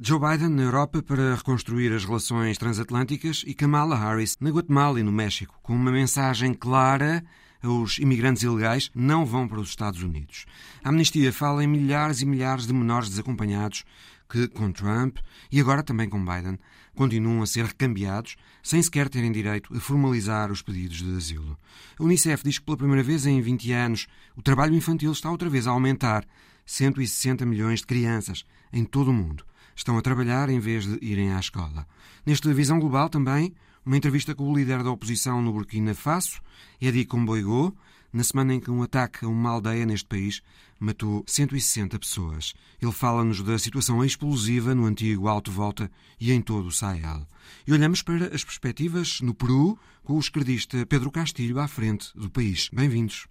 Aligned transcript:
Joe 0.00 0.18
Biden 0.18 0.48
na 0.48 0.62
Europa 0.62 1.00
para 1.04 1.36
reconstruir 1.36 1.92
as 1.92 2.04
relações 2.04 2.58
transatlânticas 2.58 3.44
e 3.46 3.54
Kamala 3.54 3.96
Harris 3.96 4.36
na 4.40 4.50
Guatemala 4.50 4.98
e 4.98 5.04
no 5.04 5.12
México, 5.12 5.56
com 5.62 5.72
uma 5.72 5.92
mensagem 5.92 6.52
clara 6.52 7.24
os 7.62 7.98
imigrantes 7.98 8.42
ilegais 8.42 8.90
não 8.92 9.24
vão 9.24 9.46
para 9.46 9.60
os 9.60 9.68
Estados 9.68 10.02
Unidos. 10.02 10.46
A 10.82 10.88
Amnistia 10.88 11.32
fala 11.32 11.62
em 11.62 11.68
milhares 11.68 12.20
e 12.20 12.26
milhares 12.26 12.66
de 12.66 12.74
menores 12.74 13.08
desacompanhados 13.08 13.84
que, 14.28 14.48
com 14.48 14.72
Trump 14.72 15.18
e 15.50 15.60
agora 15.60 15.80
também 15.80 16.08
com 16.08 16.18
Biden, 16.18 16.58
continuam 16.96 17.40
a 17.40 17.46
ser 17.46 17.64
recambiados 17.64 18.34
sem 18.64 18.82
sequer 18.82 19.08
terem 19.08 19.30
direito 19.30 19.72
a 19.76 19.78
formalizar 19.78 20.50
os 20.50 20.60
pedidos 20.60 20.96
de 20.96 21.16
asilo. 21.16 21.56
A 21.96 22.02
Unicef 22.02 22.42
diz 22.42 22.58
que 22.58 22.64
pela 22.64 22.78
primeira 22.78 23.04
vez 23.04 23.26
em 23.26 23.40
20 23.40 23.70
anos 23.70 24.08
o 24.36 24.42
trabalho 24.42 24.74
infantil 24.74 25.12
está 25.12 25.30
outra 25.30 25.48
vez 25.48 25.68
a 25.68 25.70
aumentar. 25.70 26.26
160 26.66 27.46
milhões 27.46 27.80
de 27.80 27.86
crianças 27.86 28.44
em 28.72 28.84
todo 28.84 29.12
o 29.12 29.14
mundo 29.14 29.44
estão 29.74 29.98
a 29.98 30.02
trabalhar 30.02 30.48
em 30.48 30.58
vez 30.58 30.86
de 30.86 30.98
irem 31.04 31.32
à 31.32 31.40
escola. 31.40 31.86
Nesta 32.24 32.52
visão 32.52 32.78
global 32.78 33.08
também, 33.08 33.54
uma 33.84 33.96
entrevista 33.96 34.34
com 34.34 34.50
o 34.50 34.56
líder 34.56 34.82
da 34.82 34.90
oposição 34.90 35.42
no 35.42 35.52
Burkina 35.52 35.94
Faso, 35.94 36.40
Edi 36.80 37.04
Comboigô, 37.04 37.74
na 38.12 38.22
semana 38.22 38.54
em 38.54 38.60
que 38.60 38.70
um 38.70 38.82
ataque 38.82 39.24
a 39.24 39.28
uma 39.28 39.50
aldeia 39.50 39.84
neste 39.84 40.06
país 40.06 40.40
matou 40.78 41.24
160 41.26 41.98
pessoas. 41.98 42.54
Ele 42.80 42.92
fala-nos 42.92 43.42
da 43.42 43.58
situação 43.58 44.04
explosiva 44.04 44.74
no 44.74 44.86
antigo 44.86 45.28
Alto 45.28 45.50
Volta 45.50 45.90
e 46.20 46.32
em 46.32 46.40
todo 46.40 46.68
o 46.68 46.72
Sahel. 46.72 47.26
E 47.66 47.72
olhamos 47.72 48.02
para 48.02 48.26
as 48.34 48.44
perspectivas 48.44 49.20
no 49.20 49.34
Peru 49.34 49.78
com 50.04 50.14
o 50.14 50.20
esquerdista 50.20 50.86
Pedro 50.86 51.10
Castilho 51.10 51.58
à 51.58 51.66
frente 51.66 52.10
do 52.14 52.30
país. 52.30 52.70
Bem-vindos. 52.72 53.26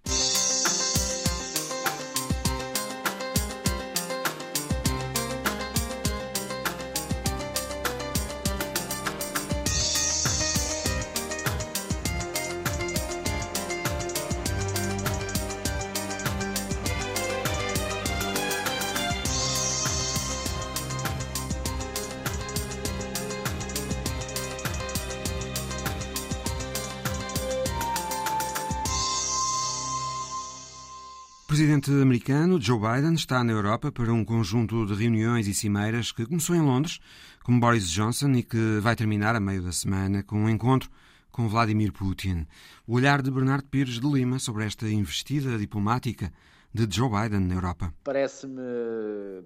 Americano 32.24 32.58
Joe 32.58 32.78
Biden 32.78 33.12
está 33.12 33.44
na 33.44 33.52
Europa 33.52 33.92
para 33.92 34.10
um 34.10 34.24
conjunto 34.24 34.86
de 34.86 34.94
reuniões 34.94 35.46
e 35.46 35.52
cimeiras 35.52 36.10
que 36.10 36.24
começou 36.24 36.56
em 36.56 36.62
Londres, 36.62 36.98
com 37.42 37.60
Boris 37.60 37.90
Johnson 37.90 38.30
e 38.32 38.42
que 38.42 38.78
vai 38.80 38.96
terminar 38.96 39.36
a 39.36 39.40
meio 39.40 39.62
da 39.62 39.72
semana 39.72 40.22
com 40.22 40.36
um 40.36 40.48
encontro 40.48 40.90
com 41.30 41.46
Vladimir 41.48 41.92
Putin. 41.92 42.46
O 42.86 42.94
olhar 42.94 43.20
de 43.20 43.30
Bernardo 43.30 43.68
Pires 43.68 44.00
de 44.00 44.10
Lima 44.10 44.38
sobre 44.38 44.64
esta 44.64 44.88
investida 44.88 45.58
diplomática 45.58 46.32
de 46.72 46.88
Joe 46.88 47.10
Biden 47.10 47.40
na 47.40 47.56
Europa. 47.56 47.92
Parece-me 48.02 48.62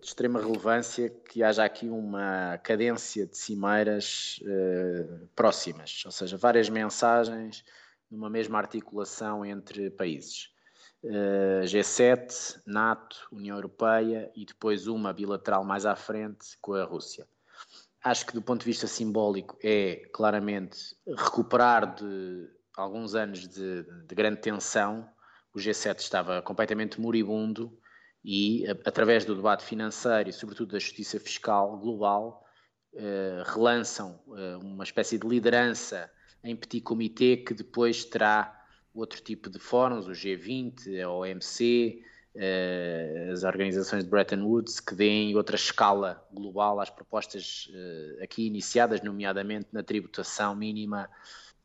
de 0.01 0.07
extrema 0.07 0.41
relevância 0.41 1.11
que 1.29 1.43
haja 1.43 1.65
aqui 1.65 1.89
uma 1.89 2.59
cadência 2.59 3.27
de 3.27 3.37
cimeiras 3.37 4.41
eh, 4.47 5.05
próximas, 5.35 6.05
ou 6.07 6.13
seja, 6.13 6.37
várias 6.37 6.71
mensagens 6.71 7.65
numa 8.09 8.31
mesma 8.31 8.57
articulação 8.59 9.45
entre 9.45 9.91
países. 9.91 10.57
G7, 11.05 12.61
NATO, 12.67 13.29
União 13.31 13.57
Europeia 13.57 14.31
e 14.35 14.45
depois 14.45 14.87
uma 14.87 15.13
bilateral 15.13 15.65
mais 15.65 15.87
à 15.87 15.95
frente 15.95 16.57
com 16.61 16.75
a 16.75 16.85
Rússia. 16.85 17.27
Acho 18.03 18.27
que 18.27 18.33
do 18.33 18.43
ponto 18.43 18.61
de 18.61 18.67
vista 18.67 18.87
simbólico 18.87 19.57
é 19.63 20.09
claramente 20.13 20.97
recuperar 21.07 21.95
de 21.95 22.49
alguns 22.77 23.15
anos 23.15 23.47
de, 23.49 23.83
de 23.83 24.15
grande 24.15 24.41
tensão. 24.41 25.09
O 25.53 25.59
G7 25.59 25.99
estava 25.99 26.41
completamente 26.43 27.01
moribundo 27.01 27.77
e, 28.25 28.65
através 28.85 29.25
do 29.25 29.35
debate 29.35 29.65
financeiro 29.65 30.29
e, 30.29 30.33
sobretudo, 30.33 30.73
da 30.73 30.79
justiça 30.79 31.19
fiscal 31.19 31.79
global, 31.79 32.45
eh, 32.95 33.43
relançam 33.47 34.21
eh, 34.37 34.57
uma 34.57 34.85
espécie 34.85 35.19
de 35.19 35.27
liderança 35.27 36.11
em 36.43 36.57
petit 36.57 36.81
comité 36.81 37.37
que 37.37 37.53
depois 37.53 38.05
terá 38.05 38.58
outro 38.99 39.21
tipo 39.21 39.49
de 39.49 39.59
fóruns, 39.59 40.07
o 40.07 40.13
G20, 40.13 41.01
a 41.03 41.11
OMC, 41.11 42.03
eh, 42.35 43.31
as 43.33 43.43
organizações 43.43 44.05
de 44.05 44.11
Bretton 44.11 44.43
Woods, 44.43 44.79
que 44.81 44.95
deem 44.95 45.35
outra 45.35 45.57
escala 45.57 46.25
global 46.33 46.81
às 46.81 46.91
propostas 46.91 47.69
eh, 47.75 48.23
aqui 48.23 48.47
iniciadas, 48.47 49.03
nomeadamente 49.03 49.69
na 49.73 49.83
tributação 49.83 50.55
mínima 50.55 51.09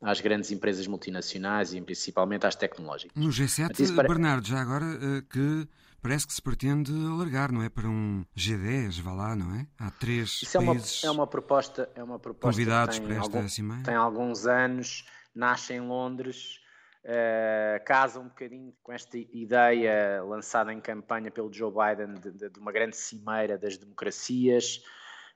às 0.01 0.19
grandes 0.19 0.51
empresas 0.51 0.87
multinacionais 0.87 1.73
e 1.73 1.81
principalmente 1.81 2.45
às 2.45 2.55
tecnológicas. 2.55 3.15
No 3.15 3.29
G7, 3.29 3.95
para... 3.95 4.07
Bernardo, 4.07 4.47
já 4.47 4.59
agora 4.59 4.85
eh, 4.85 5.23
que 5.29 5.67
parece 6.01 6.27
que 6.27 6.33
se 6.33 6.41
pretende 6.41 6.91
alargar, 6.91 7.51
não 7.51 7.61
é? 7.63 7.69
Para 7.69 7.87
um 7.87 8.25
G10, 8.35 9.01
vá 9.01 9.13
lá, 9.13 9.35
não 9.35 9.55
é? 9.55 9.67
Há 9.79 9.91
três 9.91 10.41
Isso 10.41 10.57
países 10.57 11.03
é 11.03 11.07
uma, 11.07 11.13
é 11.13 11.17
uma 11.17 11.27
proposta, 11.27 11.89
é 11.95 12.03
uma 12.03 12.19
proposta 12.19 12.51
convidados 12.51 12.99
para 12.99 13.15
esta 13.15 13.37
algum, 13.37 13.47
cimeira. 13.47 13.83
Tem 13.83 13.95
alguns 13.95 14.45
anos, 14.45 15.05
nasce 15.35 15.73
em 15.73 15.79
Londres, 15.79 16.62
Uh, 17.05 17.83
casa 17.83 18.17
um 18.17 18.29
bocadinho 18.29 18.73
com 18.81 18.93
esta 18.93 19.17
ideia 19.17 20.23
lançada 20.23 20.71
em 20.71 20.79
campanha 20.79 21.29
pelo 21.29 21.51
Joe 21.51 21.69
Biden 21.69 22.13
de, 22.13 22.31
de, 22.31 22.49
de 22.49 22.59
uma 22.59 22.71
grande 22.71 22.95
cimeira 22.95 23.57
das 23.57 23.75
democracias, 23.75 24.81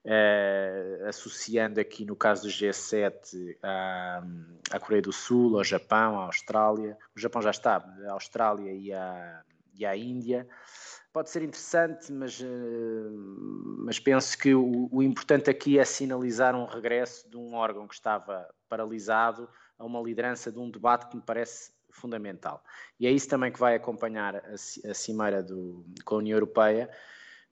uh, 0.05 1.07
associando 1.09 1.81
aqui 1.81 2.05
no 2.05 2.16
caso 2.16 2.44
do 2.44 2.47
G7 2.47 3.57
à, 3.61 4.79
Coreia 4.79 5.01
do 5.01 5.11
Sul, 5.11 5.57
ao 5.57 5.63
Japão, 5.66 6.17
à 6.22 6.28
Austrália. 6.28 6.97
O 7.13 7.19
Japão 7.19 7.41
já 7.41 7.51
está, 7.51 7.85
a 8.07 8.13
Austrália 8.13 8.72
e 8.72 8.94
a, 8.94 9.41
e 9.73 9.85
a 9.85 9.94
Índia. 9.94 10.47
Pode 11.11 11.29
ser 11.29 11.41
interessante, 11.41 12.13
mas, 12.13 12.39
uh, 12.39 13.75
mas 13.79 13.99
penso 13.99 14.38
que 14.38 14.55
o, 14.55 14.88
o 14.89 15.03
importante 15.03 15.49
aqui 15.49 15.78
é 15.78 15.84
sinalizar 15.84 16.55
um 16.55 16.66
regresso 16.66 17.29
de 17.29 17.35
um 17.35 17.55
órgão 17.55 17.85
que 17.85 17.95
estava 17.95 18.47
paralisado 18.69 19.49
a 19.77 19.85
uma 19.85 20.01
liderança 20.01 20.51
de 20.51 20.59
um 20.59 20.69
debate 20.69 21.07
que 21.07 21.15
me 21.15 21.21
parece 21.21 21.71
fundamental. 21.89 22.63
E 22.99 23.07
é 23.07 23.11
isso 23.11 23.27
também 23.27 23.51
que 23.51 23.59
vai 23.59 23.75
acompanhar 23.75 24.35
a, 24.35 24.93
cimeira 24.93 25.41
do, 25.41 25.85
com 26.05 26.15
a 26.15 26.17
União 26.19 26.35
Europeia, 26.35 26.89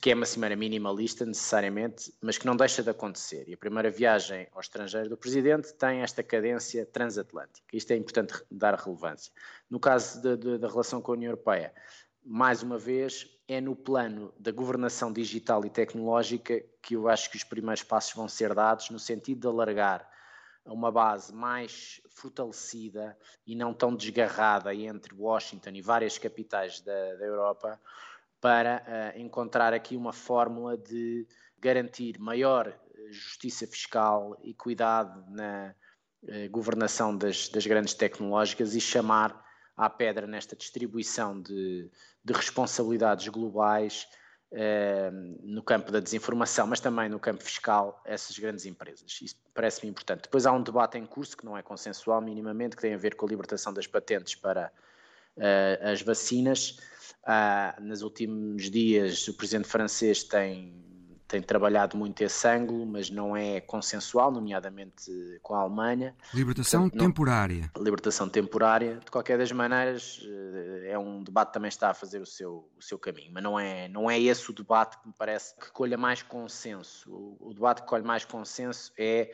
que 0.00 0.10
é 0.10 0.14
uma 0.14 0.26
cimeira 0.26 0.54
minimalista 0.54 1.24
necessariamente, 1.24 2.12
mas 2.20 2.36
que 2.36 2.46
não 2.46 2.54
deixa 2.54 2.82
de 2.82 2.90
acontecer. 2.90 3.48
E 3.48 3.54
a 3.54 3.56
primeira 3.56 3.90
viagem 3.90 4.46
ao 4.52 4.60
estrangeiro 4.60 5.08
do 5.08 5.16
Presidente 5.16 5.72
tem 5.74 6.00
esta 6.00 6.22
cadência 6.22 6.84
transatlântica. 6.86 7.64
Isto 7.72 7.92
é 7.92 7.96
importante 7.96 8.34
dar 8.50 8.74
relevância. 8.74 9.32
No 9.70 9.80
caso 9.80 10.20
de, 10.20 10.36
de, 10.36 10.58
da 10.58 10.68
relação 10.68 11.00
com 11.00 11.12
a 11.12 11.14
União 11.14 11.30
Europeia, 11.30 11.72
mais 12.22 12.62
uma 12.62 12.76
vez, 12.76 13.26
é 13.48 13.60
no 13.60 13.74
plano 13.74 14.34
da 14.38 14.50
governação 14.50 15.12
digital 15.12 15.64
e 15.64 15.70
tecnológica 15.70 16.62
que 16.82 16.94
eu 16.94 17.08
acho 17.08 17.30
que 17.30 17.36
os 17.36 17.44
primeiros 17.44 17.82
passos 17.82 18.12
vão 18.12 18.28
ser 18.28 18.54
dados, 18.54 18.90
no 18.90 18.98
sentido 18.98 19.40
de 19.40 19.46
alargar 19.46 20.15
uma 20.66 20.90
base 20.90 21.34
mais 21.34 22.00
fortalecida 22.10 23.16
e 23.46 23.54
não 23.54 23.72
tão 23.72 23.94
desgarrada 23.94 24.74
entre 24.74 25.14
Washington 25.14 25.70
e 25.70 25.82
várias 25.82 26.18
capitais 26.18 26.80
da, 26.80 27.14
da 27.14 27.24
Europa, 27.24 27.80
para 28.40 29.14
uh, 29.16 29.18
encontrar 29.18 29.72
aqui 29.72 29.96
uma 29.96 30.12
fórmula 30.12 30.76
de 30.76 31.26
garantir 31.58 32.18
maior 32.18 32.68
eh, 32.68 33.10
justiça 33.10 33.66
fiscal 33.66 34.38
e 34.42 34.54
cuidado 34.54 35.24
na 35.30 35.74
uh, 36.22 36.50
governação 36.50 37.16
das, 37.16 37.48
das, 37.48 37.66
grandes 37.66 37.94
tecnológicas 37.94 38.74
e 38.74 38.80
chamar 38.80 39.44
à 39.76 39.88
pedra 39.88 40.26
nesta 40.26 40.54
distribuição 40.54 41.40
de, 41.40 41.90
de 42.22 42.32
responsabilidades 42.32 43.26
globais 43.28 44.06
no 45.42 45.62
campo 45.62 45.90
da 45.90 46.00
desinformação, 46.00 46.66
mas 46.66 46.80
também 46.80 47.08
no 47.08 47.18
campo 47.18 47.42
fiscal, 47.42 48.00
essas 48.04 48.38
grandes 48.38 48.64
empresas. 48.64 49.20
Isso 49.20 49.36
parece-me 49.52 49.90
importante. 49.90 50.22
Depois 50.22 50.46
há 50.46 50.52
um 50.52 50.62
debate 50.62 50.96
em 50.96 51.04
curso 51.04 51.36
que 51.36 51.44
não 51.44 51.56
é 51.56 51.62
consensual 51.62 52.20
minimamente, 52.20 52.76
que 52.76 52.82
tem 52.82 52.94
a 52.94 52.98
ver 52.98 53.16
com 53.16 53.26
a 53.26 53.28
libertação 53.28 53.72
das 53.72 53.86
patentes 53.86 54.34
para 54.34 54.70
uh, 55.36 55.90
as 55.90 56.00
vacinas. 56.02 56.78
Uh, 57.24 57.82
nos 57.82 58.02
últimos 58.02 58.70
dias, 58.70 59.26
o 59.28 59.34
presidente 59.34 59.68
francês 59.68 60.22
tem 60.22 60.86
tem 61.28 61.42
trabalhado 61.42 61.96
muito 61.96 62.22
esse 62.22 62.46
ângulo, 62.46 62.86
mas 62.86 63.10
não 63.10 63.36
é 63.36 63.60
consensual, 63.60 64.30
nomeadamente 64.30 65.10
com 65.42 65.54
a 65.54 65.60
Alemanha. 65.60 66.14
Libertação 66.32 66.82
Portanto, 66.82 67.00
não, 67.00 67.06
temporária. 67.06 67.72
Libertação 67.76 68.28
temporária. 68.28 69.00
De 69.04 69.10
qualquer 69.10 69.36
das 69.36 69.50
maneiras, 69.50 70.20
eh, 70.24 70.92
é 70.92 70.98
um 70.98 71.22
debate 71.24 71.48
que 71.48 71.54
também 71.54 71.68
está 71.68 71.90
a 71.90 71.94
fazer 71.94 72.20
o 72.20 72.26
seu, 72.26 72.70
o 72.76 72.82
seu 72.82 72.98
caminho, 72.98 73.30
mas 73.32 73.42
não 73.42 73.58
é, 73.58 73.88
não 73.88 74.10
é 74.10 74.20
esse 74.20 74.48
o 74.50 74.54
debate 74.54 74.98
que 74.98 75.08
me 75.08 75.14
parece 75.18 75.54
que 75.56 75.70
colha 75.72 75.98
mais 75.98 76.22
consenso. 76.22 77.10
O, 77.10 77.50
o 77.50 77.54
debate 77.54 77.82
que 77.82 77.88
colhe 77.88 78.04
mais 78.04 78.24
consenso 78.24 78.92
é 78.96 79.32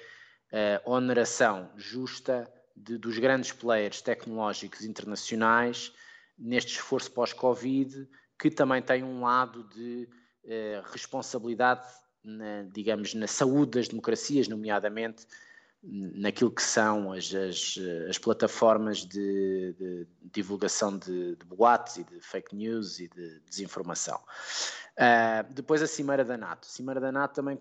a 0.84 0.90
oneração 0.90 1.70
justa 1.76 2.50
de, 2.76 2.98
dos 2.98 3.18
grandes 3.18 3.52
players 3.52 4.02
tecnológicos 4.02 4.84
internacionais 4.84 5.92
neste 6.38 6.72
esforço 6.72 7.10
pós-Covid, 7.10 8.08
que 8.38 8.50
também 8.50 8.82
tem 8.82 9.02
um 9.02 9.22
lado 9.22 9.64
de 9.64 10.08
responsabilidade 10.92 11.86
na, 12.24 12.62
digamos, 12.72 13.14
na 13.14 13.26
saúde 13.26 13.72
das 13.72 13.88
democracias, 13.88 14.48
nomeadamente 14.48 15.26
naquilo 15.82 16.50
que 16.50 16.62
são 16.62 17.12
as, 17.12 17.34
as, 17.34 17.76
as 18.08 18.16
plataformas 18.16 18.98
de, 18.98 19.74
de 19.76 20.06
divulgação 20.32 20.96
de, 20.96 21.34
de, 21.34 21.44
boatos 21.44 21.96
e 21.96 22.04
de 22.04 22.20
fake 22.20 22.54
news 22.54 23.00
e 23.00 23.08
de 23.08 23.40
desinformação. 23.40 24.20
Uh, 24.96 25.52
depois 25.52 25.82
a 25.82 25.86
Cimeira 25.86 26.24
da 26.24 26.36
NATO. 26.36 26.68
A 26.68 26.70
Cimeira 26.70 27.00
da 27.00 27.10
NATO 27.10 27.34
também 27.34 27.60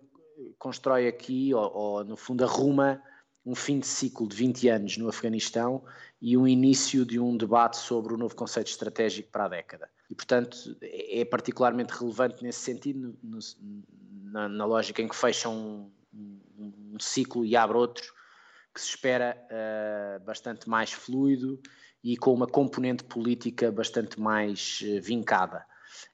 constrói 0.60 1.07
aqui, 1.07 1.51
ou, 1.54 1.74
ou, 1.74 2.04
no 2.04 2.16
fundo 2.16 2.44
arruma, 2.44 3.01
um 3.45 3.55
fim 3.55 3.79
de 3.79 3.88
ciclo 3.88 4.27
de 4.27 4.35
20 4.35 4.67
anos 4.69 4.97
no 4.97 5.09
Afeganistão 5.09 5.83
e 6.21 6.38
o 6.38 6.47
início 6.47 7.05
de 7.05 7.19
um 7.19 7.35
debate 7.35 7.77
sobre 7.77 8.13
o 8.13 8.17
novo 8.17 8.35
conceito 8.35 8.67
estratégico 8.67 9.29
para 9.31 9.45
a 9.45 9.47
década. 9.47 9.89
E, 10.09 10.15
portanto, 10.15 10.77
é, 10.81 11.21
é 11.21 11.25
particularmente 11.25 11.93
relevante 11.93 12.43
nesse 12.43 12.59
sentido, 12.59 13.17
no, 13.23 13.39
na, 14.31 14.47
na, 14.47 14.65
lógica 14.65 15.01
em 15.01 15.07
que 15.07 15.15
fecha 15.15 15.49
um, 15.49 15.89
um, 16.13 16.39
um, 16.93 16.99
ciclo 16.99 17.43
e 17.43 17.55
abre 17.55 17.77
outro, 17.77 18.13
que 18.73 18.79
se 18.79 18.89
espera 18.89 19.35
uh, 19.49 20.23
bastante 20.23 20.69
mais 20.69 20.91
fluido 20.91 21.59
e 22.03 22.15
com 22.15 22.33
uma 22.33 22.47
componente 22.47 23.03
política 23.03 23.71
bastante 23.71 24.19
mais 24.19 24.81
uh, 24.83 25.01
vincada. 25.01 25.65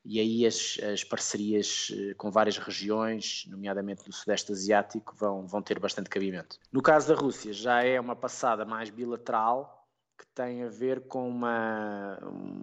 E 0.03 0.19
aí 0.19 0.45
as, 0.45 0.77
as 0.83 1.03
parcerias 1.03 1.89
uh, 1.91 2.15
com 2.15 2.31
várias 2.31 2.57
regiões, 2.57 3.45
nomeadamente 3.47 4.03
no 4.07 4.13
Sudeste 4.13 4.51
Asiático, 4.51 5.15
vão, 5.15 5.47
vão 5.47 5.61
ter 5.61 5.79
bastante 5.79 6.09
cabimento. 6.09 6.59
No 6.71 6.81
caso 6.81 7.07
da 7.07 7.15
Rússia, 7.15 7.53
já 7.53 7.83
é 7.83 7.99
uma 7.99 8.15
passada 8.15 8.65
mais 8.65 8.89
bilateral, 8.89 9.87
que 10.17 10.25
tem 10.33 10.63
a 10.63 10.69
ver 10.69 11.01
com 11.01 11.29
uma, 11.29 12.17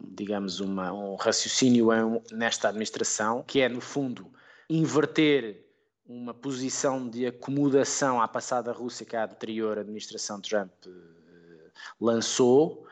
digamos, 0.08 0.60
uma, 0.60 0.92
um 0.92 1.14
raciocínio 1.14 1.88
nesta 2.32 2.68
administração, 2.68 3.44
que 3.46 3.60
é, 3.60 3.68
no 3.68 3.80
fundo, 3.80 4.30
inverter 4.68 5.64
uma 6.06 6.34
posição 6.34 7.08
de 7.08 7.26
acomodação 7.26 8.20
à 8.20 8.28
passada 8.28 8.72
Rússia 8.72 9.06
que 9.06 9.16
a 9.16 9.24
anterior 9.24 9.78
administração 9.78 10.40
Trump 10.40 10.70
uh, 10.86 11.70
lançou, 12.00 12.83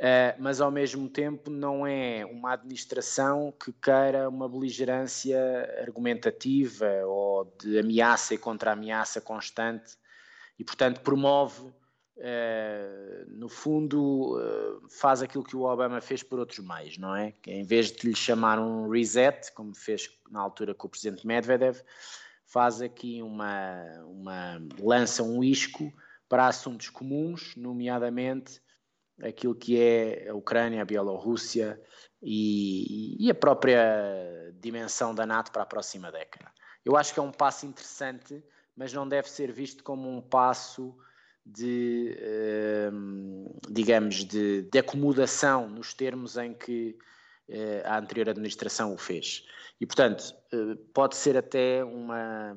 uh, 0.00 0.36
mas 0.38 0.60
ao 0.60 0.70
mesmo 0.70 1.08
tempo 1.08 1.50
não 1.50 1.86
é 1.86 2.24
uma 2.24 2.54
administração 2.54 3.52
que 3.52 3.72
queira 3.72 4.28
uma 4.28 4.48
beligerância 4.48 5.38
argumentativa 5.80 6.88
ou 7.06 7.54
de 7.60 7.78
ameaça 7.78 8.34
e 8.34 8.38
contra-ameaça 8.38 9.20
constante 9.20 9.96
e, 10.58 10.64
portanto, 10.64 11.00
promove 11.00 11.72
Uh, 12.20 13.24
no 13.30 13.48
fundo, 13.48 14.36
uh, 14.36 14.86
faz 14.90 15.22
aquilo 15.22 15.42
que 15.42 15.56
o 15.56 15.62
Obama 15.62 16.02
fez 16.02 16.22
por 16.22 16.38
outros 16.38 16.58
meios, 16.58 16.98
não 16.98 17.16
é? 17.16 17.32
Que 17.40 17.50
em 17.50 17.64
vez 17.64 17.90
de 17.90 18.06
lhe 18.06 18.14
chamar 18.14 18.58
um 18.58 18.90
reset, 18.90 19.50
como 19.54 19.74
fez 19.74 20.10
na 20.30 20.38
altura 20.38 20.74
com 20.74 20.86
o 20.86 20.90
presidente 20.90 21.26
Medvedev, 21.26 21.80
faz 22.44 22.82
aqui 22.82 23.22
uma, 23.22 23.82
uma 24.04 24.60
lança 24.78 25.22
um 25.22 25.42
isco 25.42 25.90
para 26.28 26.46
assuntos 26.46 26.90
comuns, 26.90 27.56
nomeadamente 27.56 28.60
aquilo 29.22 29.54
que 29.54 29.80
é 29.80 30.28
a 30.28 30.34
Ucrânia, 30.34 30.82
a 30.82 30.84
Bielorrússia 30.84 31.80
e, 32.22 33.16
e 33.18 33.30
a 33.30 33.34
própria 33.34 33.80
dimensão 34.60 35.14
da 35.14 35.26
NATO 35.26 35.52
para 35.52 35.62
a 35.62 35.66
próxima 35.66 36.10
década. 36.10 36.50
Eu 36.84 36.96
acho 36.96 37.12
que 37.12 37.20
é 37.20 37.22
um 37.22 37.32
passo 37.32 37.66
interessante, 37.66 38.42
mas 38.76 38.92
não 38.92 39.08
deve 39.08 39.28
ser 39.28 39.52
visto 39.52 39.84
como 39.84 40.08
um 40.08 40.20
passo 40.20 40.96
de, 41.44 42.16
ehm, 42.20 43.46
digamos, 43.68 44.24
de, 44.24 44.62
de, 44.62 44.78
acomodação 44.78 45.68
nos 45.68 45.94
termos 45.94 46.36
em 46.36 46.54
que 46.54 46.96
eh, 47.48 47.82
a 47.84 47.98
anterior 47.98 48.28
administração 48.28 48.94
o 48.94 48.98
fez. 48.98 49.44
E, 49.80 49.86
portanto, 49.86 50.34
eh, 50.52 50.76
pode 50.94 51.16
ser 51.16 51.36
até 51.36 51.82
uma, 51.82 52.56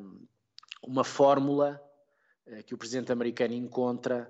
uma 0.84 1.04
fórmula 1.04 1.82
eh, 2.46 2.62
que 2.64 2.74
o 2.74 2.78
presidente 2.78 3.12
americano 3.12 3.54
encontra, 3.54 4.30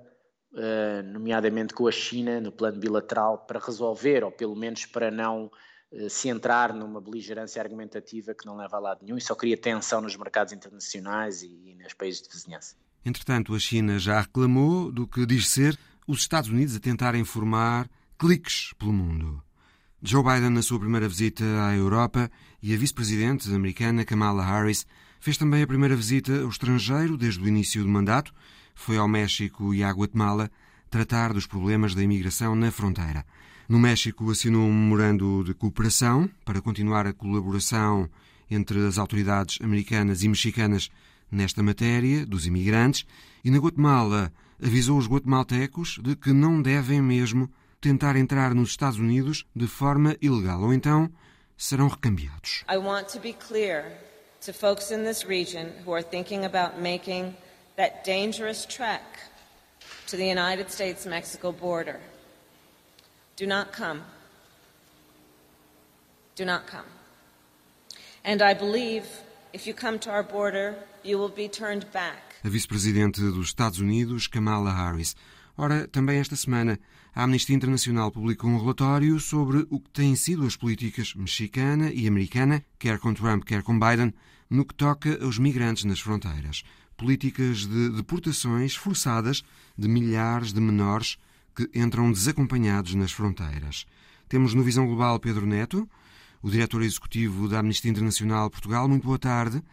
nomeadamente 1.12 1.74
com 1.74 1.88
a 1.88 1.92
China, 1.92 2.40
no 2.40 2.52
plano 2.52 2.80
bilateral, 2.80 3.40
para 3.40 3.60
resolver, 3.60 4.24
ou 4.24 4.32
pelo 4.32 4.56
menos 4.56 4.86
para 4.86 5.10
não 5.10 5.52
se 6.10 6.28
entrar 6.28 6.74
numa 6.74 7.00
beligerância 7.00 7.62
argumentativa 7.62 8.34
que 8.34 8.46
não 8.46 8.58
leva 8.58 8.78
a 8.78 8.80
lado 8.80 9.00
nenhum 9.04 9.18
e 9.18 9.22
só 9.22 9.36
cria 9.36 9.58
tensão 9.58 10.02
nos 10.02 10.16
mercados 10.16 10.52
internacionais 10.52 11.44
e, 11.44 11.48
e 11.48 11.76
nos 11.76 11.94
países 11.94 12.22
de 12.22 12.30
vizinhança. 12.30 12.76
Entretanto, 13.06 13.54
a 13.54 13.60
China 13.60 14.00
já 14.00 14.22
reclamou 14.22 14.92
do 14.92 15.06
que 15.08 15.26
diz 15.26 15.50
ser 15.50 15.78
os 16.08 16.20
Estados 16.20 16.50
Unidos 16.50 16.76
a 16.76 16.80
tentarem 16.80 17.24
formar 17.24 17.90
cliques 18.18 18.74
pelo 18.80 18.94
mundo. 18.94 19.44
Joe 20.02 20.24
Biden, 20.24 20.50
na 20.50 20.62
sua 20.62 20.80
primeira 20.80 21.08
visita 21.08 21.44
à 21.44 21.76
Europa, 21.76 22.30
e 22.62 22.74
a 22.74 22.78
vice-presidente 22.78 23.54
americana 23.54 24.04
Kamala 24.04 24.44
Harris 24.44 24.86
fez 25.20 25.38
também 25.38 25.64
a 25.64 25.68
primeira 25.68 25.96
visita 25.96 26.42
ao 26.42 26.50
estrangeiro 26.50 27.18
desde 27.18 27.42
o 27.42 27.48
início 27.48 27.84
do 27.84 27.90
mandato. 27.90 28.34
Foi 28.74 28.98
ao 28.98 29.08
México 29.08 29.74
e 29.74 29.84
à 29.84 29.92
Guatemala 29.92 30.50
tratar 30.90 31.34
dos 31.34 31.48
problemas 31.48 31.96
da 31.96 32.04
imigração 32.04 32.56
na 32.56 32.72
fronteira. 32.72 33.26
No 33.68 33.80
México, 33.80 34.30
assinou 34.30 34.68
um 34.68 34.74
memorando 34.74 35.44
de 35.44 35.54
cooperação 35.54 36.30
para 36.46 36.62
continuar 36.62 37.08
a 37.08 37.14
colaboração 37.14 38.10
entre 38.52 38.86
as 38.86 38.98
autoridades 38.98 39.60
americanas 39.62 40.22
e 40.24 40.28
mexicanas 40.28 40.92
nesta 41.32 41.64
matéria 41.64 42.26
dos 42.26 42.46
imigrantes 42.46 43.06
e 43.44 43.50
na 43.50 43.58
Guatemala 43.58 44.32
avisou 44.62 44.98
os 44.98 45.08
guatemaltecos 45.08 46.00
de 46.02 46.16
que 46.16 46.32
não 46.32 46.62
devem 46.62 47.02
mesmo 47.02 47.50
tentar 47.82 48.16
entrar 48.16 48.54
nos 48.54 48.70
Estados 48.70 49.00
Unidos 49.00 49.46
de 49.56 49.68
forma 49.68 50.16
ilegal 50.22 50.62
ou 50.62 50.74
então 50.74 51.12
serão 51.58 51.88
recambiados. 51.88 52.64
I 52.70 52.78
want 52.78 53.08
to 53.14 53.20
be 53.20 53.34
clear 53.34 53.98
to 54.46 54.54
folks 54.54 54.92
in 54.92 55.04
this 55.04 55.26
region 55.26 55.72
who 55.86 55.94
are 55.94 56.04
thinking 56.04 56.46
about 56.46 56.80
making 56.82 57.34
that 57.76 58.04
dangerous 58.04 58.66
trek 58.66 59.02
to 60.08 60.18
the 60.18 60.28
United 60.28 60.70
States-Mexico 60.70 61.52
border. 61.52 62.00
Do 63.36 63.48
not 63.48 63.72
come. 63.72 64.02
Do 66.36 66.46
not 66.46 66.68
come. 66.68 66.86
And 68.24 68.42
I 68.42 68.54
believe 68.54 69.06
if 69.54 69.68
you 69.68 69.74
come 69.74 70.00
to 70.00 70.10
our 70.12 70.24
border, 70.24 70.76
you 71.04 71.18
will 71.18 71.34
be 71.34 71.48
turned 71.48 71.86
back. 71.92 72.36
A 72.44 72.50
vice-presidente 72.50 73.22
dos 73.22 73.48
Estados 73.48 73.80
Unidos, 73.80 74.28
Kamala 74.28 74.72
Harris. 74.72 75.16
Ora, 75.58 75.88
também 75.88 76.20
esta 76.20 76.36
semana, 76.36 76.80
a 77.16 77.24
Amnistia 77.24 77.56
Internacional 77.56 78.12
publicou 78.12 78.50
um 78.50 78.58
relatório 78.58 79.20
sobre 79.20 79.68
o 79.70 79.80
que 79.80 79.90
têm 79.92 80.16
sido 80.16 80.46
as 80.46 80.56
políticas 80.56 81.14
mexicana 81.14 81.92
e 81.94 82.08
americana, 82.08 82.66
quer 82.80 82.98
com 82.98 83.14
Trump, 83.14 83.44
quer 83.44 83.62
com 83.62 83.80
Biden, 83.80 84.14
no 84.50 84.66
que 84.66 84.74
toca 84.74 85.24
aos 85.24 85.38
migrantes 85.38 85.84
nas 85.84 86.00
fronteiras. 86.00 86.64
Políticas 86.96 87.66
de 87.66 87.90
deportações 87.90 88.76
forçadas 88.76 89.44
de 89.78 89.88
milhares 89.88 90.54
de 90.54 90.62
menores 90.62 91.18
que 91.56 91.70
entram 91.74 92.12
desacompanhados 92.12 92.96
nas 92.96 93.12
fronteiras. 93.12 93.86
Temos 94.28 94.54
no 94.54 94.64
Visão 94.64 94.86
Global 94.86 95.20
Pedro 95.20 95.46
Neto, 95.46 95.90
o 96.42 96.50
diretor 96.50 96.82
executivo 96.82 97.48
da 97.48 97.60
Amnistia 97.60 97.92
Internacional 97.92 98.50
Portugal. 98.50 98.88
Muito 98.88 99.06
boa 99.06 99.20
tarde. 99.20 99.64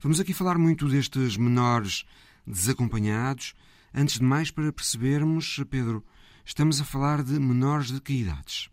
Vamos 0.00 0.20
aqui 0.20 0.32
falar 0.32 0.58
muito 0.58 0.88
destes 0.88 1.36
menores 1.36 2.04
desacompanhados. 2.46 3.54
Antes 3.92 4.18
de 4.18 4.24
mais, 4.24 4.50
para 4.50 4.72
percebermos, 4.72 5.62
Pedro, 5.70 6.04
estamos 6.44 6.80
a 6.80 6.84
falar 6.84 7.22
de 7.22 7.38
menores 7.40 7.90
de 7.90 8.00
que 8.00 8.12
idades? 8.12 8.70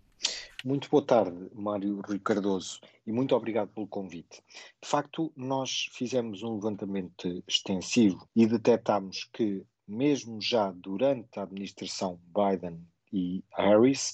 Muito 0.63 0.89
boa 0.89 1.03
tarde, 1.03 1.49
Mário 1.53 2.01
Rui 2.07 2.19
Cardoso, 2.19 2.79
e 3.05 3.11
muito 3.11 3.35
obrigado 3.35 3.69
pelo 3.69 3.87
convite. 3.87 4.41
De 4.81 4.87
facto, 4.87 5.31
nós 5.35 5.89
fizemos 5.91 6.43
um 6.43 6.55
levantamento 6.55 7.43
extensivo 7.47 8.27
e 8.35 8.45
detectámos 8.45 9.29
que, 9.33 9.63
mesmo 9.87 10.41
já 10.41 10.71
durante 10.71 11.39
a 11.39 11.43
administração 11.43 12.19
Biden 12.27 12.79
e 13.11 13.43
Harris, 13.55 14.13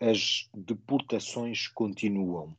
as 0.00 0.48
deportações 0.54 1.68
continuam. 1.68 2.56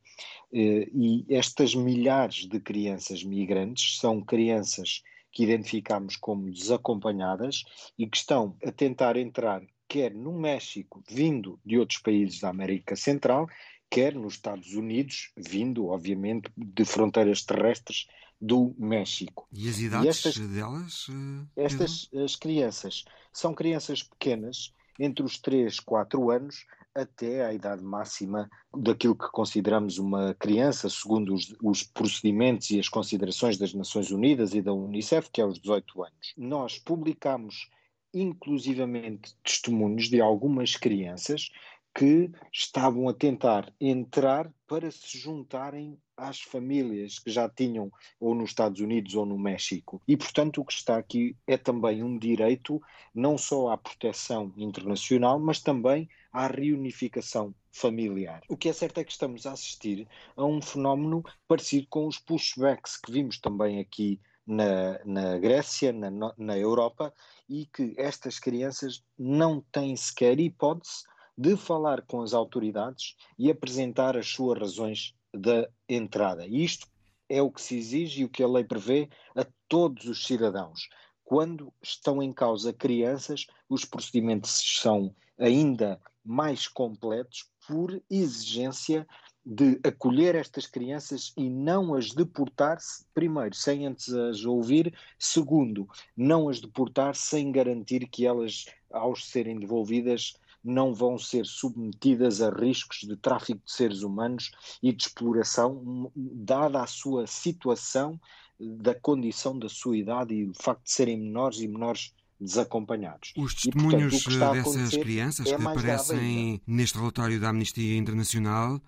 Eh, 0.53 0.87
e 0.93 1.25
estas 1.29 1.75
milhares 1.75 2.47
de 2.47 2.59
crianças 2.59 3.23
migrantes 3.23 3.97
são 3.97 4.21
crianças 4.21 5.01
que 5.31 5.43
identificamos 5.43 6.15
como 6.15 6.51
desacompanhadas 6.51 7.63
e 7.97 8.07
que 8.07 8.17
estão 8.17 8.55
a 8.63 8.71
tentar 8.71 9.17
entrar 9.17 9.61
quer 9.87 10.13
no 10.13 10.31
México, 10.31 11.03
vindo 11.09 11.59
de 11.65 11.77
outros 11.77 11.99
países 11.99 12.39
da 12.39 12.47
América 12.47 12.95
Central, 12.95 13.47
quer 13.91 14.15
nos 14.15 14.35
Estados 14.35 14.73
Unidos, 14.73 15.31
vindo, 15.35 15.87
obviamente, 15.87 16.49
de 16.57 16.85
fronteiras 16.85 17.43
terrestres 17.43 18.07
do 18.39 18.73
México. 18.79 19.47
E 19.51 19.69
as 19.69 19.79
idades 19.79 20.05
e 20.05 20.09
estas, 20.29 20.37
delas? 20.37 21.07
Eh, 21.55 21.65
estas 21.65 22.09
as 22.15 22.35
crianças 22.37 23.03
são 23.31 23.53
crianças 23.53 24.01
pequenas 24.01 24.73
entre 24.97 25.23
os 25.23 25.37
3 25.37 25.75
e 25.75 25.81
4 25.81 26.31
anos 26.31 26.65
até 26.95 27.45
à 27.45 27.53
idade 27.53 27.83
máxima 27.83 28.49
daquilo 28.75 29.15
que 29.15 29.29
consideramos 29.31 29.97
uma 29.97 30.33
criança, 30.35 30.89
segundo 30.89 31.33
os, 31.33 31.53
os, 31.61 31.83
procedimentos 31.83 32.69
e 32.71 32.79
as 32.79 32.89
considerações 32.89 33.57
das 33.57 33.73
Nações 33.73 34.11
Unidas 34.11 34.53
e 34.53 34.61
da 34.61 34.73
Unicef, 34.73 35.29
que 35.31 35.39
é 35.39 35.43
aos 35.43 35.59
18 35.59 36.03
anos. 36.03 36.33
Nós 36.37 36.77
publicamos 36.79 37.69
inclusivamente 38.13 39.35
testemunhos 39.43 40.09
de 40.09 40.19
algumas 40.19 40.75
crianças 40.75 41.49
que 41.93 42.31
estavam 42.51 43.09
a 43.09 43.13
tentar 43.13 43.71
entrar 43.79 44.51
para 44.67 44.89
se 44.89 45.17
juntarem 45.17 45.97
às 46.15 46.39
famílias 46.39 47.19
que 47.19 47.29
já 47.29 47.49
tinham 47.49 47.91
ou 48.19 48.33
nos 48.33 48.51
Estados 48.51 48.79
Unidos 48.79 49.15
ou 49.15 49.25
no 49.25 49.37
México. 49.37 50.01
E, 50.07 50.15
portanto, 50.15 50.61
o 50.61 50.65
que 50.65 50.73
está 50.73 50.97
aqui 50.97 51.35
é 51.45 51.57
também 51.57 52.03
um 52.03 52.17
direito 52.17 52.81
não 53.13 53.37
só 53.37 53.69
à 53.71 53.77
proteção 53.77 54.53
internacional, 54.55 55.39
mas 55.39 55.59
também 55.59 56.07
à 56.31 56.47
reunificação 56.47 57.53
familiar. 57.71 58.41
O 58.47 58.55
que 58.55 58.69
é 58.69 58.73
certo 58.73 58.99
é 58.99 59.03
que 59.03 59.11
estamos 59.11 59.45
a 59.45 59.51
assistir 59.51 60.07
a 60.35 60.45
um 60.45 60.61
fenómeno 60.61 61.23
parecido 61.47 61.87
com 61.89 62.07
os 62.07 62.19
pushbacks 62.19 62.97
que 62.97 63.11
vimos 63.11 63.39
também 63.39 63.79
aqui 63.79 64.19
na, 64.45 65.03
na 65.05 65.37
Grécia, 65.37 65.91
na, 65.91 66.09
na 66.37 66.57
Europa, 66.57 67.13
e 67.49 67.65
que 67.65 67.93
estas 67.97 68.39
crianças 68.39 69.03
não 69.17 69.61
têm 69.71 69.95
sequer 69.95 70.39
hipótese 70.39 71.03
de 71.41 71.57
falar 71.57 72.03
com 72.03 72.21
as 72.21 72.35
autoridades 72.35 73.15
e 73.35 73.49
apresentar 73.49 74.15
as 74.15 74.27
suas 74.27 74.59
razões 74.59 75.15
da 75.33 75.67
entrada. 75.89 76.45
E 76.45 76.63
isto 76.63 76.87
é 77.27 77.41
o 77.41 77.49
que 77.49 77.59
se 77.59 77.75
exige 77.75 78.21
e 78.21 78.25
o 78.25 78.29
que 78.29 78.43
a 78.43 78.47
lei 78.47 78.63
prevê 78.63 79.09
a 79.35 79.43
todos 79.67 80.05
os 80.05 80.23
cidadãos. 80.23 80.87
Quando 81.23 81.73
estão 81.81 82.21
em 82.21 82.31
causa 82.31 82.71
crianças, 82.71 83.47
os 83.67 83.83
procedimentos 83.83 84.51
são 84.81 85.15
ainda 85.39 85.99
mais 86.23 86.67
completos 86.67 87.49
por 87.67 87.99
exigência 88.07 89.07
de 89.43 89.79
acolher 89.83 90.35
estas 90.35 90.67
crianças 90.67 91.33
e 91.35 91.49
não 91.49 91.95
as 91.95 92.11
deportar, 92.11 92.77
primeiro, 93.15 93.55
sem 93.55 93.87
antes 93.87 94.13
as 94.13 94.45
ouvir, 94.45 94.93
segundo, 95.17 95.87
não 96.15 96.47
as 96.47 96.61
deportar 96.61 97.15
sem 97.15 97.51
garantir 97.51 98.07
que 98.07 98.27
elas, 98.27 98.65
ao 98.91 99.15
serem 99.15 99.59
devolvidas, 99.59 100.33
não 100.63 100.93
vão 100.93 101.17
ser 101.17 101.45
submetidas 101.45 102.41
a 102.41 102.49
riscos 102.49 102.99
de 102.99 103.15
tráfico 103.15 103.61
de 103.65 103.71
seres 103.71 104.03
humanos 104.03 104.51
e 104.81 104.91
de 104.93 105.03
exploração, 105.03 106.11
dada 106.15 106.81
a 106.81 106.87
sua 106.87 107.25
situação, 107.27 108.19
da 108.59 108.93
condição 108.93 109.57
da 109.57 109.67
sua 109.67 109.97
idade 109.97 110.35
e 110.35 110.47
o 110.47 110.53
facto 110.53 110.83
de 110.83 110.91
serem 110.91 111.17
menores 111.17 111.59
e 111.59 111.67
menores 111.67 112.13
desacompanhados. 112.39 113.33
Os 113.35 113.55
testemunhos 113.55 114.13
e, 114.13 114.23
portanto, 114.23 114.53
dessas 114.53 114.89
crianças 114.91 115.47
é 115.47 115.55
que 115.55 115.61
aparecem 115.61 116.61
neste 116.67 116.97
relatório 116.97 117.39
da 117.39 117.49
Amnistia 117.49 117.97
Internacional 117.97 118.79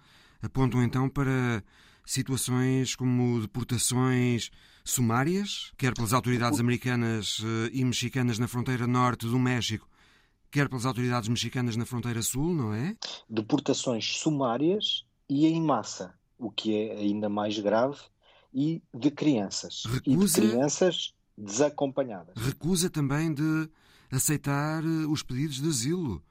apontam 0.44 0.84
então 0.84 1.10
para 1.10 1.63
situações 2.06 2.96
como 2.96 3.42
deportações 3.42 4.51
sumárias, 4.84 5.72
quer 5.77 5.94
pelas 5.94 6.12
autoridades 6.12 6.60
americanas 6.60 7.42
eh, 7.42 7.70
e 7.72 7.86
mexicanas 7.86 8.38
na 8.38 8.48
fronteira 8.48 8.86
norte 8.86 9.25
do 9.25 9.39
México, 9.39 9.88
quer 10.53 10.69
pelas 10.69 10.86
autoridades 10.86 11.27
mexicanas 11.27 11.75
na 11.75 11.83
fronteira 11.83 12.22
sul, 12.22 12.53
não 12.53 12.72
é? 12.75 12.95
Deportações 13.27 14.17
sumárias 14.17 15.03
e 15.27 15.48
em 15.48 15.60
massa, 15.60 16.13
o 16.38 16.51
que 16.51 16.75
é 16.75 16.95
ainda 16.95 17.27
mais 17.27 17.57
grave, 17.57 17.98
e 18.53 18.83
de 18.93 19.10
crianças. 19.10 19.81
Recusa, 19.88 20.39
e 20.39 20.41
de 20.43 20.51
crianças 20.51 21.13
desacompanhadas. 21.36 22.36
Recusa 22.38 22.88
também 22.88 23.33
de 23.33 23.67
aceitar 24.12 24.83
eh, 24.83 25.07
os 25.07 25.24
pedidos 25.24 25.60
de 25.60 25.67
asilo. 25.67 26.24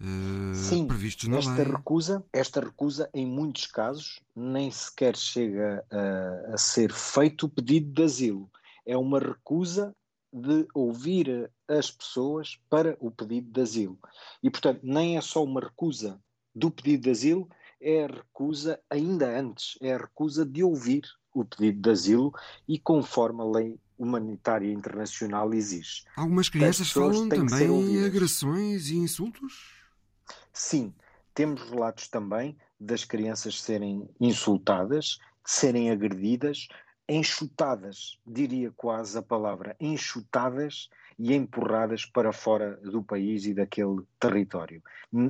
Uh, 0.00 0.54
Sim, 0.54 0.86
previstos 0.86 1.28
na 1.28 1.38
esta 1.38 1.52
lei. 1.52 1.64
recusa, 1.64 2.24
esta 2.32 2.60
recusa, 2.60 3.10
em 3.12 3.26
muitos 3.26 3.66
casos, 3.66 4.20
nem 4.34 4.70
sequer 4.70 5.14
chega 5.16 5.84
a, 5.90 6.54
a 6.54 6.56
ser 6.56 6.90
feito 6.92 7.46
o 7.46 7.48
pedido 7.48 7.92
de 7.92 8.02
asilo. 8.02 8.50
É 8.86 8.96
uma 8.96 9.18
recusa 9.18 9.94
de 10.32 10.66
ouvir 10.74 11.50
as 11.66 11.90
pessoas 11.90 12.58
para 12.68 12.96
o 13.00 13.10
pedido 13.10 13.50
de 13.50 13.60
asilo. 13.60 13.98
E, 14.42 14.50
portanto, 14.50 14.80
nem 14.82 15.16
é 15.16 15.20
só 15.20 15.42
uma 15.42 15.60
recusa 15.60 16.20
do 16.54 16.70
pedido 16.70 17.04
de 17.04 17.10
asilo, 17.10 17.48
é 17.80 18.04
a 18.04 18.08
recusa, 18.08 18.80
ainda 18.90 19.38
antes, 19.38 19.78
é 19.80 19.94
a 19.94 19.98
recusa 19.98 20.44
de 20.44 20.62
ouvir 20.62 21.02
o 21.32 21.44
pedido 21.44 21.80
de 21.80 21.90
asilo 21.90 22.32
e 22.66 22.78
conforme 22.78 23.40
a 23.40 23.44
lei 23.44 23.80
humanitária 23.96 24.72
internacional 24.72 25.52
exige. 25.52 26.04
Algumas 26.16 26.48
crianças 26.48 26.90
falam 26.90 27.28
também 27.28 27.68
em 27.68 28.04
agressões 28.04 28.88
e 28.88 28.96
insultos? 28.96 29.76
Sim, 30.52 30.94
temos 31.34 31.62
relatos 31.62 32.08
também 32.08 32.56
das 32.78 33.04
crianças 33.04 33.60
serem 33.60 34.08
insultadas, 34.20 35.18
serem 35.44 35.90
agredidas, 35.90 36.68
enxutadas, 37.08 38.18
diria 38.26 38.72
quase 38.76 39.16
a 39.16 39.22
palavra, 39.22 39.74
enxutadas 39.80 40.88
e 41.18 41.34
empurradas 41.34 42.04
para 42.04 42.32
fora 42.32 42.76
do 42.76 43.02
país 43.02 43.46
e 43.46 43.54
daquele 43.54 44.02
território. 44.20 44.82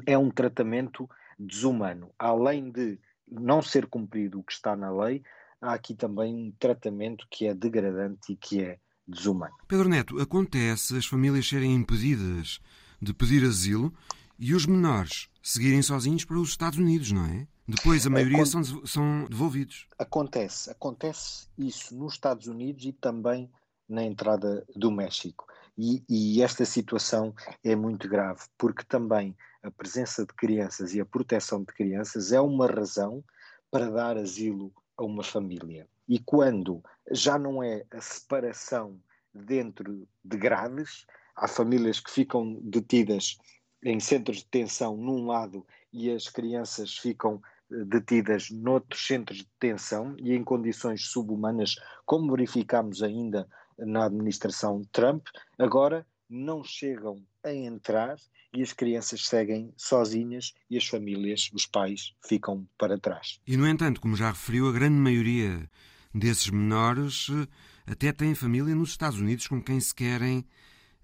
É 0.04 0.18
um 0.18 0.30
tratamento 0.30 1.08
desumano. 1.38 2.10
Além 2.18 2.70
de 2.70 2.98
não 3.30 3.62
ser 3.62 3.86
cumprido 3.86 4.40
o 4.40 4.42
que 4.42 4.52
está 4.52 4.74
na 4.74 4.90
lei, 4.90 5.22
há 5.60 5.72
aqui 5.72 5.94
também 5.94 6.34
um 6.34 6.52
tratamento 6.58 7.26
que 7.30 7.46
é 7.46 7.54
degradante 7.54 8.32
e 8.32 8.36
que 8.36 8.62
é 8.62 8.78
desumano. 9.06 9.54
Pedro 9.66 9.88
Neto, 9.88 10.20
acontece 10.20 10.96
as 10.96 11.06
famílias 11.06 11.48
serem 11.48 11.74
impedidas 11.74 12.60
de 13.00 13.14
pedir 13.14 13.44
asilo 13.44 13.94
e 14.38 14.54
os 14.54 14.66
menores 14.66 15.28
seguirem 15.42 15.80
sozinhos 15.80 16.24
para 16.24 16.38
os 16.38 16.50
Estados 16.50 16.78
Unidos, 16.78 17.10
não 17.12 17.24
é? 17.24 17.46
Depois 17.68 18.06
a 18.06 18.10
maioria 18.10 18.38
Aconte... 18.38 18.66
são, 18.66 18.86
são 18.86 19.24
devolvidos. 19.26 19.86
Acontece, 19.98 20.70
acontece 20.70 21.48
isso 21.58 21.94
nos 21.94 22.14
Estados 22.14 22.46
Unidos 22.46 22.86
e 22.86 22.92
também 22.92 23.50
na 23.86 24.02
entrada 24.02 24.64
do 24.74 24.90
México. 24.90 25.46
E, 25.76 26.02
e, 26.08 26.42
esta 26.42 26.64
situação 26.64 27.34
é 27.62 27.76
muito 27.76 28.08
grave, 28.08 28.40
porque 28.56 28.82
também 28.84 29.36
a 29.62 29.70
presença 29.70 30.24
de 30.24 30.32
crianças 30.32 30.94
e 30.94 31.00
a 31.00 31.04
proteção 31.04 31.60
de 31.60 31.66
crianças 31.66 32.32
é 32.32 32.40
uma 32.40 32.66
razão 32.66 33.22
para 33.70 33.90
dar 33.90 34.16
asilo 34.16 34.72
a 34.96 35.04
uma 35.04 35.22
família. 35.22 35.86
E 36.08 36.18
quando 36.18 36.82
já 37.10 37.38
não 37.38 37.62
é 37.62 37.84
a 37.90 38.00
separação 38.00 38.98
dentro 39.32 40.08
de 40.24 40.36
grades, 40.38 41.06
há 41.36 41.46
famílias 41.46 42.00
que 42.00 42.10
ficam 42.10 42.58
detidas 42.62 43.36
em 43.84 44.00
centros 44.00 44.38
de 44.38 44.44
detenção 44.44 44.96
num 44.96 45.26
lado 45.26 45.66
e 45.92 46.10
as 46.10 46.28
crianças 46.28 46.96
ficam 46.96 47.40
detidas 47.70 48.50
noutros 48.50 49.06
centros 49.06 49.38
de 49.38 49.44
detenção 49.44 50.16
e 50.18 50.32
em 50.32 50.42
condições 50.42 51.06
subhumanas, 51.06 51.76
como 52.04 52.30
verificamos 52.30 53.02
ainda 53.02 53.48
na 53.78 54.06
administração 54.06 54.82
Trump, 54.92 55.26
agora 55.58 56.06
não 56.28 56.62
chegam 56.64 57.22
a 57.44 57.52
entrar 57.52 58.16
e 58.52 58.62
as 58.62 58.72
crianças 58.72 59.26
seguem 59.26 59.72
sozinhas 59.76 60.54
e 60.70 60.76
as 60.76 60.86
famílias, 60.86 61.50
os 61.52 61.66
pais, 61.66 62.14
ficam 62.26 62.66
para 62.78 62.98
trás. 62.98 63.40
E, 63.46 63.56
no 63.56 63.66
entanto, 63.66 64.00
como 64.00 64.16
já 64.16 64.30
referiu, 64.30 64.68
a 64.68 64.72
grande 64.72 64.96
maioria 64.96 65.68
desses 66.14 66.48
menores 66.48 67.28
eh, 67.30 67.92
até 67.92 68.12
têm 68.12 68.34
família 68.34 68.74
nos 68.74 68.90
Estados 68.90 69.20
Unidos 69.20 69.46
com 69.46 69.62
quem 69.62 69.78
se 69.80 69.94
querem 69.94 70.44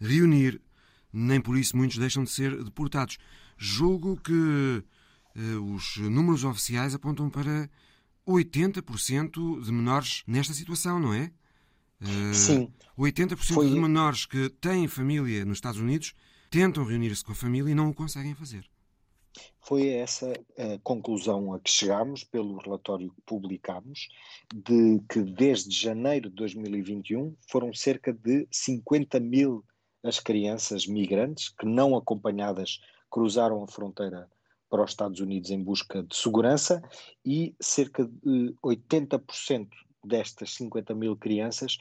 reunir. 0.00 0.61
Nem 1.12 1.40
por 1.40 1.56
isso 1.56 1.76
muitos 1.76 1.99
deixam 1.99 2.25
de 2.25 2.30
ser 2.30 2.64
deportados. 2.64 3.18
Julgo 3.56 4.16
que 4.16 4.83
os 5.37 5.97
números 5.97 6.45
oficiais 6.45 6.95
apontam 6.95 7.29
para 7.29 7.69
80% 8.26 9.62
de 9.62 9.73
menores 9.73 10.23
nesta 10.26 10.55
situação, 10.55 10.99
não 10.99 11.12
é? 11.12 11.31
Eh, 12.00 12.35
Sim. 12.35 12.73
80% 12.99 13.37
Foi... 13.37 13.69
de 13.69 13.75
menores 13.79 14.26
que 14.26 14.49
têm 14.49 14.88
família 14.88 15.45
nos 15.45 15.59
Estados 15.59 15.81
Unidos 15.81 16.14
tentam 16.50 16.85
reunir-se 16.85 17.25
com 17.25 17.33
a 17.33 17.35
família 17.35 17.73
e 17.73 17.75
não 17.75 17.91
o 17.91 17.95
conseguem 17.95 18.35
fazer. 18.35 18.64
Foi 19.61 19.88
essa 19.88 20.33
a 20.57 20.79
conclusão 20.83 21.53
a 21.53 21.59
que 21.59 21.71
chegámos 21.71 22.23
pelo 22.23 22.59
relatório 22.59 23.11
que 23.11 23.21
publicámos, 23.23 24.09
de 24.55 25.00
que 25.09 25.21
desde 25.23 25.75
janeiro 25.75 26.29
de 26.29 26.37
2021 26.37 27.35
foram 27.49 27.73
cerca 27.75 28.12
de 28.12 28.47
50 28.50 29.19
mil 29.19 29.64
as 30.05 30.21
crianças 30.21 30.87
migrantes 30.87 31.49
que 31.49 31.67
não 31.67 31.97
acompanhadas 31.97 32.79
cruzaram 33.11 33.64
a 33.64 33.67
fronteira 33.67 34.29
para 34.75 34.83
os 34.83 34.90
Estados 34.90 35.21
Unidos 35.21 35.50
em 35.50 35.62
busca 35.62 36.02
de 36.02 36.16
segurança 36.16 36.83
e 37.25 37.54
cerca 37.61 38.04
de 38.04 38.52
80% 38.61 39.69
destas 40.04 40.52
50 40.54 40.93
mil 40.97 41.16
crianças 41.16 41.78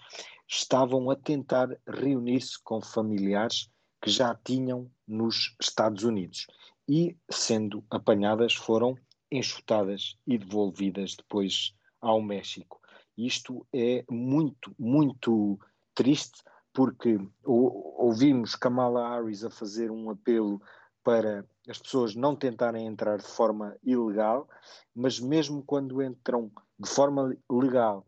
estavam 0.47 1.09
a 1.09 1.15
tentar 1.15 1.75
reunir-se 1.88 2.62
com 2.62 2.79
familiares 2.83 3.67
que 4.00 4.12
já 4.12 4.35
tinham 4.45 4.91
nos 5.07 5.55
Estados 5.59 6.03
Unidos 6.03 6.45
e, 6.88 7.17
sendo 7.31 7.83
apanhadas, 7.89 8.53
foram 8.53 8.95
enxutadas 9.31 10.15
e 10.27 10.38
devolvidas 10.38 11.15
depois 11.15 11.73
ao 12.00 12.21
México. 12.21 12.79
Isto 13.17 13.65
é 13.73 14.05
muito, 14.07 14.71
muito 14.77 15.59
triste 15.95 16.43
porque 16.71 17.19
ouvimos 17.43 18.55
Kamala 18.55 19.15
Harris 19.15 19.43
a 19.43 19.50
fazer 19.50 19.89
um 19.89 20.12
apelo 20.12 20.62
para 21.03 21.45
as 21.67 21.77
pessoas 21.77 22.15
não 22.15 22.36
tentarem 22.36 22.88
entrar 22.88 23.17
de 23.17 23.27
forma 23.27 23.75
ilegal, 23.83 24.48
mas 24.95 25.19
mesmo 25.19 25.63
quando 25.63 26.01
entram 26.01 26.51
de 26.79 26.89
forma 26.89 27.36
legal 27.50 28.05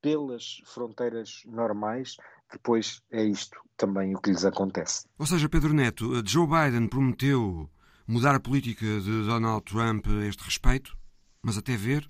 pelas 0.00 0.62
fronteiras 0.64 1.42
normais, 1.46 2.16
depois 2.52 3.02
é 3.10 3.24
isto 3.24 3.60
também 3.76 4.14
o 4.14 4.20
que 4.20 4.30
lhes 4.30 4.44
acontece. 4.44 5.06
Ou 5.18 5.26
seja, 5.26 5.48
Pedro 5.48 5.72
Neto, 5.72 6.22
Joe 6.26 6.46
Biden 6.46 6.88
prometeu 6.88 7.68
mudar 8.06 8.34
a 8.34 8.40
política 8.40 8.84
de 8.84 9.26
Donald 9.26 9.64
Trump 9.64 10.06
a 10.06 10.26
este 10.26 10.42
respeito, 10.42 10.96
mas 11.42 11.58
até 11.58 11.76
ver, 11.76 12.06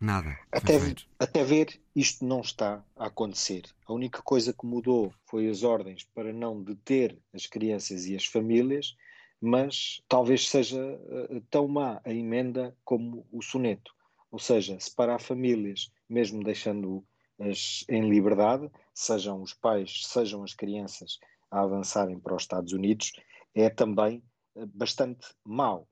nada. 0.00 0.36
Até, 0.50 0.78
até 1.18 1.44
ver, 1.44 1.80
isto 1.94 2.24
não 2.24 2.40
está 2.40 2.82
a 2.96 3.06
acontecer. 3.06 3.64
A 3.86 3.92
única 3.92 4.22
coisa 4.22 4.52
que 4.52 4.66
mudou 4.66 5.12
foi 5.26 5.48
as 5.48 5.62
ordens 5.62 6.04
para 6.14 6.32
não 6.32 6.62
deter 6.62 7.18
as 7.34 7.46
crianças 7.46 8.06
e 8.06 8.16
as 8.16 8.24
famílias, 8.24 8.96
mas 9.40 10.02
talvez 10.06 10.48
seja 10.48 10.78
uh, 10.78 11.40
tão 11.50 11.66
má 11.66 12.00
a 12.04 12.12
emenda 12.12 12.76
como 12.84 13.26
o 13.32 13.40
soneto. 13.42 13.92
Ou 14.30 14.38
seja, 14.38 14.78
separar 14.78 15.18
famílias, 15.18 15.90
mesmo 16.08 16.44
deixando-as 16.44 17.84
em 17.88 18.08
liberdade, 18.08 18.70
sejam 18.94 19.42
os 19.42 19.54
pais, 19.54 20.06
sejam 20.06 20.42
as 20.42 20.54
crianças 20.54 21.18
a 21.50 21.62
avançarem 21.62 22.18
para 22.18 22.36
os 22.36 22.42
Estados 22.42 22.72
Unidos, 22.72 23.12
é 23.54 23.70
também 23.70 24.22
uh, 24.54 24.66
bastante 24.66 25.26
mau. 25.44 25.88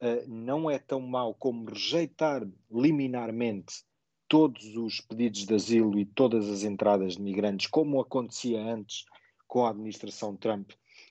Uh, 0.00 0.28
não 0.28 0.70
é 0.70 0.78
tão 0.78 1.00
mau 1.00 1.34
como 1.34 1.68
rejeitar 1.70 2.46
liminarmente 2.70 3.82
todos 4.28 4.76
os 4.76 5.00
pedidos 5.00 5.44
de 5.44 5.54
asilo 5.54 5.98
e 5.98 6.04
todas 6.04 6.48
as 6.48 6.62
entradas 6.62 7.16
de 7.16 7.22
migrantes, 7.22 7.66
como 7.66 8.00
acontecia 8.00 8.62
antes 8.62 9.04
com 9.48 9.66
a 9.66 9.70
administração 9.70 10.36
Trump, 10.36 10.70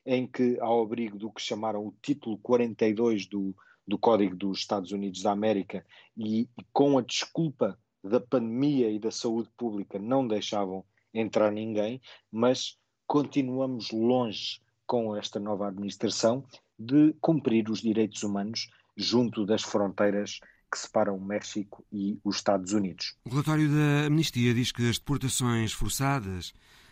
em 0.10 0.26
que, 0.26 0.60
ao 0.60 0.82
abrigo 0.82 1.20
do 1.20 1.32
que 1.32 1.40
chamaram 1.40 1.86
o 1.86 1.94
título 2.02 2.36
42 2.40 3.28
do, 3.28 3.56
do 3.88 3.96
Código 3.96 4.36
dos 4.36 4.58
Estados 4.58 4.92
Unidos 4.92 5.22
da 5.22 5.32
América, 5.32 5.86
e, 6.18 6.50
e 6.58 6.66
com 6.74 6.98
a 6.98 7.04
desculpa 7.04 7.78
da 8.04 8.20
pandemia 8.20 8.90
e 8.90 8.98
da 8.98 9.12
saúde 9.12 9.50
pública, 9.56 10.00
não 10.00 10.28
deixavam 10.28 10.84
entrar 11.14 11.52
ninguém, 11.52 12.02
mas 12.32 12.76
continuamos 13.06 13.92
longe 13.92 14.60
com 14.88 15.16
esta 15.16 15.40
nova 15.40 15.68
administração 15.68 16.44
de 16.78 17.14
cumprir 17.22 17.70
os 17.70 17.80
direitos 17.80 18.24
humanos 18.24 18.68
junto 18.98 19.46
das 19.46 19.62
fronteiras 19.62 20.40
que 20.72 20.80
separam 20.80 21.18
o 21.18 21.24
México 21.24 21.86
e 21.92 22.20
os 22.24 22.38
Estados 22.38 22.74
Unidos. 22.74 23.16
O 23.26 23.30
relatório 23.30 23.70
da 23.70 24.08
Amnistia 24.08 24.56
diz 24.56 24.72
que 24.72 24.90
as 24.90 24.98
deportações 24.98 25.72
forçadas 25.72 26.52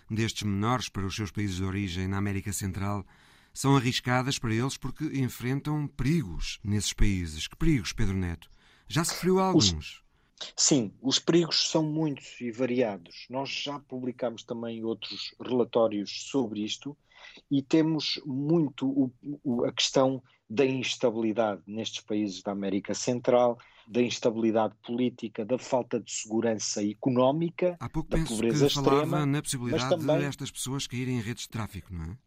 destes 0.09 0.43
menores 0.43 0.89
para 0.89 1.05
os 1.05 1.15
seus 1.15 1.31
países 1.31 1.57
de 1.57 1.63
origem 1.63 2.07
na 2.07 2.17
América 2.17 2.51
Central 2.53 3.05
são 3.53 3.75
arriscadas 3.75 4.37
para 4.37 4.53
eles 4.53 4.77
porque 4.77 5.03
enfrentam 5.05 5.87
perigos 5.87 6.59
nesses 6.63 6.93
países. 6.93 7.47
Que 7.47 7.55
perigos, 7.55 7.91
Pedro 7.91 8.15
Neto? 8.15 8.49
Já 8.87 9.03
sofreu 9.03 9.39
alguns? 9.39 9.73
Os, 9.73 10.03
sim, 10.55 10.93
os 11.01 11.17
perigos 11.17 11.69
são 11.69 11.83
muitos 11.83 12.39
e 12.39 12.51
variados. 12.51 13.25
Nós 13.29 13.49
já 13.49 13.79
publicamos 13.79 14.43
também 14.43 14.83
outros 14.83 15.33
relatórios 15.41 16.29
sobre 16.29 16.63
isto 16.63 16.95
e 17.49 17.61
temos 17.61 18.21
muito 18.25 18.87
o, 18.87 19.11
o, 19.43 19.65
a 19.65 19.71
questão 19.71 20.21
da 20.49 20.65
instabilidade 20.65 21.61
nestes 21.67 22.01
países 22.01 22.41
da 22.41 22.51
América 22.51 22.93
Central, 22.93 23.57
da 23.87 24.01
instabilidade 24.01 24.75
política, 24.85 25.45
da 25.45 25.57
falta 25.57 25.99
de 25.99 26.11
segurança 26.11 26.83
económica, 26.85 27.77
Há 27.79 27.89
pouco 27.89 28.09
da 28.09 28.17
penso 28.17 28.33
pobreza 28.33 28.67
que 28.67 28.73
falava 28.73 28.95
extrema. 29.03 29.25
na 29.25 29.41
possibilidade 29.41 29.89
também- 29.89 30.19
de 30.19 30.25
estas 30.25 30.51
pessoas 30.51 30.85
caírem 30.85 31.17
em 31.17 31.21
redes 31.21 31.43
de 31.43 31.49
tráfico, 31.49 31.93
não 31.93 32.03
é? 32.03 32.17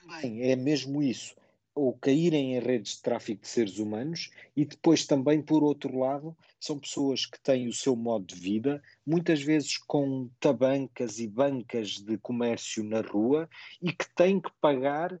Também 0.00 0.42
é 0.50 0.56
mesmo 0.56 1.02
isso. 1.02 1.34
Ou 1.74 1.92
caírem 1.94 2.54
em 2.54 2.60
redes 2.60 2.92
de 2.96 3.02
tráfico 3.02 3.42
de 3.42 3.48
seres 3.48 3.78
humanos 3.78 4.30
e 4.56 4.64
depois 4.64 5.04
também, 5.06 5.42
por 5.42 5.62
outro 5.62 5.98
lado, 5.98 6.34
são 6.60 6.78
pessoas 6.78 7.26
que 7.26 7.38
têm 7.40 7.66
o 7.68 7.72
seu 7.72 7.96
modo 7.96 8.24
de 8.26 8.36
vida, 8.36 8.80
muitas 9.04 9.42
vezes 9.42 9.76
com 9.76 10.30
tabancas 10.40 11.18
e 11.18 11.26
bancas 11.26 11.98
de 11.98 12.16
comércio 12.18 12.82
na 12.84 13.00
rua 13.00 13.48
e 13.82 13.92
que 13.92 14.06
têm 14.14 14.40
que 14.40 14.50
pagar, 14.60 15.20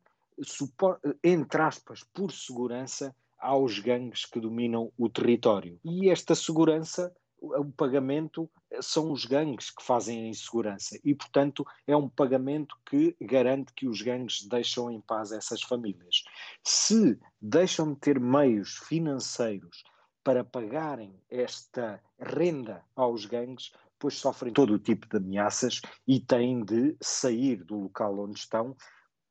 entre 1.22 1.60
aspas, 1.60 2.02
por 2.14 2.32
segurança 2.32 3.14
aos 3.44 3.78
gangues 3.78 4.24
que 4.24 4.40
dominam 4.40 4.90
o 4.96 5.08
território. 5.08 5.78
E 5.84 6.08
esta 6.08 6.34
segurança, 6.34 7.14
o 7.38 7.70
pagamento, 7.70 8.50
são 8.80 9.12
os 9.12 9.26
gangues 9.26 9.70
que 9.70 9.84
fazem 9.84 10.24
a 10.24 10.28
insegurança 10.28 10.98
e, 11.04 11.14
portanto, 11.14 11.64
é 11.86 11.94
um 11.94 12.08
pagamento 12.08 12.74
que 12.88 13.14
garante 13.20 13.72
que 13.74 13.86
os 13.86 14.00
gangues 14.00 14.48
deixam 14.48 14.90
em 14.90 14.98
paz 14.98 15.30
essas 15.30 15.60
famílias. 15.62 16.24
Se 16.64 17.18
deixam 17.40 17.92
de 17.92 18.00
ter 18.00 18.18
meios 18.18 18.78
financeiros 18.88 19.84
para 20.24 20.42
pagarem 20.42 21.14
esta 21.30 22.02
renda 22.18 22.82
aos 22.96 23.26
gangues, 23.26 23.72
pois 23.98 24.14
sofrem 24.14 24.54
todo 24.54 24.72
o 24.72 24.78
tipo 24.78 25.06
de 25.06 25.18
ameaças 25.18 25.82
e 26.08 26.18
têm 26.18 26.64
de 26.64 26.96
sair 27.02 27.62
do 27.62 27.78
local 27.78 28.18
onde 28.20 28.38
estão 28.38 28.74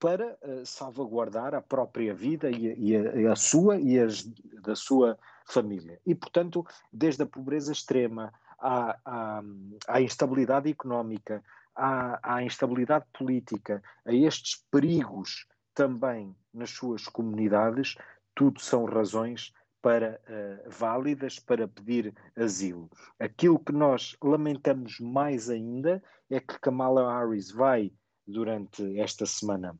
para 0.03 0.37
eh, 0.41 0.63
salvaguardar 0.65 1.55
a 1.55 1.61
própria 1.61 2.13
vida 2.13 2.51
e 2.51 2.63
e 2.87 2.97
a- 2.97 3.15
e 3.21 3.25
a 3.25 3.35
sua 3.37 3.79
e 3.79 3.97
as 3.97 4.25
da 4.61 4.75
sua 4.75 5.17
família. 5.45 5.97
E, 6.05 6.13
portanto, 6.13 6.65
desde 6.91 7.23
a 7.23 7.25
pobreza 7.25 7.71
extrema 7.71 8.33
à, 8.59 8.97
à, 9.05 9.41
à 9.87 10.01
instabilidade 10.01 10.69
económica, 10.69 11.41
à, 11.73 12.35
à 12.35 12.43
instabilidade 12.43 13.05
política, 13.17 13.81
a 14.05 14.13
estes 14.13 14.61
perigos 14.69 15.47
também 15.73 16.35
nas 16.53 16.71
suas 16.71 17.05
comunidades, 17.05 17.95
tudo 18.35 18.59
são 18.59 18.83
razões 18.83 19.53
para 19.81 20.19
eh, 20.27 20.67
válidas 20.67 21.39
para 21.39 21.65
pedir 21.65 22.13
asilo. 22.35 22.89
Aquilo 23.17 23.57
que 23.57 23.71
nós 23.71 24.17
lamentamos 24.21 24.99
mais 24.99 25.49
ainda 25.49 26.03
é 26.29 26.41
que 26.41 26.59
Kamala 26.59 27.03
Harris 27.09 27.51
vai 27.51 27.89
durante 28.27 28.99
esta 28.99 29.25
semana 29.25 29.77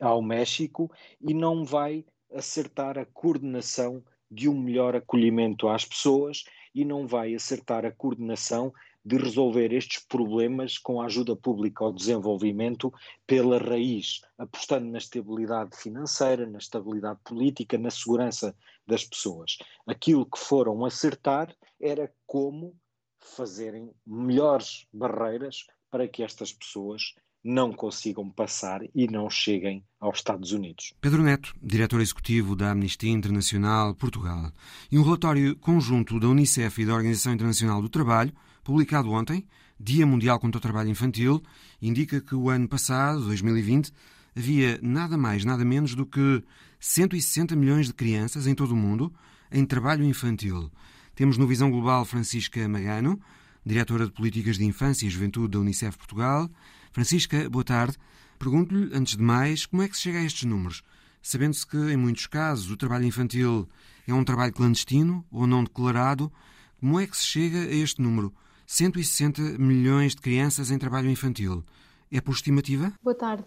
ao 0.00 0.22
México 0.22 0.90
e 1.20 1.34
não 1.34 1.64
vai 1.64 2.04
acertar 2.32 2.98
a 2.98 3.04
coordenação 3.04 4.02
de 4.30 4.48
um 4.48 4.58
melhor 4.58 4.94
acolhimento 4.94 5.68
às 5.68 5.84
pessoas 5.84 6.44
e 6.74 6.84
não 6.84 7.06
vai 7.06 7.34
acertar 7.34 7.84
a 7.84 7.90
coordenação 7.90 8.72
de 9.04 9.16
resolver 9.16 9.72
estes 9.72 10.04
problemas 10.04 10.76
com 10.78 11.00
a 11.00 11.06
ajuda 11.06 11.34
pública 11.34 11.82
ao 11.82 11.92
desenvolvimento 11.92 12.92
pela 13.26 13.58
raiz, 13.58 14.20
apostando 14.38 14.86
na 14.86 14.98
estabilidade 14.98 15.76
financeira, 15.76 16.46
na 16.46 16.58
estabilidade 16.58 17.18
política, 17.24 17.78
na 17.78 17.90
segurança 17.90 18.54
das 18.86 19.04
pessoas. 19.04 19.56
Aquilo 19.86 20.26
que 20.26 20.38
foram 20.38 20.84
acertar 20.84 21.54
era 21.80 22.12
como 22.26 22.76
fazerem 23.18 23.90
melhores 24.06 24.86
barreiras 24.92 25.66
para 25.90 26.06
que 26.06 26.22
estas 26.22 26.52
pessoas 26.52 27.14
não 27.42 27.72
consigam 27.72 28.28
passar 28.28 28.82
e 28.94 29.06
não 29.06 29.30
cheguem 29.30 29.82
aos 29.98 30.18
Estados 30.18 30.52
Unidos. 30.52 30.92
Pedro 31.00 31.22
Neto, 31.22 31.54
diretor 31.62 32.00
executivo 32.00 32.54
da 32.54 32.70
Amnistia 32.70 33.10
Internacional 33.10 33.94
Portugal, 33.94 34.52
e 34.90 34.98
um 34.98 35.02
relatório 35.02 35.56
conjunto 35.56 36.20
da 36.20 36.28
Unicef 36.28 36.80
e 36.80 36.86
da 36.86 36.94
Organização 36.94 37.32
Internacional 37.32 37.80
do 37.80 37.88
Trabalho, 37.88 38.32
publicado 38.62 39.10
ontem, 39.10 39.46
Dia 39.78 40.06
Mundial 40.06 40.38
contra 40.38 40.58
o 40.58 40.60
Trabalho 40.60 40.90
Infantil, 40.90 41.42
indica 41.80 42.20
que 42.20 42.34
o 42.34 42.50
ano 42.50 42.68
passado, 42.68 43.24
2020, 43.24 43.90
havia 44.36 44.78
nada 44.82 45.16
mais, 45.16 45.44
nada 45.44 45.64
menos 45.64 45.94
do 45.94 46.04
que 46.04 46.42
160 46.78 47.56
milhões 47.56 47.86
de 47.86 47.94
crianças 47.94 48.46
em 48.46 48.54
todo 48.54 48.72
o 48.72 48.76
mundo 48.76 49.12
em 49.50 49.64
trabalho 49.64 50.04
infantil. 50.04 50.70
Temos 51.14 51.36
no 51.36 51.46
Visão 51.46 51.70
Global 51.70 52.04
Francisca 52.04 52.66
Magano, 52.68 53.20
diretora 53.64 54.06
de 54.06 54.12
Políticas 54.12 54.56
de 54.56 54.64
Infância 54.64 55.06
e 55.06 55.10
Juventude 55.10 55.48
da 55.48 55.58
Unicef 55.58 55.96
Portugal. 55.96 56.48
Francisca, 56.92 57.48
boa 57.48 57.64
tarde. 57.64 57.96
Pergunto-lhe, 58.38 58.94
antes 58.94 59.16
de 59.16 59.22
mais, 59.22 59.64
como 59.66 59.82
é 59.82 59.88
que 59.88 59.96
se 59.96 60.02
chega 60.02 60.18
a 60.18 60.24
estes 60.24 60.44
números? 60.44 60.82
Sabendo-se 61.22 61.66
que, 61.66 61.76
em 61.76 61.96
muitos 61.96 62.26
casos, 62.26 62.70
o 62.70 62.76
trabalho 62.76 63.04
infantil 63.04 63.68
é 64.08 64.14
um 64.14 64.24
trabalho 64.24 64.52
clandestino 64.52 65.24
ou 65.30 65.46
não 65.46 65.62
declarado, 65.62 66.32
como 66.78 66.98
é 66.98 67.06
que 67.06 67.16
se 67.16 67.24
chega 67.24 67.58
a 67.58 67.72
este 67.72 68.00
número? 68.02 68.34
160 68.66 69.42
milhões 69.58 70.14
de 70.14 70.20
crianças 70.20 70.70
em 70.70 70.78
trabalho 70.78 71.10
infantil. 71.10 71.64
É 72.10 72.20
por 72.20 72.32
estimativa? 72.32 72.92
Boa 73.02 73.14
tarde. 73.14 73.44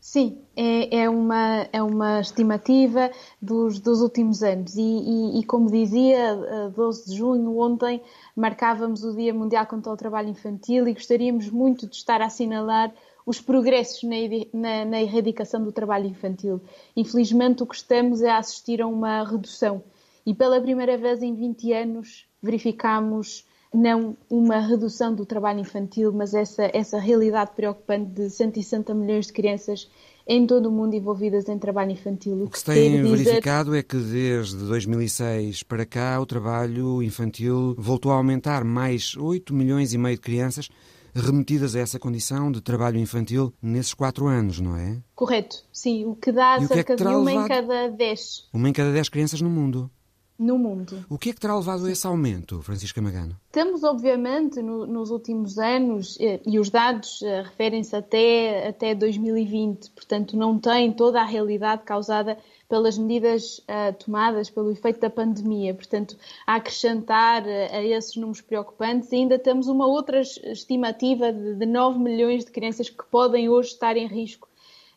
Sim, 0.00 0.38
é, 0.56 1.00
é, 1.00 1.10
uma, 1.10 1.68
é 1.72 1.82
uma 1.82 2.20
estimativa 2.20 3.10
dos, 3.42 3.80
dos 3.80 4.00
últimos 4.00 4.42
anos 4.42 4.76
e, 4.76 4.80
e, 4.80 5.40
e, 5.40 5.44
como 5.44 5.70
dizia, 5.70 6.70
12 6.74 7.10
de 7.10 7.16
junho, 7.16 7.58
ontem, 7.58 8.00
marcávamos 8.34 9.02
o 9.04 9.14
Dia 9.14 9.34
Mundial 9.34 9.66
contra 9.66 9.92
o 9.92 9.96
Trabalho 9.96 10.28
Infantil 10.28 10.86
e 10.86 10.94
gostaríamos 10.94 11.50
muito 11.50 11.86
de 11.86 11.96
estar 11.96 12.22
a 12.22 12.26
assinalar 12.26 12.94
os 13.26 13.40
progressos 13.40 14.02
na, 14.04 14.16
na, 14.54 14.84
na 14.86 15.02
erradicação 15.02 15.62
do 15.62 15.72
trabalho 15.72 16.06
infantil. 16.06 16.62
Infelizmente, 16.96 17.62
o 17.62 17.66
que 17.66 17.74
estamos 17.74 18.22
é 18.22 18.30
a 18.30 18.38
assistir 18.38 18.80
a 18.80 18.86
uma 18.86 19.22
redução 19.22 19.82
e 20.24 20.32
pela 20.32 20.60
primeira 20.60 20.96
vez 20.96 21.22
em 21.22 21.34
20 21.34 21.72
anos 21.72 22.26
verificamos 22.42 23.44
não 23.72 24.16
uma 24.30 24.58
redução 24.58 25.14
do 25.14 25.26
trabalho 25.26 25.60
infantil, 25.60 26.12
mas 26.12 26.34
essa, 26.34 26.70
essa 26.72 26.98
realidade 26.98 27.52
preocupante 27.54 28.10
de 28.10 28.30
160 28.30 28.94
milhões 28.94 29.26
de 29.26 29.32
crianças 29.32 29.90
em 30.26 30.46
todo 30.46 30.66
o 30.66 30.72
mundo 30.72 30.94
envolvidas 30.94 31.48
em 31.48 31.58
trabalho 31.58 31.90
infantil. 31.90 32.42
O 32.44 32.50
que 32.50 32.58
se 32.58 32.64
tem 32.66 33.02
verificado 33.02 33.74
é 33.74 33.82
que 33.82 33.96
desde 33.96 34.56
2006 34.56 35.62
para 35.62 35.86
cá 35.86 36.20
o 36.20 36.26
trabalho 36.26 37.02
infantil 37.02 37.74
voltou 37.78 38.12
a 38.12 38.16
aumentar 38.16 38.62
mais 38.62 39.16
8 39.16 39.54
milhões 39.54 39.94
e 39.94 39.98
meio 39.98 40.16
de 40.16 40.20
crianças 40.20 40.68
remetidas 41.14 41.74
a 41.74 41.80
essa 41.80 41.98
condição 41.98 42.52
de 42.52 42.60
trabalho 42.60 42.98
infantil 42.98 43.52
nesses 43.60 43.94
quatro 43.94 44.26
anos, 44.26 44.60
não 44.60 44.76
é? 44.76 44.98
Correto, 45.14 45.64
sim. 45.72 46.04
O 46.04 46.14
que 46.14 46.30
dá 46.30 46.58
cerca 46.60 46.74
que 46.84 46.92
é 46.92 46.96
que 46.96 47.02
de 47.02 47.08
uma 47.08 47.32
em 47.32 47.48
cada 47.48 47.88
dez. 47.88 48.48
Uma 48.52 48.68
em 48.68 48.72
cada 48.72 48.92
dez 48.92 49.08
crianças 49.08 49.40
no 49.40 49.48
mundo 49.48 49.90
no 50.38 50.56
mundo. 50.56 51.04
O 51.10 51.18
que 51.18 51.30
é 51.30 51.32
que 51.32 51.40
terá 51.40 51.56
levado 51.56 51.86
a 51.86 51.90
esse 51.90 52.06
aumento, 52.06 52.62
Francisca 52.62 53.02
Magano? 53.02 53.36
Estamos, 53.46 53.82
obviamente, 53.82 54.62
no, 54.62 54.86
nos 54.86 55.10
últimos 55.10 55.58
anos, 55.58 56.16
eh, 56.20 56.40
e 56.46 56.60
os 56.60 56.70
dados 56.70 57.20
eh, 57.22 57.42
referem-se 57.42 57.96
até, 57.96 58.68
até 58.68 58.94
2020, 58.94 59.90
portanto, 59.90 60.36
não 60.36 60.58
têm 60.58 60.92
toda 60.92 61.20
a 61.20 61.24
realidade 61.24 61.82
causada 61.82 62.38
pelas 62.68 62.98
medidas 62.98 63.58
uh, 63.60 63.94
tomadas 63.98 64.50
pelo 64.50 64.70
efeito 64.70 65.00
da 65.00 65.08
pandemia. 65.08 65.74
Portanto, 65.74 66.16
a 66.46 66.56
acrescentar 66.56 67.42
uh, 67.42 67.72
a 67.72 67.82
esses 67.82 68.14
números 68.14 68.42
preocupantes, 68.42 69.12
ainda 69.12 69.38
temos 69.38 69.68
uma 69.68 69.86
outra 69.86 70.20
estimativa 70.20 71.32
de, 71.32 71.54
de 71.54 71.66
9 71.66 71.98
milhões 71.98 72.44
de 72.44 72.50
crianças 72.50 72.90
que 72.90 73.04
podem 73.10 73.48
hoje 73.48 73.70
estar 73.70 73.96
em 73.96 74.06
risco 74.06 74.47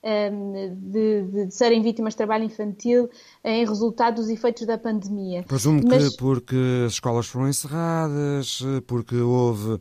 Ehm, 0.04 0.74
de, 0.78 1.22
de, 1.28 1.52
serem 1.52 1.84
vítimas 1.84 2.14
de 2.14 2.18
trabalho 2.18 2.44
infantil 2.44 3.08
em 3.44 3.64
resultado 3.64 4.16
dos 4.16 4.30
efeitos 4.30 4.66
da 4.66 4.76
pandemia. 4.76 5.44
Presumo 5.44 5.80
Mas... 5.88 6.10
que 6.10 6.18
porque 6.18 6.56
as 6.88 6.94
escolas 6.94 7.28
foram 7.28 7.48
encerradas, 7.48 8.64
porque 8.88 9.16
houve 9.16 9.80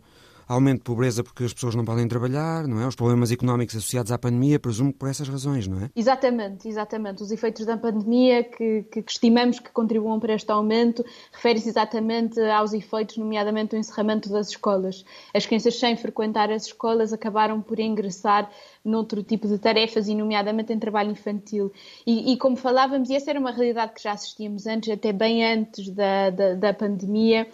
aumento 0.50 0.78
de 0.78 0.84
pobreza 0.84 1.22
porque 1.22 1.44
as 1.44 1.54
pessoas 1.54 1.76
não 1.76 1.84
podem 1.84 2.08
trabalhar, 2.08 2.66
não 2.66 2.80
é? 2.80 2.86
Os 2.86 2.96
problemas 2.96 3.30
económicos 3.30 3.76
associados 3.76 4.10
à 4.10 4.18
pandemia, 4.18 4.58
presumo 4.58 4.92
que 4.92 4.98
por 4.98 5.08
essas 5.08 5.28
razões, 5.28 5.68
não 5.68 5.84
é? 5.84 5.90
Exatamente, 5.94 6.66
exatamente. 6.66 7.22
Os 7.22 7.30
efeitos 7.30 7.64
da 7.64 7.76
pandemia 7.76 8.42
que, 8.42 8.82
que, 8.90 9.04
estimamos 9.06 9.60
que 9.60 9.70
contribuam 9.70 10.18
para 10.18 10.34
este 10.34 10.50
aumento 10.50 11.04
referem-se 11.32 11.68
exatamente 11.68 12.40
aos 12.40 12.72
efeitos, 12.72 13.16
nomeadamente 13.16 13.76
o 13.76 13.78
encerramento 13.78 14.28
das 14.28 14.48
escolas. 14.48 15.04
As 15.32 15.46
crianças 15.46 15.78
sem 15.78 15.96
frequentar 15.96 16.50
as 16.50 16.66
escolas 16.66 17.12
acabaram 17.12 17.62
por 17.62 17.78
ingressar 17.78 18.50
noutro 18.84 19.22
tipo 19.22 19.46
de 19.46 19.56
tarefas, 19.56 20.08
e 20.08 20.14
nomeadamente 20.16 20.72
em 20.72 20.78
trabalho 20.78 21.12
infantil. 21.12 21.72
E, 22.04 22.32
e, 22.32 22.36
como 22.36 22.56
falávamos, 22.56 23.08
e 23.08 23.14
essa 23.14 23.30
era 23.30 23.38
uma 23.38 23.52
realidade 23.52 23.92
que 23.92 24.02
já 24.02 24.12
assistíamos 24.12 24.66
antes, 24.66 24.90
até 24.90 25.12
bem 25.12 25.44
antes 25.44 25.90
da, 25.90 26.30
da, 26.30 26.54
da 26.54 26.74
pandemia, 26.74 27.46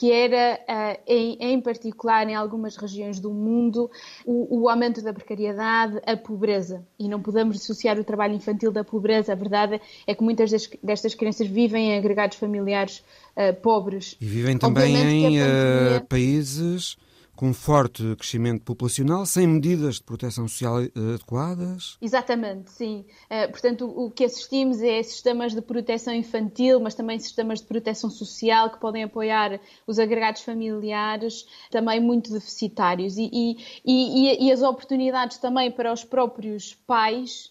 que 0.00 0.10
era, 0.10 0.58
uh, 0.66 1.02
em, 1.06 1.36
em, 1.38 1.60
particular 1.60 2.26
em 2.26 2.34
algumas 2.34 2.74
regiões 2.74 3.20
do 3.20 3.30
mundo, 3.30 3.90
o, 4.24 4.62
o, 4.62 4.68
aumento 4.70 5.02
da 5.02 5.12
precariedade, 5.12 6.00
a 6.06 6.16
pobreza. 6.16 6.82
E 6.98 7.06
não 7.06 7.20
podemos 7.20 7.58
dissociar 7.58 7.98
o 7.98 8.02
trabalho 8.02 8.34
infantil 8.34 8.72
da 8.72 8.82
pobreza. 8.82 9.34
A 9.34 9.36
verdade 9.36 9.78
é 10.06 10.14
que 10.14 10.24
muitas 10.24 10.50
destas 10.82 11.14
crianças 11.14 11.46
vivem 11.46 11.90
em 11.90 11.98
agregados 11.98 12.38
familiares 12.38 13.04
uh, 13.36 13.54
pobres. 13.60 14.16
E 14.18 14.24
vivem 14.24 14.56
também 14.56 14.96
em 14.96 15.22
pandemia... 15.22 16.00
uh, 16.00 16.06
países 16.06 16.96
com 17.40 17.54
forte 17.54 18.02
crescimento 18.16 18.62
populacional, 18.64 19.24
sem 19.24 19.46
medidas 19.46 19.94
de 19.94 20.02
proteção 20.02 20.46
social 20.46 20.82
eh, 20.82 20.90
adequadas? 21.14 21.96
Exatamente, 21.98 22.70
sim. 22.70 23.06
Uh, 23.30 23.50
portanto, 23.50 23.86
o 23.86 24.10
que 24.10 24.24
assistimos 24.24 24.82
é 24.82 25.02
sistemas 25.02 25.54
de 25.54 25.62
proteção 25.62 26.12
infantil, 26.12 26.78
mas 26.80 26.94
também 26.94 27.18
sistemas 27.18 27.60
de 27.60 27.66
proteção 27.66 28.10
social 28.10 28.68
que 28.68 28.78
podem 28.78 29.04
apoiar 29.04 29.58
os 29.86 29.98
agregados 29.98 30.42
familiares, 30.42 31.46
também 31.70 31.98
muito 31.98 32.30
deficitários. 32.30 33.16
E, 33.16 33.30
e, 33.32 33.56
e, 33.86 34.46
e 34.46 34.52
as 34.52 34.60
oportunidades 34.60 35.38
também 35.38 35.70
para 35.72 35.94
os 35.94 36.04
próprios 36.04 36.74
pais 36.86 37.49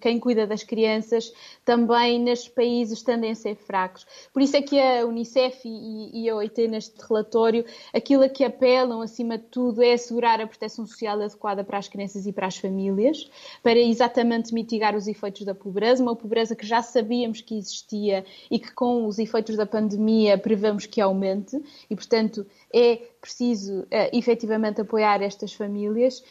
quem 0.00 0.18
cuida 0.18 0.46
das 0.46 0.62
crianças 0.62 1.32
também 1.64 2.18
nestes 2.18 2.48
países 2.48 3.02
tendem 3.02 3.30
a 3.30 3.34
ser 3.34 3.56
fracos. 3.56 4.06
Por 4.32 4.42
isso 4.42 4.56
é 4.56 4.62
que 4.62 4.80
a 4.80 5.06
Unicef 5.06 5.60
e, 5.64 6.28
a 6.28 6.36
OIT 6.36 6.68
neste 6.68 7.00
relatório, 7.06 7.64
aquilo 7.92 8.24
a 8.24 8.28
que 8.28 8.44
apelam 8.44 9.00
acima 9.00 9.38
de 9.38 9.44
tudo 9.44 9.82
é 9.82 9.92
assegurar 9.92 10.40
a 10.40 10.46
proteção 10.46 10.86
social 10.86 11.20
adequada 11.20 11.64
para 11.64 11.78
as 11.78 11.88
crianças 11.88 12.26
e 12.26 12.32
para 12.32 12.46
as 12.46 12.56
famílias, 12.56 13.30
para 13.62 13.78
exatamente 13.78 14.52
mitigar 14.54 14.96
os 14.96 15.06
efeitos 15.06 15.44
da 15.44 15.54
pobreza, 15.54 16.02
uma 16.02 16.16
pobreza 16.16 16.56
que 16.56 16.66
já 16.66 16.82
sabíamos 16.82 17.40
que 17.40 17.56
existia 17.56 18.24
e 18.50 18.58
que 18.58 18.72
com 18.72 19.06
os 19.06 19.18
efeitos 19.18 19.56
da 19.56 19.66
pandemia 19.66 20.38
prevemos 20.38 20.86
que 20.86 21.00
aumente 21.00 21.60
e, 21.88 21.94
portanto, 21.94 22.46
é 22.72 23.00
preciso 23.20 23.80
uh, 23.80 23.86
efetivamente 24.12 24.82
apoiar 24.82 25.22
estas 25.22 25.54
famílias, 25.54 26.22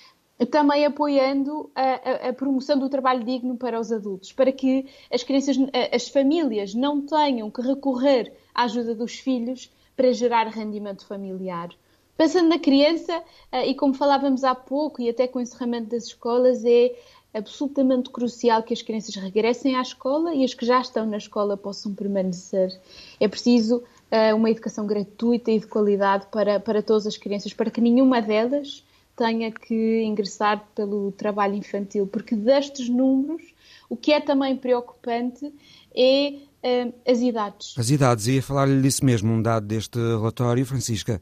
também 0.50 0.86
apoiando 0.86 1.70
a, 1.76 1.82
a, 1.82 2.30
a, 2.30 2.34
promoção 2.34 2.78
do 2.78 2.90
trabalho 2.90 3.24
digno 3.24 3.56
para 3.56 3.80
os 3.80 3.92
adultos, 3.92 4.32
para 4.32 4.52
que 4.52 4.88
as 5.12 5.24
crianças, 5.24 5.58
as 5.94 6.08
famílias 6.08 6.74
não 6.74 7.02
tenham 7.02 7.50
que 7.52 7.62
recorrer 7.62 8.34
à 8.54 8.64
ajuda 8.64 8.96
dos 8.96 9.14
filhos 9.20 9.72
para 9.96 10.12
gerar 10.12 10.48
rendimento 10.48 11.06
familiar. 11.06 11.70
Pensando 12.18 12.50
na 12.50 12.60
criança, 12.60 13.24
eh, 13.52 13.68
e 13.68 13.76
como 13.76 13.94
falávamos 13.94 14.44
há 14.44 14.54
pouco, 14.54 15.02
e 15.02 15.10
até 15.10 15.28
com 15.28 15.40
o 15.40 15.42
encerramento 15.42 15.90
das 15.90 16.06
escolas, 16.06 16.64
é 16.64 16.96
absolutamente 17.34 18.12
crucial 18.12 18.62
que 18.62 18.74
as 18.74 18.82
crianças 18.82 19.16
regressem 19.16 19.76
à 19.76 19.82
escola 19.82 20.34
e 20.36 20.44
as 20.44 20.54
que 20.54 20.66
já 20.66 20.80
estão 20.80 21.06
na 21.06 21.18
escola 21.18 21.58
possam 21.58 21.94
permanecer. 21.94 22.80
É 23.20 23.28
preciso 23.28 23.78
uh, 23.78 24.36
uma 24.36 24.52
educação 24.52 24.86
gratuita 24.86 25.50
e 25.50 25.60
de 25.60 25.66
qualidade 25.66 26.28
para, 26.32 26.60
para 26.60 26.84
todas 26.84 27.08
as 27.08 27.18
crianças, 27.18 27.52
para 27.54 27.72
que 27.72 27.82
nenhuma 27.82 28.22
delas 28.22 28.86
tenha 29.16 29.52
que 29.52 30.04
ingressar 30.04 30.66
pelo 30.76 31.12
trabalho 31.12 31.56
infantil, 31.56 32.08
porque 32.08 32.36
destes 32.36 32.90
números, 32.90 33.42
o 33.90 33.96
que 33.96 34.12
é 34.12 34.20
também 34.20 34.56
preocupante 34.56 35.54
é 35.96 36.34
uh, 36.64 36.94
as 37.08 37.20
idades. 37.20 37.76
As 37.78 37.90
idades, 37.90 38.28
ia 38.28 38.42
falar-lhe 38.42 38.82
disso 38.82 39.06
mesmo, 39.06 39.32
um 39.32 39.42
dado 39.42 39.68
deste 39.68 39.98
relatório, 39.98 40.66
Francisca, 40.66 41.22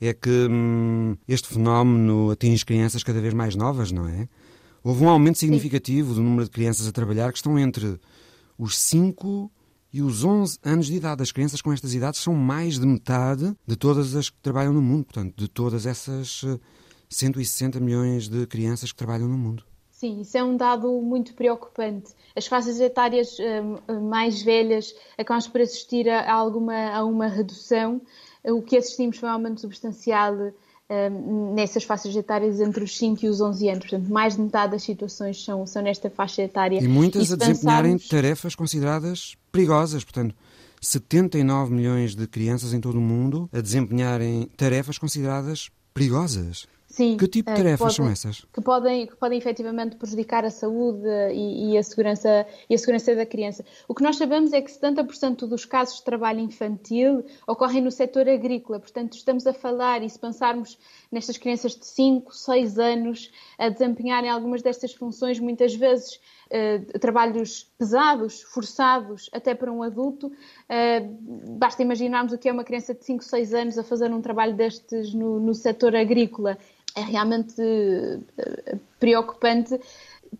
é 0.00 0.12
que 0.12 0.48
hum, 0.50 1.16
este 1.26 1.48
fenómeno 1.48 2.30
atinge 2.30 2.64
crianças 2.64 3.02
cada 3.02 3.20
vez 3.20 3.34
mais 3.34 3.54
novas, 3.54 3.92
não 3.92 4.08
é? 4.08 4.28
Houve 4.82 5.04
um 5.04 5.08
aumento 5.08 5.38
significativo 5.38 6.10
Sim. 6.10 6.14
do 6.16 6.22
número 6.22 6.44
de 6.44 6.50
crianças 6.50 6.86
a 6.86 6.92
trabalhar 6.92 7.32
que 7.32 7.38
estão 7.38 7.58
entre 7.58 7.98
os 8.58 8.78
5 8.78 9.50
e 9.92 10.00
os 10.00 10.22
11 10.22 10.58
anos 10.62 10.86
de 10.86 10.94
idade. 10.94 11.22
As 11.22 11.32
crianças 11.32 11.60
com 11.60 11.72
estas 11.72 11.94
idades 11.94 12.20
são 12.20 12.34
mais 12.34 12.78
de 12.78 12.86
metade 12.86 13.54
de 13.66 13.76
todas 13.76 14.14
as 14.14 14.30
que 14.30 14.36
trabalham 14.40 14.72
no 14.72 14.82
mundo, 14.82 15.04
portanto, 15.04 15.34
de 15.36 15.48
todas 15.48 15.86
essas 15.86 16.44
160 17.08 17.80
milhões 17.80 18.28
de 18.28 18.46
crianças 18.46 18.92
que 18.92 18.98
trabalham 18.98 19.28
no 19.28 19.38
mundo. 19.38 19.64
Sim, 19.90 20.20
isso 20.20 20.36
é 20.36 20.44
um 20.44 20.56
dado 20.56 20.92
muito 21.00 21.32
preocupante. 21.32 22.12
As 22.36 22.46
faixas 22.46 22.78
etárias 22.80 23.38
um, 23.88 24.08
mais 24.08 24.42
velhas 24.42 24.94
acabam 25.16 25.50
por 25.50 25.60
assistir 25.62 26.06
a, 26.08 26.30
alguma, 26.30 26.90
a 26.90 27.02
uma 27.02 27.26
redução. 27.28 28.00
O 28.44 28.60
que 28.60 28.76
assistimos 28.76 29.16
foi 29.16 29.28
um 29.28 29.32
aumento 29.32 29.62
substancial 29.62 30.34
um, 30.88 31.54
nessas 31.54 31.84
faixas 31.84 32.14
etárias 32.14 32.60
entre 32.60 32.84
os 32.84 32.96
5 32.96 33.24
e 33.24 33.28
os 33.28 33.40
11 33.40 33.68
anos. 33.68 33.80
Portanto, 33.86 34.08
mais 34.12 34.36
de 34.36 34.42
metade 34.42 34.72
das 34.72 34.82
situações 34.82 35.42
são, 35.42 35.66
são 35.66 35.82
nesta 35.82 36.10
faixa 36.10 36.42
etária. 36.42 36.78
E 36.78 36.86
muitas 36.86 37.30
e 37.30 37.32
a 37.32 37.36
desempenharem 37.36 37.92
pensarmos... 37.92 38.08
tarefas 38.08 38.54
consideradas 38.54 39.34
perigosas. 39.50 40.04
Portanto, 40.04 40.34
79 40.80 41.72
milhões 41.72 42.14
de 42.14 42.26
crianças 42.26 42.72
em 42.72 42.80
todo 42.80 42.98
o 42.98 43.00
mundo 43.00 43.48
a 43.52 43.60
desempenharem 43.60 44.48
tarefas 44.56 44.98
consideradas 44.98 45.70
perigosas. 45.92 46.66
Sim, 46.96 47.18
que 47.18 47.28
tipo 47.28 47.50
de 47.50 47.60
eh, 47.60 47.62
tarefas 47.62 47.94
podem, 47.94 47.94
são 47.94 48.08
essas? 48.10 48.46
Que 48.50 48.60
podem, 48.62 49.06
que 49.06 49.14
podem 49.16 49.36
efetivamente 49.36 49.96
prejudicar 49.96 50.46
a 50.46 50.50
saúde 50.50 51.06
e, 51.30 51.72
e, 51.72 51.76
a 51.76 51.82
segurança, 51.82 52.46
e 52.70 52.74
a 52.74 52.78
segurança 52.78 53.14
da 53.14 53.26
criança. 53.26 53.62
O 53.86 53.94
que 53.94 54.02
nós 54.02 54.16
sabemos 54.16 54.50
é 54.54 54.62
que 54.62 54.70
70% 54.70 55.46
dos 55.46 55.66
casos 55.66 55.98
de 55.98 56.04
trabalho 56.04 56.40
infantil 56.40 57.22
ocorrem 57.46 57.82
no 57.82 57.90
setor 57.90 58.26
agrícola, 58.26 58.80
portanto, 58.80 59.12
estamos 59.12 59.46
a 59.46 59.52
falar, 59.52 60.02
e 60.02 60.08
se 60.08 60.18
pensarmos 60.18 60.78
nestas 61.12 61.36
crianças 61.36 61.76
de 61.76 61.84
5, 61.84 62.34
6 62.34 62.78
anos 62.78 63.30
a 63.58 63.68
desempenharem 63.68 64.30
algumas 64.30 64.62
destas 64.62 64.94
funções, 64.94 65.38
muitas 65.38 65.74
vezes 65.74 66.18
Uh, 66.46 66.96
trabalhos 67.00 67.68
pesados, 67.76 68.40
forçados, 68.42 69.28
até 69.32 69.52
para 69.52 69.72
um 69.72 69.82
adulto. 69.82 70.28
Uh, 70.28 71.58
basta 71.58 71.82
imaginarmos 71.82 72.32
o 72.32 72.38
que 72.38 72.48
é 72.48 72.52
uma 72.52 72.62
criança 72.62 72.94
de 72.94 73.04
5, 73.04 73.24
6 73.24 73.52
anos 73.52 73.78
a 73.78 73.82
fazer 73.82 74.12
um 74.12 74.22
trabalho 74.22 74.54
destes 74.54 75.12
no, 75.12 75.40
no 75.40 75.52
setor 75.52 75.96
agrícola 75.96 76.56
é 76.96 77.02
realmente 77.02 77.60
eh, 77.60 78.78
preocupante 78.98 79.78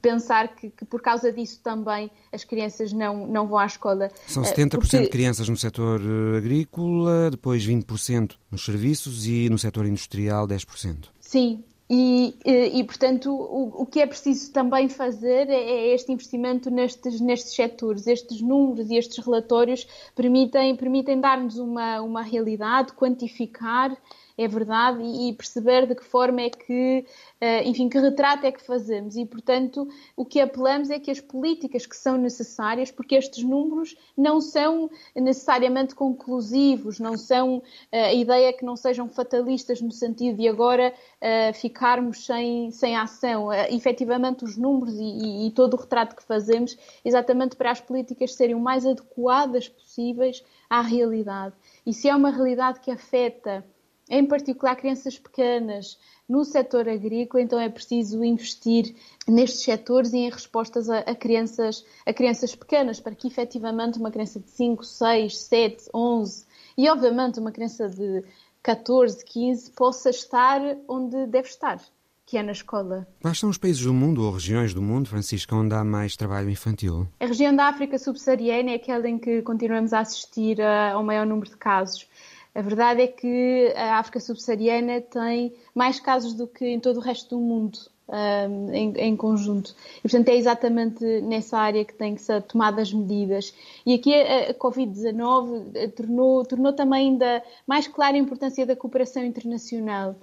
pensar 0.01 0.57
que, 0.57 0.71
que, 0.71 0.85
por 0.85 1.01
causa 1.01 1.31
disso 1.31 1.61
também 1.62 2.11
as 2.33 2.45
crianças 2.45 2.92
não, 2.92 3.27
não 3.27 3.47
vão 3.47 3.59
à 3.59 3.66
escola. 3.66 4.11
São 4.27 4.42
70% 4.42 4.66
eh, 4.66 4.69
porque... 4.79 4.99
de 5.01 5.09
crianças 5.09 5.49
no 5.49 5.57
setor 5.57 6.01
eh, 6.01 6.38
agrícola, 6.38 7.31
depois 7.31 7.66
20% 7.66 8.33
nos 8.51 8.64
serviços 8.64 9.27
e 9.27 9.49
no 9.51 9.59
setor 9.59 9.87
industrial 9.87 10.49
10%. 10.49 11.09
Sim, 11.21 11.62
e, 11.88 12.35
e, 12.45 12.81
e, 12.81 12.85
portanto, 12.85 13.31
o, 13.31 13.83
o, 13.83 13.87
que 13.87 14.01
é 14.01 14.07
preciso 14.07 14.51
também 14.51 14.88
fazer 14.88 15.49
é, 15.49 15.55
é, 15.55 15.95
este 15.95 16.11
investimento 16.11 16.69
nestes, 16.69 17.21
nestes 17.21 17.55
setores. 17.55 18.07
Estes 18.09 18.40
números 18.40 18.90
e 18.90 18.97
estes 18.97 19.25
relatórios 19.25 19.87
permitem, 20.14 20.75
permitem 20.75 21.21
dar-nos 21.21 21.59
uma, 21.59 22.01
uma 22.01 22.23
realidade, 22.23 22.92
quantificar 22.92 23.97
é 24.38 24.46
verdade 24.46 25.03
e, 25.03 25.33
perceber 25.33 25.87
de 25.87 25.94
que 25.94 26.05
forma 26.05 26.42
é 26.42 26.51
que, 26.51 27.05
uh, 27.40 27.68
enfim, 27.68 27.88
que 27.88 27.99
retrato 27.99 28.44
é 28.46 28.53
que 28.53 28.62
fazemos. 28.62 29.16
E, 29.16 29.25
portanto, 29.25 29.88
o 30.16 30.25
que 30.25 30.40
apelamos 30.40 30.90
é 30.90 30.99
que 30.99 31.11
as 31.11 31.20
políticas 31.20 31.87
que 31.87 31.96
são 31.96 32.16
necessárias, 32.16 32.90
porque 32.90 33.14
estes 33.14 33.42
números 33.42 33.96
não 34.16 34.40
são 34.40 34.90
necessariamente 35.14 35.94
conclusivos, 35.94 36.99
não 36.99 37.16
são 37.16 37.59
uh, 37.59 37.62
a 37.90 38.12
ideia 38.12 38.53
que 38.53 38.64
não 38.64 38.77
sejam 38.77 39.09
fatalistas 39.09 39.81
no 39.81 39.90
sentido 39.90 40.37
de 40.37 40.49
agora 40.49 40.92
uh, 40.92 41.55
ficarmos 41.55 42.27
sem, 42.27 42.70
sem 42.70 42.96
ação. 42.96 43.49
Uh, 43.49 43.53
efetivamente, 43.70 44.44
os 44.44 44.57
números 44.57 44.94
e, 44.94 45.03
e, 45.03 45.46
e 45.46 45.51
todo 45.51 45.75
o 45.75 45.81
retrato 45.81 46.14
que 46.14 46.22
fazemos, 46.22 46.77
exatamente 47.05 47.57
para 47.57 47.70
as 47.70 47.81
políticas 47.81 48.35
serem 48.35 48.55
o 48.55 48.61
mais 48.61 48.85
adequadas 48.85 49.68
possíveis 49.68 50.44
à 50.68 50.81
realidade. 50.81 51.55
E 51.87 51.92
se 51.92 52.09
é 52.09 52.14
uma 52.14 52.31
realidade 52.31 52.81
que 52.81 52.90
afeta, 52.90 53.64
em 54.09 54.25
particular, 54.25 54.77
crianças 54.77 55.19
pequenas 55.19 55.99
no 56.29 56.45
setor 56.45 56.88
agrícola, 56.88 57.42
então 57.42 57.59
é 57.59 57.69
preciso 57.69 58.23
investir 58.25 58.95
nestes 59.27 59.62
setores 59.62 60.12
e 60.12 60.19
em 60.19 60.31
respostas 60.31 60.88
a, 60.88 60.99
a, 61.01 61.14
crianças, 61.14 61.85
a 62.05 62.12
crianças 62.12 62.55
pequenas, 62.55 63.01
para 63.01 63.14
que 63.14 63.27
efetivamente 63.27 63.99
uma 63.99 64.11
criança 64.11 64.40
de 64.40 64.51
5, 64.51 64.85
6, 64.85 65.38
7, 65.38 65.90
11 65.95 66.47
e, 66.77 66.88
obviamente, 66.88 67.40
uma 67.40 67.53
criança 67.53 67.88
de 67.88 68.25
14, 68.62 69.25
15 69.25 69.71
possa 69.73 70.11
estar 70.11 70.61
onde 70.88 71.27
deve 71.27 71.49
estar 71.49 71.81
que 72.27 72.37
é 72.37 72.42
na 72.42 72.51
escola. 72.51 73.07
Quais 73.23 73.38
são 73.38 73.49
os 73.49 73.57
países 73.57 73.85
do 73.85 73.95
mundo 73.95 74.25
ou 74.25 74.33
regiões 74.33 74.75
do 74.75 74.83
mundo, 74.83 75.09
Francisca, 75.09 75.55
onde 75.55 75.73
há 75.75 75.85
mais 75.85 76.16
trabalho 76.16 76.51
infantil? 76.51 77.07
A 77.21 77.27
região 77.27 77.55
da 77.55 77.69
África 77.69 77.97
subsaariana 77.99 78.73
é 78.73 78.75
aquela 78.75 79.09
em 79.09 79.16
que 79.16 79.42
continuamos 79.42 79.92
a 79.92 80.01
assistir 80.01 80.61
ao 80.61 81.05
maior 81.05 81.25
número 81.25 81.49
de 81.49 81.57
casos. 81.57 82.09
A 82.57 82.62
verdade 82.62 83.03
é 83.03 83.07
que 83.07 83.71
a 83.77 83.99
África 83.99 84.19
subsaariana 84.19 85.03
tem 85.03 85.53
mais 85.75 86.01
casos 86.01 86.33
do 86.33 86.47
que 86.47 86.64
em 86.66 86.81
todo 86.81 86.97
o 86.97 87.01
resto 87.01 87.37
do 87.37 87.38
mundo. 87.38 87.79
Um, 88.09 88.73
em, 88.73 88.92
em, 88.99 89.16
conjunto. 89.16 89.75
E, 89.99 90.03
portanto, 90.03 90.29
é 90.29 90.37
exatamente 90.37 91.05
nessa 91.23 91.59
área 91.59 91.85
que 91.85 91.92
tem 91.92 92.14
que 92.14 92.23
ser 92.23 92.40
tomadas 92.42 92.92
medidas. 92.92 93.53
E 93.85 93.95
aqui 93.95 94.14
a, 94.14 94.51
a 94.51 94.55
Covid-19 94.55 95.73
eh, 95.75 95.88
tornou, 95.88 96.45
tornou 96.45 96.73
também 96.73 97.09
ainda 97.09 97.42
mais 97.66 97.88
clara 97.88 98.14
a 98.14 98.21
importância 98.21 98.64
da 98.64 98.77
cooperação 98.77 99.25
internacional. 99.25 100.14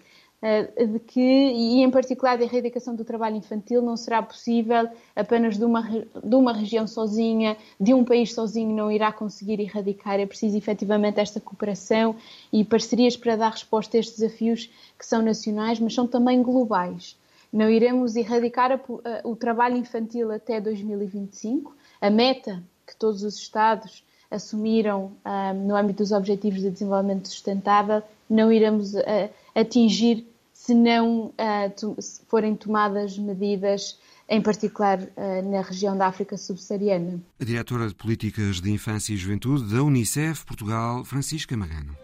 Eh, 0.46 0.88
de 0.88 1.00
que, 1.00 1.22
e 1.22 1.82
em 1.82 1.90
particular 1.90 2.38
da 2.38 2.44
erradicação 2.44 2.94
do 2.94 3.06
trabalho 3.06 3.38
infantil, 3.38 3.82
não 3.82 3.96
será 3.96 4.22
possível 4.22 4.90
apenas 5.16 5.58
de 5.58 5.64
uma, 5.64 5.82
de 5.82 6.36
uma 6.36 6.52
região 6.52 6.86
sozinha, 6.86 7.56
de 7.80 7.94
um 7.94 8.04
país 8.04 8.34
sozinho 8.34 8.76
não 8.76 8.92
irá 8.92 9.10
conseguir 9.14 9.62
erradicar. 9.62 10.20
É 10.20 10.26
preciso 10.26 10.58
efetivamente 10.58 11.18
esta 11.18 11.40
cooperação 11.40 12.18
e 12.52 12.66
parcerias 12.66 13.16
para 13.16 13.38
dar 13.38 13.52
resposta 13.52 13.96
a 13.96 14.02
estes 14.02 14.20
desafios 14.20 14.70
que 15.00 15.06
são 15.06 15.22
nacionais, 15.22 15.80
mas 15.80 15.94
são 15.94 16.06
também 16.06 16.44
globais. 16.44 17.18
Não 17.52 17.70
iremos 17.70 18.18
erradicar 18.18 18.70
a, 18.70 18.76
a, 18.76 19.22
o 19.24 19.38
trabalho 19.38 19.78
infantil 19.78 20.30
até 20.30 20.60
2025. 20.60 21.74
A 22.02 22.10
meta 22.10 22.62
que 22.86 22.98
todos 22.98 23.24
os 23.24 23.36
Estados 23.36 24.04
assumiram 24.30 25.06
um, 25.06 25.12
ah, 25.24 25.54
no 25.54 25.74
âmbito 25.74 26.04
dos 26.04 26.12
Objetivos 26.12 26.60
de 26.60 26.70
Desenvolvimento 26.70 27.30
Sustentável, 27.30 28.04
não 28.30 28.52
iremos 28.52 28.94
uh, 28.94 29.30
atingir 29.56 30.33
se 30.66 30.74
não 30.74 31.26
uh, 31.26 32.02
forem 32.30 32.56
tomadas 32.56 33.18
medidas, 33.18 34.00
em 34.30 34.42
particular 34.42 34.98
uh, 34.98 35.52
na 35.52 35.62
região 35.62 35.98
da 35.98 36.08
África 36.08 36.38
subsaariana. 36.38 37.22
A 37.38 37.44
diretora 37.44 37.86
de 37.86 37.94
Políticas 37.94 38.62
de 38.62 38.72
Infância 38.72 39.14
e 39.14 39.18
Juventude 39.18 39.74
da 39.74 39.84
Unicef 39.84 40.46
Portugal, 40.46 41.04
Francisca 41.04 41.58
Magano. 41.58 41.98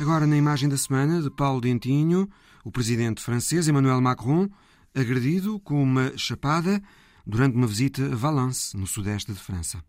Agora, 0.00 0.26
na 0.26 0.36
imagem 0.36 0.68
da 0.68 0.76
semana 0.76 1.22
de 1.22 1.30
Paulo 1.30 1.60
Dentinho, 1.60 2.28
o 2.64 2.72
presidente 2.72 3.22
francês 3.22 3.68
Emmanuel 3.68 4.00
Macron, 4.00 4.48
agredido 4.92 5.60
com 5.60 5.80
uma 5.80 6.18
chapada 6.18 6.82
durante 7.24 7.54
uma 7.54 7.68
visita 7.68 8.04
a 8.04 8.16
Valence, 8.16 8.76
no 8.76 8.88
sudeste 8.88 9.32
de 9.32 9.38
França. 9.38 9.80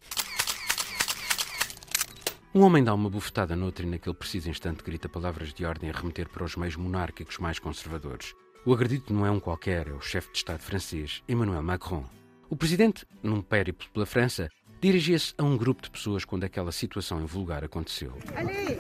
Um 2.55 2.61
homem 2.61 2.83
dá 2.83 2.93
uma 2.93 3.09
bufetada 3.09 3.55
noutra 3.55 3.85
e 3.85 3.89
naquele 3.89 4.15
preciso 4.15 4.49
instante 4.49 4.83
grita 4.83 5.09
palavras 5.09 5.53
de 5.53 5.65
ordem 5.65 5.89
a 5.89 5.93
remeter 5.93 6.29
para 6.29 6.43
os 6.43 6.55
meios 6.55 6.75
monárquicos 6.75 7.37
mais 7.37 7.59
conservadores. 7.59 8.33
O 8.65 8.73
agredido 8.73 9.13
não 9.13 9.25
é 9.25 9.31
um 9.31 9.39
qualquer, 9.39 9.87
é 9.87 9.93
o 9.93 10.01
chefe 10.01 10.31
de 10.31 10.37
Estado 10.37 10.61
francês, 10.61 11.21
Emmanuel 11.27 11.61
Macron. 11.61 12.05
O 12.49 12.55
presidente, 12.55 13.05
num 13.21 13.41
périplo 13.41 13.87
pela 13.93 14.05
França, 14.05 14.49
dirigia-se 14.81 15.33
a 15.37 15.43
um 15.43 15.57
grupo 15.57 15.83
de 15.83 15.91
pessoas 15.91 16.25
quando 16.25 16.45
aquela 16.45 16.71
situação 16.71 17.21
invulgar 17.21 17.63
aconteceu. 17.63 18.13
Allez, 18.35 18.79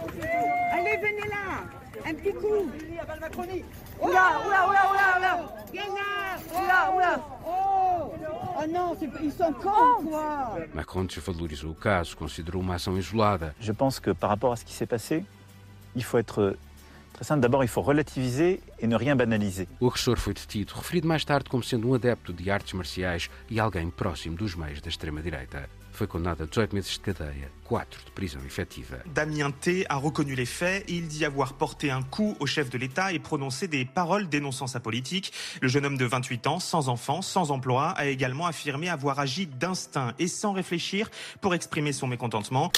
allez, 0.71 1.01
venez 1.01 1.29
là, 1.29 1.69
un 2.05 2.15
petit 2.15 2.33
coup. 2.33 2.71
Oula, 3.99 4.39
oula, 4.39 4.65
oula, 4.65 4.81
oula, 4.87 5.07
oula. 5.15 5.57
Oula, 6.53 6.89
oula. 6.89 7.76
Macron 10.73 11.05
desvalorizou 11.05 11.71
o 11.71 11.75
caso, 11.75 12.17
considerou 12.17 12.61
uma 12.61 12.75
ação 12.75 12.97
isolada. 12.97 13.55
Je 13.59 13.71
pense 13.71 14.01
que 14.01 14.13
par 14.13 14.29
rapport 14.29 14.51
à 14.51 14.55
ce 14.55 14.65
qui 14.65 14.73
s'est 14.73 14.87
passé, 14.87 15.25
il 15.95 16.03
faut 16.03 16.17
être 16.17 16.57
très 17.13 17.23
simple. 17.23 17.41
D'abord, 17.41 17.63
il 17.63 17.67
faut 17.67 17.81
relativiser 17.81 18.61
et 18.79 18.87
ne 18.87 18.95
rien 18.95 19.15
banaliser. 19.15 19.67
O 19.79 19.87
agressor 19.87 20.17
foi 20.17 20.33
detido, 20.33 20.73
referido 20.75 21.07
mais 21.07 21.23
tarde 21.23 21.49
como 21.49 21.63
sendo 21.63 21.89
um 21.89 21.93
adepto 21.93 22.33
de 22.33 22.49
artes 22.49 22.73
marciais 22.73 23.29
e 23.49 23.59
alguém 23.59 23.89
próximo 23.89 24.35
dos 24.35 24.55
meios 24.55 24.81
da 24.81 24.89
extrema-direita. 24.89 25.69
Foi 25.97 26.07
condamné 26.07 26.41
à 26.41 26.45
18 26.45 26.73
meses 26.73 26.99
de 26.99 27.11
cadeia, 27.11 27.49
4 27.67 27.87
de. 28.15 29.11
Damien 29.13 29.51
T 29.51 29.85
a 29.89 29.95
reconnu 29.95 30.35
les 30.35 30.45
faits. 30.45 30.85
Il 30.87 31.07
dit 31.07 31.25
avoir 31.25 31.53
porté 31.53 31.89
un 31.89 32.03
coup 32.03 32.37
au 32.39 32.45
chef 32.45 32.69
de 32.69 32.77
l'État 32.77 33.11
et 33.11 33.19
prononcé 33.19 33.67
des 33.67 33.83
paroles 33.83 34.29
dénonçant 34.29 34.67
sa 34.67 34.79
politique. 34.79 35.33
Le 35.59 35.67
jeune 35.67 35.85
homme 35.85 35.97
de 35.97 36.05
28 36.05 36.47
ans, 36.47 36.59
sans 36.59 36.87
enfant, 36.89 37.21
sans 37.23 37.49
emploi, 37.49 37.89
a 37.89 38.05
également 38.05 38.45
affirmé 38.45 38.89
avoir 38.89 39.19
agi 39.19 39.47
d'instinct 39.47 40.13
et 40.19 40.27
sans 40.27 40.53
réfléchir 40.53 41.09
pour 41.41 41.55
exprimer 41.55 41.93
son 41.93 42.07
mécontentement. 42.07 42.71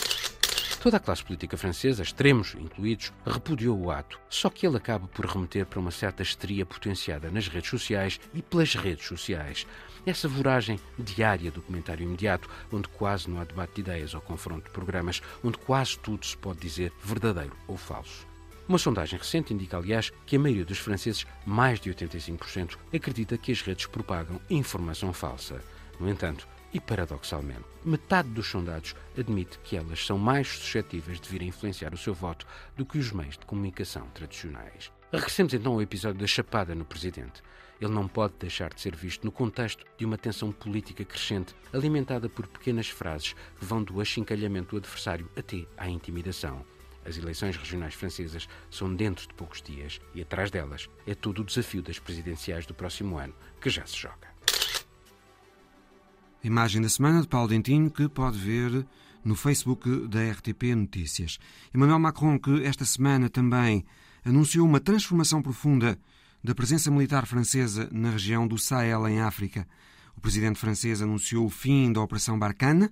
Toda 0.81 0.95
a 0.95 0.99
classe 0.99 1.21
política 1.21 1.57
francesa, 1.57 2.03
extremos 2.03 2.55
incluídos, 2.55 3.11
repudiou 3.25 3.77
o 3.77 3.91
ato, 3.91 4.17
só 4.29 4.49
que 4.49 4.65
ele 4.65 4.77
acaba 4.77 5.09
por 5.09 5.25
remeter 5.25 5.65
para 5.65 5.79
uma 5.79 5.91
certa 5.91 6.23
histeria 6.23 6.65
potenciada 6.65 7.29
nas 7.29 7.49
redes 7.49 7.69
sociais 7.69 8.17
e 8.33 8.41
pelas 8.41 8.75
redes 8.75 9.05
sociais. 9.05 9.67
Essa 10.05 10.29
voragem 10.29 10.79
diária 10.97 11.51
do 11.51 11.61
comentário 11.61 12.05
imediato, 12.05 12.49
onde 12.71 12.87
quase 12.87 13.29
não 13.29 13.41
há 13.41 13.43
debate 13.43 13.75
de 13.75 13.81
ideias 13.81 14.13
ou 14.13 14.21
confronto 14.21 14.67
de 14.67 14.71
programas, 14.71 15.21
onde 15.43 15.57
quase 15.57 15.99
tudo 15.99 16.25
se 16.25 16.37
pode 16.37 16.59
dizer 16.59 16.93
verdadeiro 17.03 17.57
ou 17.67 17.75
falso. 17.75 18.25
Uma 18.65 18.77
sondagem 18.77 19.19
recente 19.19 19.53
indica, 19.53 19.75
aliás, 19.75 20.13
que 20.25 20.37
a 20.37 20.39
maioria 20.39 20.63
dos 20.63 20.77
franceses, 20.77 21.27
mais 21.45 21.81
de 21.81 21.93
85%, 21.93 22.77
acredita 22.93 23.37
que 23.37 23.51
as 23.51 23.61
redes 23.61 23.85
propagam 23.85 24.39
informação 24.49 25.11
falsa. 25.11 25.61
No 25.99 26.09
entanto, 26.09 26.47
e 26.73 26.79
paradoxalmente, 26.79 27.65
metade 27.83 28.29
dos 28.29 28.47
sondados 28.47 28.95
admite 29.17 29.59
que 29.59 29.75
elas 29.75 30.05
são 30.05 30.17
mais 30.17 30.47
suscetíveis 30.47 31.19
de 31.19 31.29
vir 31.29 31.41
a 31.41 31.45
influenciar 31.45 31.93
o 31.93 31.97
seu 31.97 32.13
voto 32.13 32.45
do 32.77 32.85
que 32.85 32.97
os 32.97 33.11
meios 33.11 33.37
de 33.37 33.45
comunicação 33.45 34.07
tradicionais. 34.13 34.91
Regressemos 35.11 35.53
então 35.53 35.73
ao 35.73 35.81
episódio 35.81 36.19
da 36.19 36.27
chapada 36.27 36.75
no 36.75 36.85
presidente. 36.85 37.41
Ele 37.81 37.91
não 37.91 38.07
pode 38.07 38.33
deixar 38.37 38.73
de 38.73 38.81
ser 38.81 38.95
visto 38.95 39.23
no 39.23 39.31
contexto 39.31 39.85
de 39.97 40.05
uma 40.05 40.17
tensão 40.17 40.51
política 40.51 41.03
crescente, 41.05 41.55
alimentada 41.73 42.29
por 42.29 42.45
pequenas 42.45 42.89
frases 42.89 43.33
que 43.57 43.65
vão 43.65 43.81
do 43.81 44.01
achincalhamento 44.01 44.71
do 44.71 44.77
adversário 44.77 45.29
até 45.35 45.65
à 45.77 45.89
intimidação. 45.89 46.63
As 47.05 47.17
eleições 47.17 47.55
regionais 47.55 47.95
francesas 47.95 48.47
são 48.69 48.93
dentro 48.93 49.27
de 49.27 49.33
poucos 49.33 49.61
dias 49.61 49.99
e 50.13 50.21
atrás 50.21 50.51
delas 50.51 50.87
é 51.07 51.15
todo 51.15 51.39
o 51.39 51.45
desafio 51.45 51.81
das 51.81 51.97
presidenciais 51.97 52.65
do 52.65 52.73
próximo 52.75 53.17
ano 53.17 53.33
que 53.59 53.69
já 53.69 53.85
se 53.85 53.97
joga. 53.97 54.28
Imagem 56.41 56.81
da 56.81 56.87
semana 56.87 57.21
de 57.21 57.27
Paulo 57.27 57.49
Dentinho 57.49 57.91
que 57.91 58.07
pode 58.07 58.37
ver 58.37 58.85
no 59.25 59.35
Facebook 59.35 60.07
da 60.07 60.31
RTP 60.31 60.73
Notícias. 60.73 61.37
Emmanuel 61.75 61.99
Macron, 61.99 62.39
que 62.39 62.63
esta 62.63 62.85
semana 62.85 63.29
também 63.29 63.85
anunciou 64.23 64.65
uma 64.65 64.79
transformação 64.79 65.41
profunda 65.41 65.99
da 66.41 66.55
presença 66.55 66.89
militar 66.89 67.25
francesa 67.25 67.89
na 67.91 68.11
região 68.11 68.47
do 68.47 68.57
Sahel, 68.57 69.05
em 69.09 69.19
África. 69.19 69.67
O 70.15 70.21
presidente 70.21 70.57
francês 70.57 71.01
anunciou 71.01 71.45
o 71.45 71.49
fim 71.49 71.91
da 71.91 71.99
Operação 71.99 72.39
Barkhane, 72.39 72.89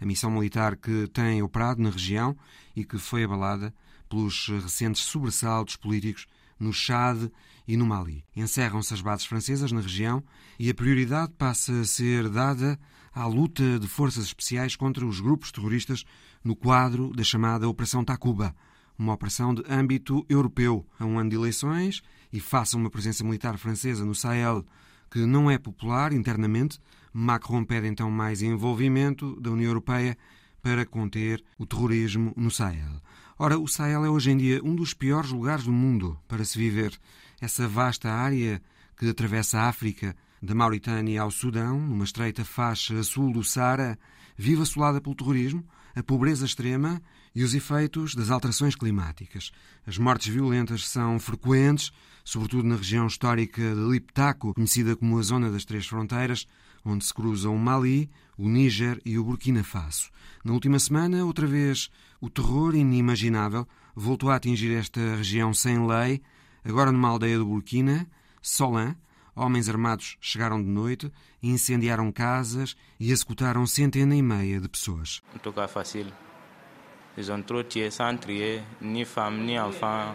a 0.00 0.04
missão 0.04 0.28
militar 0.28 0.74
que 0.74 1.06
tem 1.06 1.40
operado 1.40 1.80
na 1.80 1.90
região 1.90 2.36
e 2.74 2.84
que 2.84 2.98
foi 2.98 3.22
abalada 3.22 3.72
pelos 4.08 4.48
recentes 4.48 5.02
sobressaltos 5.02 5.76
políticos 5.76 6.26
no 6.58 6.72
Chad 6.72 7.30
e 7.66 7.76
no 7.76 7.86
Mali. 7.86 8.24
Encerram-se 8.34 8.94
as 8.94 9.00
bases 9.00 9.26
francesas 9.26 9.72
na 9.72 9.80
região 9.80 10.22
e 10.58 10.70
a 10.70 10.74
prioridade 10.74 11.32
passa 11.36 11.80
a 11.80 11.84
ser 11.84 12.28
dada 12.28 12.78
à 13.14 13.26
luta 13.26 13.78
de 13.78 13.86
forças 13.86 14.24
especiais 14.24 14.76
contra 14.76 15.04
os 15.04 15.20
grupos 15.20 15.52
terroristas 15.52 16.04
no 16.42 16.56
quadro 16.56 17.12
da 17.14 17.22
chamada 17.22 17.68
Operação 17.68 18.04
Takuba, 18.04 18.54
uma 18.98 19.12
operação 19.12 19.54
de 19.54 19.62
âmbito 19.68 20.24
europeu. 20.28 20.86
A 20.98 21.04
um 21.04 21.18
ano 21.18 21.30
de 21.30 21.36
eleições 21.36 22.02
e 22.32 22.40
faça 22.40 22.76
uma 22.76 22.90
presença 22.90 23.24
militar 23.24 23.56
francesa 23.58 24.04
no 24.04 24.14
Sahel 24.14 24.64
que 25.10 25.24
não 25.24 25.50
é 25.50 25.58
popular 25.58 26.12
internamente, 26.12 26.78
Macron 27.12 27.64
pede 27.64 27.86
então 27.86 28.10
mais 28.10 28.42
envolvimento 28.42 29.40
da 29.40 29.50
União 29.50 29.68
Europeia 29.70 30.16
para 30.62 30.84
conter 30.84 31.42
o 31.58 31.66
terrorismo 31.66 32.32
no 32.36 32.50
Sahel. 32.50 33.00
Ora, 33.40 33.56
o 33.56 33.68
Sahel 33.68 34.04
é 34.04 34.10
hoje 34.10 34.32
em 34.32 34.36
dia 34.36 34.60
um 34.64 34.74
dos 34.74 34.92
piores 34.92 35.30
lugares 35.30 35.64
do 35.64 35.70
mundo 35.70 36.18
para 36.26 36.44
se 36.44 36.58
viver. 36.58 36.98
Essa 37.40 37.68
vasta 37.68 38.10
área 38.10 38.60
que 38.96 39.08
atravessa 39.08 39.60
a 39.60 39.68
África, 39.68 40.16
da 40.42 40.56
Mauritânia 40.56 41.22
ao 41.22 41.30
Sudão, 41.30 41.80
numa 41.80 42.02
estreita 42.02 42.44
faixa 42.44 42.98
a 42.98 43.04
sul 43.04 43.32
do 43.32 43.44
Saara, 43.44 43.96
vive 44.36 44.62
assolada 44.62 45.00
pelo 45.00 45.14
terrorismo, 45.14 45.64
a 45.94 46.02
pobreza 46.02 46.44
extrema 46.44 47.00
e 47.32 47.44
os 47.44 47.54
efeitos 47.54 48.16
das 48.16 48.28
alterações 48.28 48.74
climáticas. 48.74 49.52
As 49.86 49.98
mortes 49.98 50.26
violentas 50.34 50.88
são 50.88 51.20
frequentes, 51.20 51.92
sobretudo 52.24 52.66
na 52.66 52.74
região 52.74 53.06
histórica 53.06 53.62
de 53.62 53.88
Liptako, 53.88 54.54
conhecida 54.54 54.96
como 54.96 55.16
a 55.16 55.22
Zona 55.22 55.48
das 55.48 55.64
Três 55.64 55.86
Fronteiras, 55.86 56.44
onde 56.88 57.04
se 57.04 57.12
cruzam 57.12 57.54
o 57.54 57.58
Mali, 57.58 58.10
o 58.36 58.48
Níger 58.48 59.00
e 59.04 59.18
o 59.18 59.24
Burkina 59.24 59.62
Faso. 59.62 60.10
Na 60.44 60.52
última 60.52 60.78
semana, 60.78 61.24
outra 61.24 61.46
vez, 61.46 61.90
o 62.20 62.30
terror 62.30 62.74
inimaginável 62.74 63.66
voltou 63.94 64.30
a 64.30 64.36
atingir 64.36 64.74
esta 64.74 65.16
região 65.16 65.52
sem 65.52 65.86
lei, 65.86 66.22
agora 66.64 66.90
numa 66.90 67.08
aldeia 67.08 67.38
do 67.38 67.44
Burkina, 67.44 68.06
Solan, 68.40 68.96
homens 69.36 69.68
armados 69.68 70.16
chegaram 70.20 70.62
de 70.62 70.68
noite, 70.68 71.12
incendiaram 71.42 72.10
casas 72.10 72.74
e 72.98 73.12
executaram 73.12 73.66
centena 73.66 74.16
e 74.16 74.22
meia 74.22 74.60
de 74.60 74.68
pessoas. 74.68 75.20
Não 75.44 75.62
é 75.62 75.68
fácil. 75.68 76.06
Ils 77.18 77.30
ont 77.30 77.42
trop 77.42 77.64
tué 77.64 77.90
sans 77.90 78.16
trier, 78.16 78.62
ni 78.80 79.04
femmes, 79.04 79.44
ni 79.44 79.58
enfants. 79.58 80.14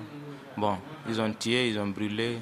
Bon, 0.55 0.77
ils 1.05 1.19
ont 1.19 1.33
tué, 1.33 1.69
ils 1.69 1.77
ont 1.77 1.91
brûlé. 1.91 2.41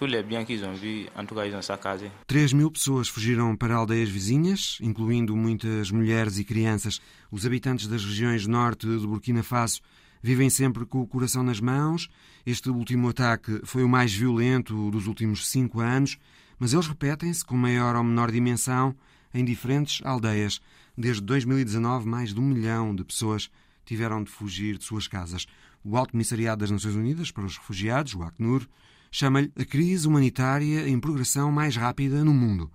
Tous 0.00 0.06
les 0.06 0.22
biens 0.22 0.46
qu'ils 0.46 0.64
ont 0.64 0.72
vus, 0.72 1.06
en 1.14 1.26
tout 1.26 1.34
cas, 1.34 1.44
ils 1.44 1.54
ont 1.54 1.60
saccagé. 1.60 2.10
3 2.26 2.54
mil 2.54 2.70
pessoas 2.70 3.06
fugiram 3.06 3.54
para 3.54 3.74
aldeias 3.74 4.08
vizinhas, 4.08 4.78
incluindo 4.80 5.36
muitas 5.36 5.90
mulheres 5.90 6.38
e 6.38 6.44
crianças. 6.44 7.02
Os 7.30 7.44
habitantes 7.44 7.86
das 7.86 8.02
regiões 8.02 8.46
norte 8.46 8.86
de 8.86 9.06
Burkina 9.06 9.42
Faso 9.42 9.82
vivem 10.22 10.48
sempre 10.48 10.86
com 10.86 11.02
o 11.02 11.06
coração 11.06 11.42
nas 11.42 11.60
mãos. 11.60 12.08
Este 12.46 12.70
último 12.70 13.10
ataque 13.10 13.60
foi 13.64 13.84
o 13.84 13.88
mais 13.90 14.10
violento 14.10 14.90
dos 14.90 15.06
últimos 15.06 15.46
cinco 15.46 15.80
anos, 15.80 16.16
mas 16.58 16.72
eles 16.72 16.86
repetem-se 16.86 17.44
com 17.44 17.54
maior 17.54 17.94
ou 17.94 18.02
menor 18.02 18.30
dimensão 18.30 18.96
em 19.34 19.44
diferentes 19.44 20.00
aldeias. 20.02 20.62
Desde 20.96 21.20
2019, 21.20 22.08
mais 22.08 22.32
de 22.32 22.40
um 22.40 22.44
milhão 22.44 22.94
de 22.96 23.04
pessoas 23.04 23.50
tiveram 23.84 24.24
de 24.24 24.30
fugir 24.30 24.78
de 24.78 24.84
suas 24.84 25.06
casas. 25.06 25.46
O 25.84 25.94
Alto 25.94 26.12
Comissariado 26.12 26.60
das 26.60 26.70
Nações 26.70 26.94
Unidas 26.94 27.30
para 27.30 27.44
os 27.44 27.58
Refugiados, 27.58 28.14
o 28.14 28.22
Acnur, 28.22 28.66
chama-lhe 29.10 29.52
a 29.58 29.64
crise 29.64 30.06
humanitária 30.06 30.88
em 30.88 30.98
progressão 30.98 31.50
mais 31.50 31.76
rápida 31.76 32.24
no 32.24 32.32
mundo. 32.32 32.70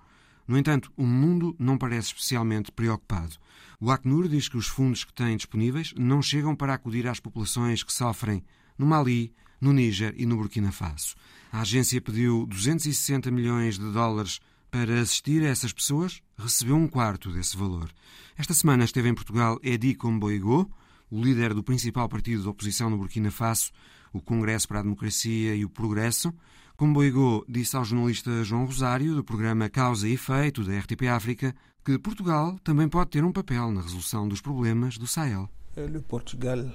No 0.48 0.58
entanto, 0.58 0.92
o 0.96 1.06
mundo 1.06 1.56
não 1.58 1.78
parece 1.78 2.10
especialmente 2.10 2.72
preocupado. 2.72 3.36
O 3.80 3.92
Acnur 3.92 4.28
diz 4.28 4.48
que 4.48 4.58
os 4.58 4.68
fundos 4.68 5.04
que 5.04 5.14
tem 5.14 5.36
disponíveis 5.36 5.94
não 5.98 6.22
chegam 6.22 6.56
para 6.56 6.74
acudir 6.74 7.08
às 7.08 7.20
populações 7.20 7.84
que 7.84 7.92
sofrem 7.92 8.44
no 8.78 8.86
Mali, 8.86 9.34
no 9.60 9.74
Níger 9.74 10.14
e 10.18 10.26
no 10.26 10.38
Burkina 10.38 10.72
Faso. 10.72 11.16
A 11.52 11.62
agência 11.62 12.02
pediu 12.02 12.46
260 12.46 13.32
milhões 13.32 13.80
de 13.80 13.92
dólares 13.92 14.40
para 14.70 15.00
assistir 15.00 15.42
a 15.42 15.48
essas 15.48 15.72
pessoas, 15.72 16.22
recebeu 16.38 16.76
um 16.76 16.88
quarto 16.88 17.32
desse 17.32 17.56
valor. 17.56 17.90
Esta 18.38 18.54
semana 18.54 18.84
esteve 18.84 19.08
em 19.08 19.16
Portugal 19.16 19.58
Edi 19.64 19.96
Comboigo, 19.96 20.70
o 21.10 21.24
líder 21.24 21.54
do 21.54 21.64
principal 21.64 22.10
partido 22.10 22.42
de 22.42 22.50
oposição 22.50 22.90
no 22.90 22.98
Burkina 22.98 23.32
Faso, 23.32 23.72
o 24.16 24.22
Congresso 24.22 24.68
para 24.68 24.80
a 24.80 24.84
Democracia 24.84 25.56
e 25.56 25.66
o 25.66 25.70
Progresso. 25.70 26.34
Comboigo 26.78 27.46
disse 27.48 27.76
ao 27.76 27.84
jornalista 27.84 28.44
João 28.44 28.66
Rosário, 28.66 29.16
do 29.16 29.24
programa 29.24 29.70
Causa 29.70 30.08
e 30.08 30.14
Efeito 30.14 30.64
da 30.64 30.78
RTP 30.78 31.08
África, 31.08 31.56
que 31.84 32.00
Portugal 32.00 32.58
também 32.64 32.88
pode 32.88 33.12
ter 33.12 33.24
um 33.24 33.32
papel 33.32 33.72
na 33.72 33.82
resolução 33.82 34.28
dos 34.28 34.42
problemas 34.42 34.98
do 34.98 35.06
Sahel. 35.06 35.50
Le 35.76 36.02
Portugal 36.02 36.74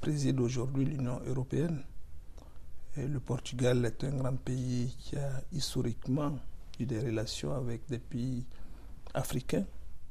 préside 0.00 0.40
aujourd'hui 0.40 0.84
l'Union 0.84 1.20
européenne. 1.26 1.82
Et 2.96 3.06
le 3.06 3.20
Portugal 3.20 3.84
est 3.84 4.04
un 4.04 4.16
grand 4.16 4.36
pays 4.36 4.94
qui 4.98 5.16
a 5.16 5.42
historiquement 5.52 6.38
eu 6.80 6.86
des 6.86 6.98
relations 6.98 7.52
pays 8.08 8.46
africains. 9.12 9.66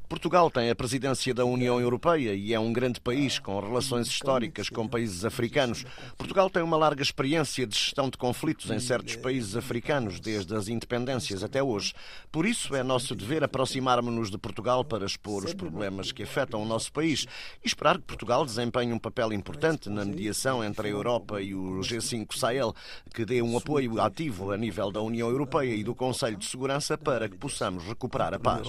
Portugal 0.07 0.51
tem 0.51 0.69
a 0.69 0.75
presidência 0.75 1.33
da 1.33 1.45
União 1.45 1.81
Europeia 1.81 2.35
e 2.35 2.53
é 2.53 2.59
um 2.59 2.71
grande 2.71 3.01
país 3.01 3.39
com 3.39 3.59
relações 3.59 4.07
históricas 4.07 4.69
com 4.69 4.87
países 4.87 5.25
africanos. 5.25 5.83
Portugal 6.15 6.47
tem 6.47 6.61
uma 6.61 6.77
larga 6.77 7.01
experiência 7.01 7.65
de 7.65 7.75
gestão 7.75 8.07
de 8.09 8.17
conflitos 8.17 8.69
em 8.69 8.79
certos 8.79 9.15
países 9.15 9.55
africanos, 9.55 10.19
desde 10.19 10.55
as 10.55 10.67
independências 10.67 11.43
até 11.43 11.63
hoje. 11.63 11.93
Por 12.31 12.45
isso, 12.45 12.75
é 12.75 12.83
nosso 12.83 13.15
dever 13.15 13.43
aproximarmos-nos 13.43 14.29
de 14.29 14.37
Portugal 14.37 14.85
para 14.85 15.05
expor 15.05 15.43
os 15.43 15.55
problemas 15.55 16.11
que 16.11 16.21
afetam 16.21 16.61
o 16.61 16.65
nosso 16.65 16.93
país 16.93 17.25
e 17.63 17.67
esperar 17.67 17.97
que 17.97 18.03
Portugal 18.03 18.45
desempenhe 18.45 18.93
um 18.93 18.99
papel 18.99 19.33
importante 19.33 19.89
na 19.89 20.05
mediação 20.05 20.63
entre 20.63 20.87
a 20.87 20.91
Europa 20.91 21.41
e 21.41 21.55
o 21.55 21.79
G5 21.79 22.37
Sahel, 22.37 22.75
que 23.13 23.25
dê 23.25 23.41
um 23.41 23.57
apoio 23.57 23.99
ativo 23.99 24.51
a 24.51 24.57
nível 24.57 24.91
da 24.91 25.01
União 25.01 25.29
Europeia 25.29 25.73
e 25.73 25.83
do 25.83 25.95
Conselho 25.95 26.37
de 26.37 26.45
Segurança 26.45 26.95
para 26.95 27.27
que 27.27 27.37
possamos 27.37 27.83
recuperar 27.83 28.33
a 28.33 28.39
paz. 28.39 28.67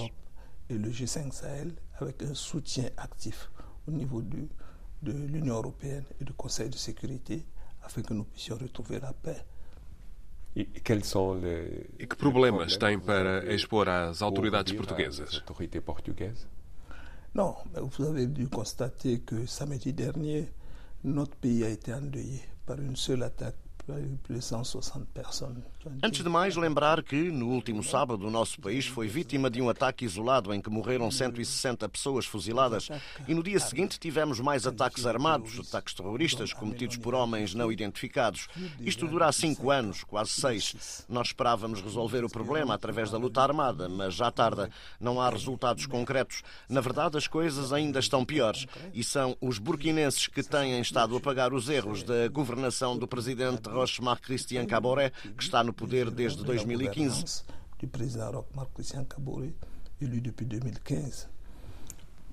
Et 0.69 0.77
le 0.77 0.89
G5 0.89 1.31
Sahel 1.31 1.73
avec 1.99 2.21
un 2.23 2.33
soutien 2.33 2.89
actif 2.97 3.49
au 3.87 3.91
niveau 3.91 4.21
du, 4.21 4.47
de 5.01 5.11
l'Union 5.11 5.55
européenne 5.55 6.03
et 6.19 6.23
du 6.23 6.33
Conseil 6.33 6.69
de 6.69 6.75
sécurité 6.75 7.45
afin 7.83 8.01
que 8.01 8.13
nous 8.13 8.25
puissions 8.25 8.57
retrouver 8.57 8.99
la 8.99 9.13
paix. 9.13 9.43
E 10.59 12.07
que 12.07 12.15
problemas 12.17 12.77
tem 12.77 12.99
para 12.99 13.53
expor 13.53 13.87
às 13.87 14.23
autoridades 14.23 14.73
portuguesas? 14.73 15.43
Non, 17.35 17.55
mais 17.71 17.81
vous 17.81 18.03
avez 18.05 18.25
dû 18.25 18.49
constater 18.49 19.19
que 19.19 19.45
samedi 19.45 19.93
dernier, 19.93 20.51
notre 21.03 21.35
pays 21.35 21.63
a 21.63 21.69
été 21.69 21.93
endeuillé 21.93 22.41
par 22.65 22.79
une 22.81 22.95
seule 22.95 23.21
attaque 23.21 23.66
Antes 26.03 26.21
de 26.21 26.29
mais, 26.29 26.55
lembrar 26.57 27.01
que, 27.01 27.31
no 27.31 27.47
último 27.47 27.81
sábado, 27.81 28.27
o 28.27 28.31
nosso 28.31 28.59
país 28.59 28.85
foi 28.85 29.07
vítima 29.07 29.49
de 29.49 29.61
um 29.61 29.69
ataque 29.69 30.03
isolado 30.03 30.53
em 30.53 30.59
que 30.59 30.69
morreram 30.69 31.09
160 31.09 31.87
pessoas 31.87 32.25
fuziladas 32.25 32.89
e 33.27 33.33
no 33.33 33.41
dia 33.41 33.59
seguinte 33.59 33.97
tivemos 33.97 34.41
mais 34.41 34.67
ataques 34.67 35.05
armados, 35.05 35.59
ataques 35.59 35.93
terroristas 35.93 36.51
cometidos 36.51 36.97
por 36.97 37.15
homens 37.15 37.53
não 37.53 37.71
identificados. 37.71 38.47
Isto 38.81 39.07
dura 39.07 39.27
há 39.27 39.31
cinco 39.31 39.71
anos, 39.71 40.03
quase 40.03 40.31
seis. 40.31 41.05
Nós 41.07 41.27
esperávamos 41.27 41.81
resolver 41.81 42.25
o 42.25 42.29
problema 42.29 42.73
através 42.73 43.09
da 43.09 43.17
luta 43.17 43.41
armada, 43.41 43.87
mas 43.87 44.13
já 44.13 44.29
tarda. 44.29 44.69
Não 44.99 45.21
há 45.21 45.29
resultados 45.29 45.85
concretos. 45.85 46.43
Na 46.67 46.81
verdade, 46.81 47.17
as 47.17 47.27
coisas 47.27 47.71
ainda 47.71 47.99
estão 47.99 48.25
piores 48.25 48.65
e 48.93 49.03
são 49.03 49.37
os 49.39 49.59
burkinenses 49.59 50.27
que 50.27 50.43
têm 50.43 50.79
estado 50.81 51.15
a 51.15 51.19
pagar 51.21 51.53
os 51.53 51.69
erros 51.69 52.03
da 52.03 52.27
governação 52.27 52.97
do 52.97 53.07
presidente 53.07 53.76
Roch-Marc 53.77 54.23
Christian 54.23 54.65
Caboret, 54.65 55.11
que 55.37 55.43
está 55.43 55.63
no 55.63 55.73
poder 55.73 56.11
desde 56.11 56.43
2015. 56.43 57.45
Du 57.79 57.87
président 57.87 58.31
Roch-Marc 58.31 58.73
Christian 58.73 59.05
Caboret, 59.05 59.53
élu 60.01 60.21
depuis 60.21 60.45
2015. 60.45 61.29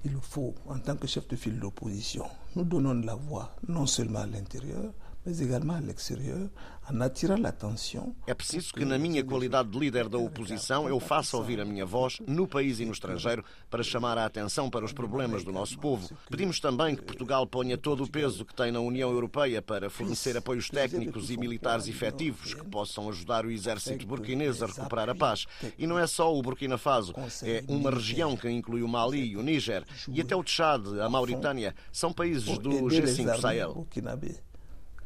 Il 0.05 0.17
faut, 0.21 0.55
en 0.69 0.79
tant 0.81 0.97
que 0.97 1.07
chef 1.07 1.27
de 1.29 1.37
file 1.37 1.59
d'opposition, 1.59 2.25
nous 2.57 2.65
donnons 2.65 2.95
de 2.95 3.07
la 3.07 3.15
voix, 3.15 3.55
non 3.69 3.87
seulement 3.87 4.21
à 4.21 4.27
l'intérieur, 4.27 4.93
mas 5.25 5.41
également 5.41 5.75
à 5.75 5.81
l'extérieur, 5.81 6.49
en 6.91 7.01
attirant 7.01 7.41
l'attention. 7.41 8.15
É 8.27 8.35
preciso 8.35 8.73
que, 8.73 8.85
na 8.85 8.99
minha 8.99 9.25
qualidade 9.25 9.71
de 9.71 9.79
líder 9.79 10.09
da 10.09 10.19
oposição, 10.19 10.89
eu 10.89 11.01
faça 11.01 11.37
ouvir 11.37 11.61
a 11.61 11.65
minha 11.65 11.87
voz 11.87 12.21
no 12.27 12.47
país 12.47 12.79
e 12.79 12.85
no 12.85 12.93
estrangeiro 12.93 13.43
para 13.71 13.83
chamar 13.83 14.19
a 14.19 14.27
atenção 14.27 14.69
para 14.69 14.85
os 14.85 14.93
problemas 14.93 15.43
do 15.43 15.53
nosso 15.53 15.79
povo. 15.79 16.11
Pedimos 16.29 16.61
também 16.61 16.95
que 16.95 17.03
Portugal 17.03 17.47
ponha 17.47 17.79
todo 17.79 18.05
o 18.05 18.11
peso 18.11 18.45
que 18.45 18.55
tem 18.55 18.71
na 18.71 18.81
União 18.81 19.11
Europeia 19.11 19.63
para 19.63 19.89
fornecer 19.89 20.37
apoios 20.37 20.69
técnicos 20.69 21.31
e 21.31 21.37
militares 21.37 21.89
efetivos 21.89 22.53
que 22.53 22.65
possam 22.65 23.09
ajudar 23.09 23.47
o 23.47 23.51
exército 23.51 24.07
burkinês 24.07 24.63
a 24.63 24.67
recuperar 24.67 25.09
a 25.09 25.15
paz. 25.15 25.47
E 25.79 25.87
não 25.87 25.99
é 25.99 26.07
só 26.07 26.35
o 26.35 26.43
Burkina 26.43 26.77
Faso, 26.77 27.15
é 27.43 27.65
uma 27.67 27.91
região 27.91 28.37
que 28.37 28.51
inclui 28.51 28.83
o 28.83 28.89
Mali 28.89 29.31
e 29.31 29.37
o 29.37 29.43
Níger 29.43 29.85
e 30.09 30.21
até 30.21 30.37
o 30.37 30.45
Tchad, 30.45 30.87
a 31.01 31.09
Mauritânia, 31.09 31.75
são 31.91 32.13
países 32.13 32.59
do 32.59 32.71
G5 32.71 33.41
Sahel. 33.41 33.87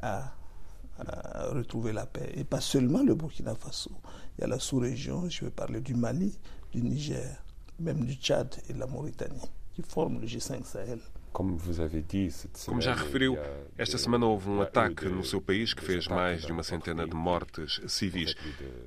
À, 0.00 0.34
à, 0.98 1.48
retrouver 1.50 1.92
la 1.92 2.06
paix. 2.06 2.32
Et 2.34 2.44
pas 2.44 2.61
seulement 2.61 3.02
le 3.02 3.14
Burkina 3.14 3.54
Faso. 3.54 3.90
Il 4.37 4.42
y 4.42 4.44
a 4.44 4.46
la 4.46 4.58
sous-région, 4.58 5.28
je 5.28 5.44
vais 5.44 5.50
parler 5.50 5.80
du 5.80 5.94
Mali, 5.94 6.38
du 6.72 6.82
Niger, 6.82 7.42
même 7.80 8.04
du 8.04 8.14
Tchad 8.14 8.56
et 8.68 8.72
de 8.72 8.78
la 8.78 8.87
Mauritanie, 8.87 9.50
qui 9.74 9.82
forment 9.82 10.20
le 10.20 10.26
G5 10.26 10.64
Sahel. 10.64 11.00
Como 11.32 11.58
já 12.80 12.94
referiu, 12.94 13.37
esta 13.76 13.98
semana 13.98 14.26
houve 14.26 14.48
um 14.48 14.61
ataque 14.61 15.08
no 15.08 15.22
seu 15.22 15.40
país 15.40 15.74
que 15.74 15.82
fez 15.82 16.08
mais 16.08 16.42
de 16.42 16.50
uma 16.50 16.62
centena 16.62 17.06
de 17.06 17.14
mortes 17.14 17.80
civis. 17.87 18.34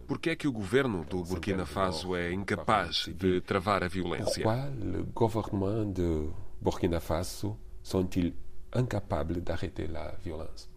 Por 0.07 0.19
que 0.19 0.31
é 0.31 0.35
que 0.35 0.47
o 0.47 0.51
governo 0.51 1.05
do 1.05 1.23
Burkina 1.23 1.65
Faso 1.65 2.15
é 2.15 2.33
incapaz 2.33 3.07
de 3.15 3.41
travar 3.41 3.83
a 3.83 3.87
violência? 3.87 4.43
Pourquoi 4.43 4.69
le 4.83 5.03
gouvernement 5.13 5.85
de 5.93 6.29
Burkina 6.59 6.99
Faso 6.99 7.57
sont-ils 7.83 8.33
incapables 8.73 9.41
d'arrêter 9.41 9.87
la 9.87 10.15
violence 10.23 10.70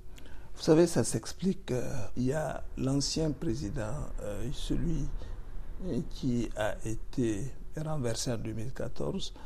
Vous 0.56 0.62
savez, 0.62 0.86
ça 0.86 1.04
s'explique. 1.04 1.70
Euh, 1.72 1.92
il 2.16 2.24
y 2.24 2.32
a 2.32 2.62
l'ancien 2.78 3.30
président, 3.32 3.94
euh, 4.22 4.48
celui 4.52 5.08
qui 6.10 6.48
a 6.56 6.76
été 6.84 7.52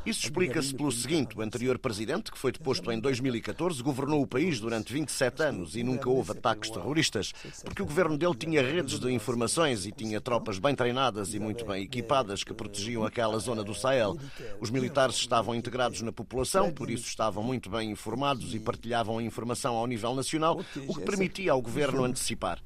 isso 0.05 0.27
explica-se 0.27 0.75
pelo 0.75 0.93
seguinte: 0.93 1.37
o 1.37 1.41
anterior 1.41 1.79
presidente, 1.79 2.31
que 2.31 2.39
foi 2.39 2.53
deposto 2.53 2.93
em 2.93 3.01
2014, 3.01 3.83
governou 3.83 4.23
o 4.23 4.27
país 4.27 4.61
durante 4.61 4.93
27 4.93 5.43
anos 5.43 5.77
e 5.77 5.83
nunca 5.83 6.11
houve 6.11 6.33
ataques 6.33 6.71
terroristas, 6.71 7.33
porque 7.65 7.83
o 7.83 7.87
governo 7.87 8.19
dele 8.19 8.35
tinha 8.35 8.63
redes 8.63 8.99
de 8.99 9.11
informações 9.11 9.87
e 9.87 9.93
tinha 9.93 10.21
tropas 10.21 10.59
bem 10.59 10.75
treinadas 10.75 11.33
e 11.33 11.39
muito 11.39 11.65
bem 11.65 11.85
equipadas 11.85 12.45
que 12.45 12.53
protegiam 12.53 13.05
aquela 13.05 13.39
zona 13.39 13.65
do 13.65 13.75
Sahel. 13.75 14.17
Os 14.61 14.71
militares 14.71 15.17
estavam 15.17 15.55
integrados 15.55 16.03
na 16.03 16.13
população, 16.13 16.71
por 16.71 16.91
isso 16.91 17.07
estavam 17.07 17.43
muito 17.43 17.71
bem 17.71 17.91
informados 17.91 18.55
e 18.55 18.59
partilhavam 18.59 19.19
a 19.19 19.23
informação 19.23 19.75
ao 19.75 19.87
nível 19.87 20.15
nacional, 20.15 20.61
o 20.87 20.95
que 20.95 21.01
permitia 21.01 21.53
ao 21.53 21.63
governo 21.63 22.05
antecipar. 22.05 22.63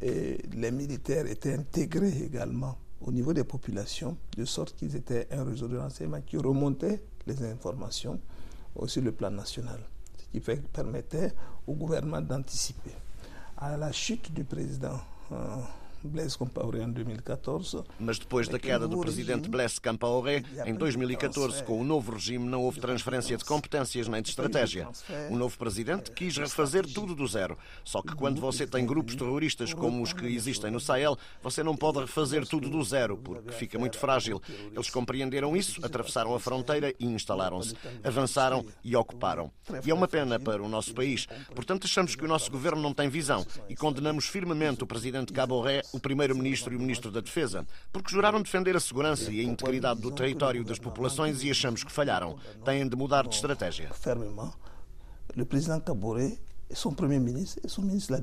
Les 0.00 0.72
militaires 0.72 1.30
étaient 1.30 1.54
intégrés 1.54 2.22
également 2.22 2.78
au 3.00 3.12
niveau 3.12 3.32
des 3.32 3.44
populations, 3.44 4.16
de 4.36 4.44
sorte 4.44 4.74
qu'ils 4.76 4.94
étaient 4.96 5.26
un 5.30 5.44
réseau 5.44 5.68
de 5.68 5.78
renseignement 5.78 6.20
qui 6.20 6.36
remontait 6.36 7.02
les 7.26 7.42
informations 7.44 8.18
sur 8.86 9.02
le 9.02 9.12
plan 9.12 9.30
national, 9.30 9.80
ce 10.18 10.24
qui 10.38 10.40
permettait 10.72 11.32
au 11.66 11.74
gouvernement 11.74 12.20
d'anticiper. 12.20 12.92
À 13.56 13.76
la 13.76 13.92
chute 13.92 14.32
du 14.32 14.44
président 14.44 14.98
euh, 15.32 15.56
Blaise 16.02 16.36
Compaoré 16.36 16.82
em 16.82 16.90
2014. 16.90 17.82
Mas 17.98 18.18
depois 18.18 18.48
da 18.48 18.58
queda 18.58 18.88
do 18.88 18.98
presidente 18.98 19.48
Blaise 19.48 19.80
Compaoré, 19.80 20.42
em 20.64 20.74
2014, 20.74 21.62
com 21.64 21.80
o 21.80 21.84
novo 21.84 22.12
regime, 22.12 22.48
não 22.48 22.62
houve 22.62 22.80
transferência 22.80 23.36
de 23.36 23.44
competências 23.44 24.08
nem 24.08 24.22
de 24.22 24.30
estratégia. 24.30 24.88
O 25.30 25.36
novo 25.36 25.56
presidente 25.58 26.10
quis 26.10 26.36
refazer 26.36 26.86
tudo 26.86 27.14
do 27.14 27.26
zero. 27.26 27.56
Só 27.84 28.02
que 28.02 28.14
quando 28.14 28.40
você 28.40 28.66
tem 28.66 28.86
grupos 28.86 29.14
terroristas 29.14 29.74
como 29.74 30.02
os 30.02 30.12
que 30.12 30.26
existem 30.26 30.70
no 30.70 30.80
Sahel, 30.80 31.16
você 31.42 31.62
não 31.62 31.76
pode 31.76 32.00
refazer 32.00 32.46
tudo 32.46 32.70
do 32.70 32.82
zero, 32.82 33.16
porque 33.16 33.52
fica 33.52 33.78
muito 33.78 33.98
frágil. 33.98 34.40
Eles 34.72 34.90
compreenderam 34.90 35.56
isso, 35.56 35.84
atravessaram 35.84 36.34
a 36.34 36.40
fronteira 36.40 36.94
e 36.98 37.06
instalaram-se. 37.06 37.74
Avançaram 38.02 38.64
e 38.82 38.96
ocuparam. 38.96 39.50
E 39.84 39.90
é 39.90 39.94
uma 39.94 40.08
pena 40.08 40.38
para 40.38 40.62
o 40.62 40.68
nosso 40.68 40.94
país. 40.94 41.26
Portanto, 41.54 41.84
achamos 41.84 42.14
que 42.14 42.24
o 42.24 42.28
nosso 42.28 42.50
governo 42.50 42.80
não 42.80 42.94
tem 42.94 43.08
visão 43.08 43.46
e 43.68 43.76
condenamos 43.76 44.26
firmemente 44.26 44.82
o 44.82 44.86
presidente 44.86 45.32
Caboré 45.32 45.82
o 45.92 46.00
Primeiro-Ministro 46.00 46.72
e 46.72 46.76
o 46.76 46.80
Ministro 46.80 47.10
da 47.10 47.20
Defesa, 47.20 47.66
porque 47.92 48.10
juraram 48.10 48.42
defender 48.42 48.76
a 48.76 48.80
segurança 48.80 49.30
e 49.30 49.40
a 49.40 49.42
integridade 49.42 50.00
do 50.00 50.10
território 50.10 50.64
das 50.64 50.78
populações 50.78 51.42
e 51.42 51.50
achamos 51.50 51.84
que 51.84 51.92
falharam. 51.92 52.38
Têm 52.64 52.88
de 52.88 52.96
mudar 52.96 53.26
de 53.26 53.34
estratégia. 53.34 53.92
Fermement, 53.92 54.52
o 55.36 55.46
Presidente 55.46 55.84
Caboré 55.84 56.38
e 56.68 56.74
son 56.74 56.94
Premier-Ministre 56.94 57.62
e 57.64 57.68
son 57.68 57.82
Ministre 57.82 58.20
da 58.20 58.22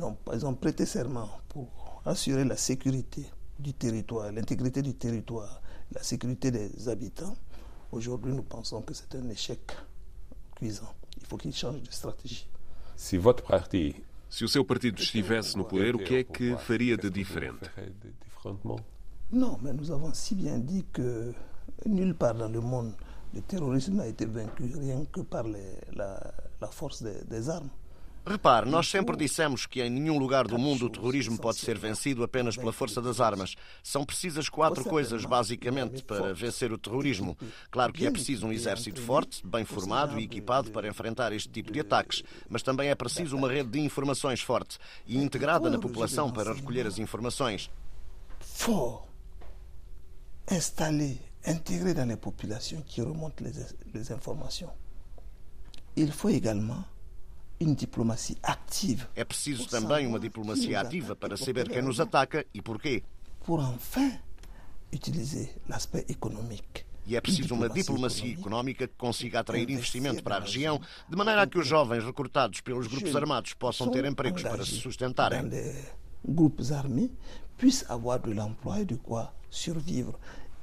ont, 0.00 0.16
ils 0.32 0.44
ont 0.46 0.54
prêté 0.54 0.86
serment 0.86 1.28
pour 1.48 1.68
assurer 2.04 2.44
la 2.44 2.56
sécurité 2.56 3.26
du 3.58 3.74
territoire, 3.74 4.32
l'intégrité 4.32 4.82
du 4.82 4.94
territoire, 4.94 5.60
la 5.92 6.02
sécurité 6.02 6.50
des 6.50 6.88
habitants. 6.88 7.36
Aujourd'hui, 7.90 8.32
nous 8.32 8.42
pensons 8.42 8.80
que 8.82 8.94
c'est 8.94 9.14
un 9.14 9.28
échec 9.28 9.60
cuisant. 10.56 10.94
Il 11.20 11.26
faut 11.26 11.36
qu'ils 11.36 11.54
changent 11.54 11.82
de 11.82 11.90
stratégie. 11.90 12.46
Si 12.96 13.16
votre 13.16 13.44
parti 13.44 13.94
se 14.32 14.46
o 14.46 14.48
seu 14.48 14.64
partido 14.64 14.98
estivesse 14.98 15.58
no 15.58 15.64
poder, 15.66 15.94
o 15.94 15.98
que 15.98 16.14
é 16.14 16.24
que 16.24 16.56
faria 16.56 16.96
de 16.96 17.10
diferente? 17.10 17.70
Não, 19.30 19.58
mas 19.60 19.76
nós 19.76 19.90
avons 19.90 20.16
si 20.16 20.34
bien 20.34 20.58
dit 20.58 20.86
que 20.90 21.34
nulle 21.84 22.14
part 22.14 22.38
dans 22.38 22.50
le 22.50 22.60
monde 22.60 22.94
le 23.34 23.42
terrorisme 23.42 23.96
n'a 23.96 24.06
été 24.06 24.24
vaincu 24.24 24.64
rien 24.74 25.04
que 25.04 25.20
par 25.20 25.44
les, 25.46 25.76
la, 25.92 26.32
la 26.60 26.68
force 26.68 27.02
des, 27.02 27.24
des 27.24 27.50
armes. 27.50 27.70
Repare, 28.24 28.70
nós 28.70 28.88
sempre 28.88 29.16
dissemos 29.16 29.66
que 29.66 29.82
em 29.82 29.90
nenhum 29.90 30.16
lugar 30.16 30.46
do 30.46 30.56
mundo 30.56 30.86
o 30.86 30.90
terrorismo 30.90 31.36
pode 31.36 31.58
ser 31.58 31.76
vencido 31.76 32.22
apenas 32.22 32.56
pela 32.56 32.72
força 32.72 33.02
das 33.02 33.20
armas. 33.20 33.56
São 33.82 34.04
precisas 34.04 34.48
quatro 34.48 34.84
coisas, 34.84 35.24
basicamente, 35.24 36.04
para 36.04 36.32
vencer 36.32 36.72
o 36.72 36.78
terrorismo. 36.78 37.36
Claro 37.68 37.92
que 37.92 38.06
é 38.06 38.10
preciso 38.12 38.46
um 38.46 38.52
exército 38.52 39.00
forte, 39.00 39.44
bem 39.44 39.64
formado 39.64 40.20
e 40.20 40.24
equipado 40.24 40.70
para 40.70 40.86
enfrentar 40.86 41.32
este 41.32 41.48
tipo 41.48 41.72
de 41.72 41.80
ataques, 41.80 42.22
mas 42.48 42.62
também 42.62 42.90
é 42.90 42.94
preciso 42.94 43.36
uma 43.36 43.50
rede 43.50 43.70
de 43.70 43.80
informações 43.80 44.40
forte 44.40 44.78
e 45.04 45.18
integrada 45.18 45.68
na 45.68 45.78
população 45.78 46.30
para 46.30 46.54
recolher 46.54 46.86
as 46.86 46.98
informações. 46.98 47.68
Fort, 48.38 49.02
installé, 50.48 51.18
intégré 51.44 51.92
dans 51.92 52.06
les 52.06 52.16
populations 52.16 52.82
qui 52.86 53.00
remontent 53.02 53.42
les 53.92 54.12
informations. 54.12 54.70
Il 55.96 56.12
faut 56.12 56.30
également 56.30 56.84
é 59.14 59.24
preciso 59.24 59.66
também 59.68 60.06
uma 60.06 60.18
diplomacia 60.18 60.80
ativa 60.80 61.14
para 61.16 61.36
saber 61.36 61.68
quem 61.68 61.82
nos 61.82 62.00
ataca 62.00 62.44
e 62.52 62.60
porquê. 62.60 63.02
Pour 63.44 63.60
enfin 63.60 64.18
utiliser 64.92 65.54
l'aspect 65.68 66.10
économique. 66.12 66.84
E 67.04 67.16
é 67.16 67.20
preciso 67.20 67.54
uma 67.54 67.68
diplomacia 67.68 68.32
económica 68.32 68.86
que 68.86 68.94
consiga 68.94 69.40
atrair 69.40 69.68
investimento 69.68 70.22
para 70.22 70.36
a 70.36 70.40
região, 70.40 70.80
de 71.08 71.16
maneira 71.16 71.42
a 71.42 71.46
que 71.46 71.58
os 71.58 71.66
jovens 71.66 72.04
recrutados 72.04 72.60
pelos 72.60 72.86
grupos 72.86 73.16
armados 73.16 73.54
possam 73.54 73.90
ter 73.90 74.04
empregos 74.04 74.42
para 74.42 74.64
se 74.64 74.76
sustentarem. 74.76 75.50
Grupos 76.24 76.70
armés 76.70 77.10
puissent 77.58 77.84
avoir 77.90 78.20
de 78.20 78.32
l'emploi 78.32 78.80
et 78.80 78.84
de 78.84 78.96
quoi 78.96 79.32
survivre 79.50 80.18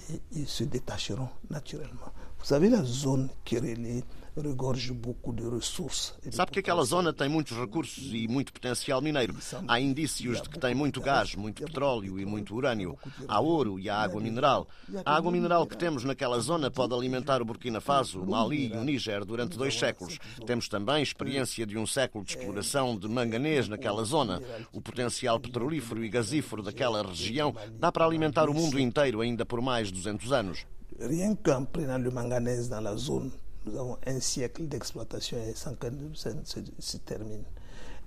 et 0.10 0.22
ils 0.32 0.48
se 0.48 0.64
détacheront 0.64 1.30
naturellement. 1.50 2.14
Vous 2.40 2.46
savez 2.46 2.70
la 2.70 2.84
zone 2.84 3.30
Kirélé, 3.44 4.04
regorge 4.42 4.94
beaucoup 4.94 5.34
de 5.34 5.48
ressources. 5.50 6.14
Sabe 6.32 6.52
que 6.52 6.60
aquela 6.60 6.84
zona 6.84 7.14
tem 7.14 7.30
muitos 7.30 7.58
recursos 7.58 8.14
e 8.14 8.28
muito 8.28 8.52
potencial 8.52 9.02
mineiro. 9.02 9.36
Há 9.68 9.80
indícios 9.80 10.42
de 10.42 10.50
que 10.50 10.60
tem 10.60 10.74
muito 10.74 11.02
gás, 11.02 11.36
muito 11.36 11.64
petróleo 11.64 12.20
e 12.20 12.26
muito 12.26 12.56
urânio. 12.56 12.98
Há 13.28 13.40
ouro 13.40 13.80
e 13.80 13.90
há 13.90 13.98
água 13.98 14.22
mineral. 14.22 14.68
A 15.06 15.16
água 15.16 15.32
mineral 15.32 15.66
que 15.68 15.78
temos 15.78 16.04
naquela 16.04 16.40
zona 16.40 16.72
pode 16.72 16.94
alimentar 16.94 17.42
o 17.42 17.46
Burkina 17.46 17.82
Faso, 17.82 18.22
o 18.22 18.30
Mali 18.30 18.72
e 18.74 18.78
o 18.78 18.84
Níger 18.84 19.26
durante 19.26 19.58
dois 19.58 19.78
séculos. 19.78 20.18
Temos 20.46 20.68
também 20.68 21.04
experiência 21.04 21.66
de 21.66 21.78
um 21.78 21.86
século 21.86 22.24
de 22.24 22.38
exploração 22.38 22.98
de 22.98 23.08
manganês 23.08 23.68
naquela 23.68 24.04
zona. 24.04 24.42
O 24.74 24.82
potencial 24.82 25.40
petrolífero 25.40 26.04
e 26.04 26.10
gasífero 26.10 26.62
daquela 26.64 27.02
região 27.04 27.56
dá 27.80 27.92
para 27.92 28.06
alimentar 28.06 28.50
o 28.50 28.54
mundo 28.54 28.80
inteiro 28.80 29.22
ainda 29.22 29.46
por 29.46 29.62
mais 29.62 29.88
de 29.88 29.94
200 29.94 30.32
anos. 30.32 30.66
Rien 31.00 31.34
qu'en 31.36 31.66
prenant 31.66 32.04
le 32.04 32.12
manganèse 32.12 32.68
dans 32.68 32.84
la 32.84 32.96
zone 32.96 33.32
nous 33.66 33.78
avons 33.78 33.98
un 34.06 34.20
siècle 34.20 34.68
d'exploitation 34.68 35.38
et 35.38 35.54
sans 35.54 35.76
que 35.76 35.88
ça 36.16 36.32
se, 36.44 36.60
se 36.78 36.98
termine. 36.98 37.44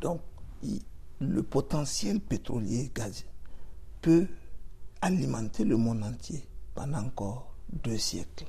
Donc, 0.01 0.21
le 1.21 1.43
potentiel 1.43 2.21
pétrolier 2.21 2.91
gaz 2.95 3.25
peut 4.01 4.27
alimenter 5.01 5.65
le 5.65 5.77
monde 5.77 6.03
entier 6.03 6.47
pendant 6.75 6.99
encore 6.99 7.55
deux 7.85 7.99
siècles. 7.99 8.47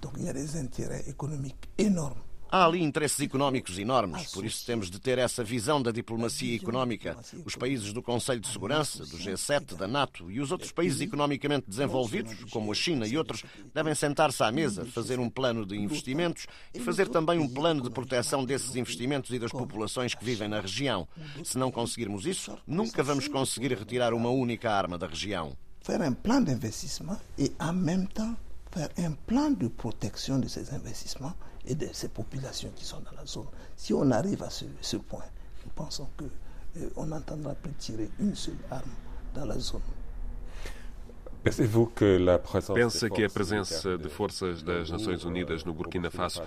Donc, 0.00 0.12
il 0.18 0.24
y 0.24 0.28
a 0.28 0.32
des 0.32 0.56
intérêts 0.56 1.04
économiques 1.08 1.68
énormes 1.78 2.20
Há 2.54 2.66
ali 2.66 2.82
interesses 2.82 3.18
económicos 3.20 3.78
enormes, 3.78 4.30
por 4.30 4.44
isso 4.44 4.66
temos 4.66 4.90
de 4.90 5.00
ter 5.00 5.16
essa 5.16 5.42
visão 5.42 5.80
da 5.80 5.90
diplomacia 5.90 6.54
económica. 6.54 7.16
Os 7.46 7.56
países 7.56 7.94
do 7.94 8.02
Conselho 8.02 8.40
de 8.40 8.48
Segurança, 8.48 9.06
do 9.06 9.16
G7, 9.16 9.74
da 9.74 9.88
NATO 9.88 10.30
e 10.30 10.38
os 10.38 10.52
outros 10.52 10.70
países 10.70 11.00
economicamente 11.00 11.64
desenvolvidos, 11.66 12.44
como 12.50 12.70
a 12.70 12.74
China 12.74 13.06
e 13.06 13.16
outros, 13.16 13.42
devem 13.72 13.94
sentar-se 13.94 14.42
à 14.42 14.52
mesa, 14.52 14.84
fazer 14.84 15.18
um 15.18 15.30
plano 15.30 15.64
de 15.64 15.78
investimentos 15.78 16.46
e 16.74 16.78
fazer 16.78 17.08
também 17.08 17.38
um 17.38 17.48
plano 17.48 17.80
de 17.80 17.88
proteção 17.88 18.44
desses 18.44 18.76
investimentos 18.76 19.30
e 19.30 19.38
das 19.38 19.50
populações 19.50 20.14
que 20.14 20.22
vivem 20.22 20.46
na 20.46 20.60
região. 20.60 21.08
Se 21.42 21.56
não 21.56 21.70
conseguirmos 21.70 22.26
isso, 22.26 22.58
nunca 22.66 23.02
vamos 23.02 23.28
conseguir 23.28 23.72
retirar 23.72 24.12
uma 24.12 24.28
única 24.28 24.70
arma 24.70 24.98
da 24.98 25.06
região. 25.06 25.56
Faire 25.80 26.06
un 26.06 26.12
plan 26.12 26.42
d'investissement 26.42 27.18
et 27.38 27.50
en 27.58 27.72
même 27.72 28.06
temps 28.08 28.36
faire 28.70 28.90
un 28.98 29.16
plan 29.26 29.50
de 29.50 29.68
protection 29.68 30.38
de 30.38 30.48
ces 30.48 30.70
investissements 30.74 31.34
et 31.66 31.74
de 31.74 31.88
ces 31.92 32.08
populations 32.08 32.70
qui 32.74 32.84
sont 32.84 33.00
dans 33.00 33.16
la 33.16 33.26
zone. 33.26 33.46
Si 33.76 33.92
on 33.94 34.10
arrive 34.10 34.42
à 34.42 34.50
ce, 34.50 34.64
ce 34.80 34.96
point, 34.96 35.24
nous 35.64 35.72
pensons 35.74 36.08
qu'on 36.16 37.02
euh, 37.02 37.06
n'entendra 37.06 37.54
plus 37.54 37.72
tirer 37.74 38.10
une 38.18 38.34
seule 38.34 38.58
arme 38.70 38.90
dans 39.34 39.44
la 39.44 39.58
zone. 39.58 39.80
Pensa 41.44 43.08
que 43.10 43.24
a 43.24 43.28
presença 43.28 43.96
de 43.96 44.08
forças 44.08 44.62
das 44.62 44.90
Nações 44.90 45.24
Unidas 45.24 45.64
no 45.66 45.72
Burkina 45.72 46.08
Faso 46.08 46.42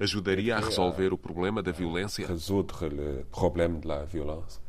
ajudaria 0.00 0.56
a 0.56 0.60
resolver 0.60 1.12
o 1.12 1.18
problema 1.18 1.62
da 1.62 1.70
violência? 1.70 2.26
Résoudre 2.26 2.88
le 2.88 3.26
problème 3.30 3.80
de 3.80 3.88
la 3.88 4.04
violence? 4.04 4.60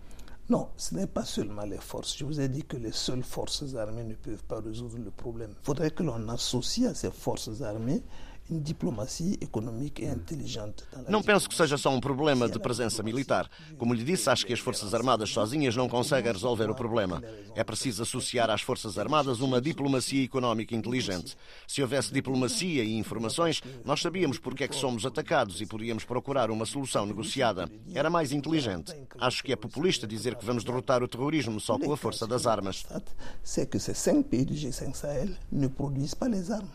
Non, 0.50 0.68
ce 0.76 0.96
n'est 0.96 1.08
pas 1.08 1.26
seulement 1.26 1.64
les 1.64 1.78
forces. 1.78 2.18
Je 2.18 2.26
vous 2.26 2.42
ai 2.42 2.50
dit 2.50 2.64
que 2.64 2.76
les 2.76 2.92
seules 2.92 3.24
forces 3.24 3.76
armées 3.76 4.04
ne 4.04 4.16
peuvent 4.16 4.44
pas 4.44 4.60
résoudre 4.60 4.98
le 4.98 5.12
problème. 5.12 5.52
Il 5.52 5.66
faudrait 5.66 5.92
que 5.92 6.02
l'on 6.04 6.28
associe 6.28 6.90
à 6.90 6.96
ces 6.96 7.12
forces 7.12 7.62
armées 7.62 8.02
Não 11.08 11.22
penso 11.22 11.48
que 11.48 11.56
seja 11.56 11.78
só 11.78 11.90
um 11.94 12.00
problema 12.00 12.50
de 12.50 12.60
presença 12.60 13.04
militar. 13.04 13.50
Como 13.78 13.94
lhe 13.94 14.04
disse, 14.04 14.30
acho 14.30 14.46
que 14.46 14.54
as 14.54 14.60
Forças 14.60 14.94
Armadas 14.94 15.30
sozinhas 15.30 15.76
não 15.76 15.88
conseguem 15.88 16.32
resolver 16.32 16.70
o 16.70 16.76
problema. 16.76 17.22
É 17.56 17.64
preciso 17.64 18.04
associar 18.04 18.50
às 18.50 18.62
Forças 18.62 18.98
Armadas 18.98 19.40
uma 19.40 19.62
diplomacia 19.62 20.24
económica 20.24 20.76
inteligente. 20.76 21.38
Se 21.68 21.82
houvesse 21.82 22.14
diplomacia 22.14 22.84
e 22.84 22.98
informações, 22.98 23.62
nós 23.86 24.02
sabíamos 24.02 24.40
porque 24.40 24.64
é 24.64 24.68
que 24.68 24.76
somos 24.76 25.06
atacados 25.06 25.62
e 25.62 25.66
podíamos 25.66 26.04
procurar 26.04 26.50
uma 26.50 26.66
solução 26.66 27.06
negociada. 27.06 27.70
Era 27.94 28.10
mais 28.10 28.32
inteligente. 28.32 28.94
Acho 29.20 29.44
que 29.44 29.54
é 29.54 29.56
populista 29.56 30.08
dizer 30.08 30.36
que 30.36 30.46
vamos 30.46 30.64
derrotar 30.64 31.04
o 31.04 31.08
terrorismo 31.08 31.60
só 31.60 31.78
com 31.78 31.92
a 31.94 31.98
força 31.98 32.26
das 32.26 32.48
armas. 32.48 32.86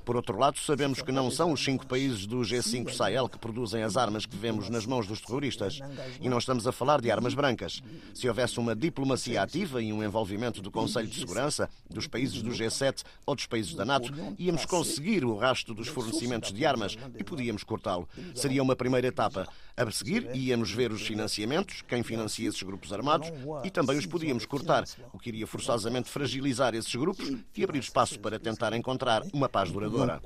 Por 0.04 0.16
outro 0.16 0.38
lado, 0.38 0.58
sabemos 0.58 1.02
que 1.02 1.10
não 1.10 1.30
são 1.30 1.52
os 1.52 1.63
cinco 1.64 1.86
países 1.86 2.26
do 2.26 2.40
G5 2.40 2.92
Sahel 2.92 3.28
que 3.28 3.38
produzem 3.38 3.82
as 3.82 3.96
armas 3.96 4.26
que 4.26 4.36
vemos 4.36 4.68
nas 4.68 4.84
mãos 4.84 5.06
dos 5.06 5.20
terroristas. 5.20 5.80
E 6.20 6.28
não 6.28 6.38
estamos 6.38 6.66
a 6.66 6.72
falar 6.72 7.00
de 7.00 7.10
armas 7.10 7.34
brancas. 7.34 7.80
Se 8.12 8.28
houvesse 8.28 8.60
uma 8.60 8.76
diplomacia 8.76 9.42
ativa 9.42 9.82
e 9.82 9.92
um 9.92 10.04
envolvimento 10.04 10.60
do 10.60 10.70
Conselho 10.70 11.08
de 11.08 11.18
Segurança, 11.18 11.68
dos 11.88 12.06
países 12.06 12.42
do 12.42 12.50
G7 12.50 13.02
ou 13.26 13.34
dos 13.34 13.46
países 13.46 13.74
da 13.74 13.84
NATO, 13.84 14.12
íamos 14.38 14.66
conseguir 14.66 15.24
o 15.24 15.36
rastro 15.36 15.74
dos 15.74 15.88
fornecimentos 15.88 16.52
de 16.52 16.66
armas 16.66 16.96
e 17.18 17.24
podíamos 17.24 17.64
cortá-lo. 17.64 18.08
Seria 18.34 18.62
uma 18.62 18.76
primeira 18.76 19.06
etapa. 19.06 19.48
A 19.76 19.90
seguir, 19.90 20.30
íamos 20.34 20.70
ver 20.70 20.92
os 20.92 21.02
financiamentos, 21.02 21.82
quem 21.82 22.02
financia 22.02 22.48
esses 22.48 22.62
grupos 22.62 22.92
armados, 22.92 23.32
e 23.64 23.70
também 23.70 23.98
os 23.98 24.06
podíamos 24.06 24.46
cortar, 24.46 24.84
o 25.12 25.18
que 25.18 25.30
iria 25.30 25.46
forçosamente 25.46 26.08
fragilizar 26.08 26.74
esses 26.74 26.94
grupos 26.94 27.32
e 27.56 27.64
abrir 27.64 27.80
espaço 27.80 28.18
para 28.20 28.38
tentar 28.38 28.72
encontrar 28.72 29.22
uma 29.32 29.48
paz 29.48 29.70
duradoura. 29.70 30.20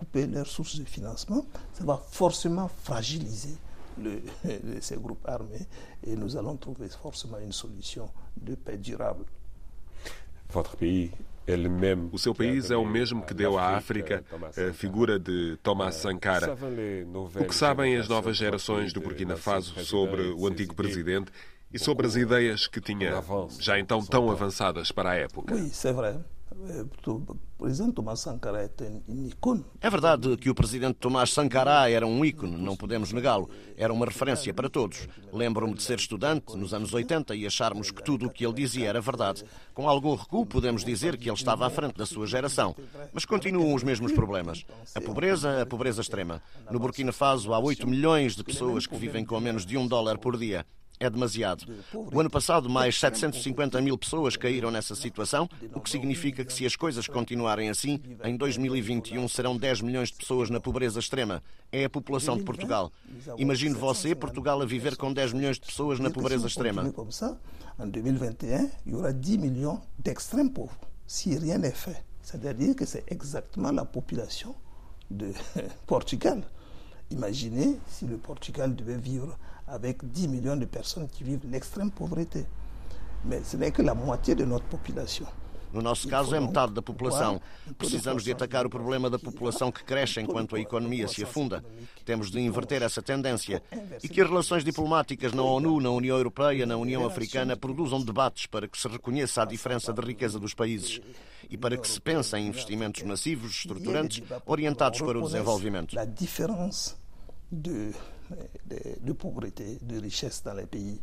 Ça 1.72 1.84
va 1.84 2.02
forcément 2.10 2.68
fragiliser 2.68 3.56
le, 4.00 4.22
ces 4.80 4.96
groupes 4.96 5.26
armés 5.26 5.66
et 6.06 6.16
nous 6.16 6.36
allons 6.36 6.56
trouver 6.56 6.88
forcément 6.88 7.38
une 7.38 7.52
solution 7.52 8.08
de 8.36 8.54
paix 8.54 8.78
durable. 8.78 9.24
Votre 10.50 10.76
pays 10.76 11.10
o 12.12 12.18
seu 12.18 12.34
país 12.34 12.70
é 12.70 12.76
o 12.76 12.84
mesmo 12.84 13.22
que 13.22 13.32
deu 13.32 13.58
à 13.58 13.76
África 13.76 14.22
a 14.68 14.72
figura 14.72 15.18
de 15.18 15.56
Thomas 15.62 15.94
Sankara. 15.94 16.54
O 17.14 17.44
que 17.44 17.54
sabem 17.54 17.96
as 17.96 18.06
novas 18.06 18.36
gerações 18.36 18.92
do 18.92 19.00
Burkina 19.00 19.36
Faso 19.36 19.82
sobre 19.84 20.30
o 20.30 20.46
antigo 20.46 20.74
presidente 20.74 21.32
e 21.72 21.78
sobre 21.78 22.06
as 22.06 22.16
ideias 22.16 22.66
que 22.66 22.80
tinha 22.80 23.22
já 23.58 23.78
então 23.78 24.04
tão 24.04 24.30
avançadas 24.30 24.92
para 24.92 25.10
a 25.10 25.14
época? 25.14 25.56
Sim, 25.56 25.88
é 25.88 25.92
verdade. 25.92 26.24
É 29.80 29.90
verdade 29.90 30.36
que 30.36 30.48
o 30.48 30.54
presidente 30.54 30.94
Tomás 30.94 31.30
Sankara 31.30 31.90
era 31.90 32.06
um 32.06 32.24
ícone, 32.24 32.56
não 32.56 32.76
podemos 32.76 33.12
negá-lo. 33.12 33.50
Era 33.76 33.92
uma 33.92 34.06
referência 34.06 34.52
para 34.54 34.68
todos. 34.68 35.08
Lembro-me 35.32 35.74
de 35.74 35.82
ser 35.82 35.98
estudante 35.98 36.56
nos 36.56 36.72
anos 36.72 36.92
80 36.92 37.34
e 37.34 37.46
acharmos 37.46 37.90
que 37.90 38.02
tudo 38.02 38.26
o 38.26 38.30
que 38.30 38.44
ele 38.46 38.54
dizia 38.54 38.88
era 38.88 39.00
verdade. 39.00 39.44
Com 39.74 39.88
algum 39.88 40.14
recuo, 40.14 40.46
podemos 40.46 40.84
dizer 40.84 41.16
que 41.16 41.28
ele 41.28 41.36
estava 41.36 41.66
à 41.66 41.70
frente 41.70 41.96
da 41.96 42.06
sua 42.06 42.26
geração. 42.26 42.76
Mas 43.12 43.24
continuam 43.24 43.74
os 43.74 43.82
mesmos 43.82 44.12
problemas. 44.12 44.64
A 44.94 45.00
pobreza, 45.00 45.62
a 45.62 45.66
pobreza 45.66 46.00
extrema. 46.00 46.42
No 46.70 46.78
Burkina 46.78 47.12
Faso 47.12 47.52
há 47.52 47.58
8 47.58 47.86
milhões 47.88 48.36
de 48.36 48.44
pessoas 48.44 48.86
que 48.86 48.96
vivem 48.96 49.24
com 49.24 49.40
menos 49.40 49.66
de 49.66 49.76
um 49.76 49.86
dólar 49.86 50.18
por 50.18 50.36
dia 50.36 50.64
é 51.00 51.08
demasiado. 51.08 51.64
O 51.94 52.20
ano 52.20 52.30
passado, 52.30 52.68
mais 52.68 52.98
750 52.98 53.80
mil 53.80 53.96
pessoas 53.96 54.36
caíram 54.36 54.70
nessa 54.70 54.94
situação, 54.94 55.48
o 55.74 55.80
que 55.80 55.90
significa 55.90 56.44
que, 56.44 56.52
se 56.52 56.66
as 56.66 56.76
coisas 56.76 57.06
continuarem 57.06 57.68
assim, 57.68 58.00
em 58.24 58.36
2021 58.36 59.26
serão 59.28 59.56
10 59.56 59.82
milhões 59.82 60.08
de 60.08 60.14
pessoas 60.14 60.50
na 60.50 60.60
pobreza 60.60 60.98
extrema. 60.98 61.42
É 61.70 61.84
a 61.84 61.90
população 61.90 62.36
de 62.36 62.44
Portugal. 62.44 62.92
Imagine 63.36 63.74
você, 63.74 64.14
Portugal, 64.14 64.60
a 64.60 64.66
viver 64.66 64.96
com 64.96 65.12
10 65.12 65.32
milhões 65.32 65.56
de 65.56 65.66
pessoas 65.66 65.98
na 66.00 66.10
pobreza 66.10 66.46
extrema. 66.46 66.92
Em 67.80 67.90
2021, 67.90 68.70
il 68.86 68.92
y 68.92 68.94
aura 68.96 69.12
10 69.12 69.38
millions 69.38 69.80
d'extrêmes 70.00 70.50
pauvres, 70.52 70.76
si 71.06 71.38
rien 71.38 71.58
n'est 71.58 71.70
fait. 71.70 72.02
C'est-à-dire 72.22 72.74
que 72.74 72.84
c'est 72.84 73.04
exactement 73.06 73.70
la 73.70 73.84
population 73.84 74.54
de 75.10 75.32
Portugal. 75.86 76.42
Imaginez 77.10 77.78
si 77.86 78.06
le 78.06 78.16
Portugal 78.16 78.74
devait 78.74 78.98
vivre 78.98 79.38
avec 79.70 80.04
10 80.04 80.28
millions 80.28 80.56
de 80.56 80.64
personnes 80.64 81.08
qui 81.08 81.24
vivent 81.24 81.46
l'extrême 81.50 81.90
pauvreté. 81.90 82.46
Mais 83.24 83.42
ce 83.42 83.56
n'est 83.56 83.72
que 83.72 83.82
la 83.82 83.94
moitié 83.94 84.34
de 84.34 84.44
notre 84.44 84.66
population. 84.66 85.26
No 85.72 85.82
nosso 85.82 86.08
caso, 86.08 86.34
é 86.34 86.40
metade 86.40 86.72
da 86.72 86.80
população. 86.80 87.40
Precisamos 87.76 88.24
de 88.24 88.32
atacar 88.32 88.64
o 88.66 88.70
problema 88.70 89.10
da 89.10 89.18
população 89.18 89.70
que 89.70 89.84
cresce 89.84 90.20
enquanto 90.20 90.56
a 90.56 90.60
economia 90.60 91.06
se 91.06 91.22
afunda. 91.22 91.62
Temos 92.04 92.30
de 92.30 92.40
inverter 92.40 92.82
essa 92.82 93.02
tendência. 93.02 93.62
E 94.02 94.08
que 94.08 94.20
as 94.20 94.28
relações 94.28 94.64
diplomáticas 94.64 95.32
na 95.32 95.42
ONU, 95.42 95.80
na 95.80 95.90
União 95.90 96.16
Europeia, 96.16 96.64
na 96.64 96.76
União 96.76 97.04
Africana 97.04 97.56
produzam 97.56 98.02
debates 98.02 98.46
para 98.46 98.66
que 98.66 98.78
se 98.78 98.88
reconheça 98.88 99.42
a 99.42 99.44
diferença 99.44 99.92
de 99.92 100.00
riqueza 100.00 100.38
dos 100.38 100.54
países 100.54 101.00
e 101.50 101.56
para 101.56 101.76
que 101.76 101.88
se 101.88 102.00
pense 102.00 102.36
em 102.36 102.46
investimentos 102.46 103.02
massivos, 103.02 103.52
estruturantes, 103.52 104.22
orientados 104.46 105.00
para 105.00 105.18
o 105.18 105.22
desenvolvimento. 105.22 105.98
A 105.98 106.04
diferença 106.04 106.96
de 107.50 107.92
de, 108.66 109.12
pauvreté, 109.12 109.78
de 109.82 109.98
richesse 109.98 110.42
dans 110.42 110.54
les 110.54 110.66
pays, 110.66 111.00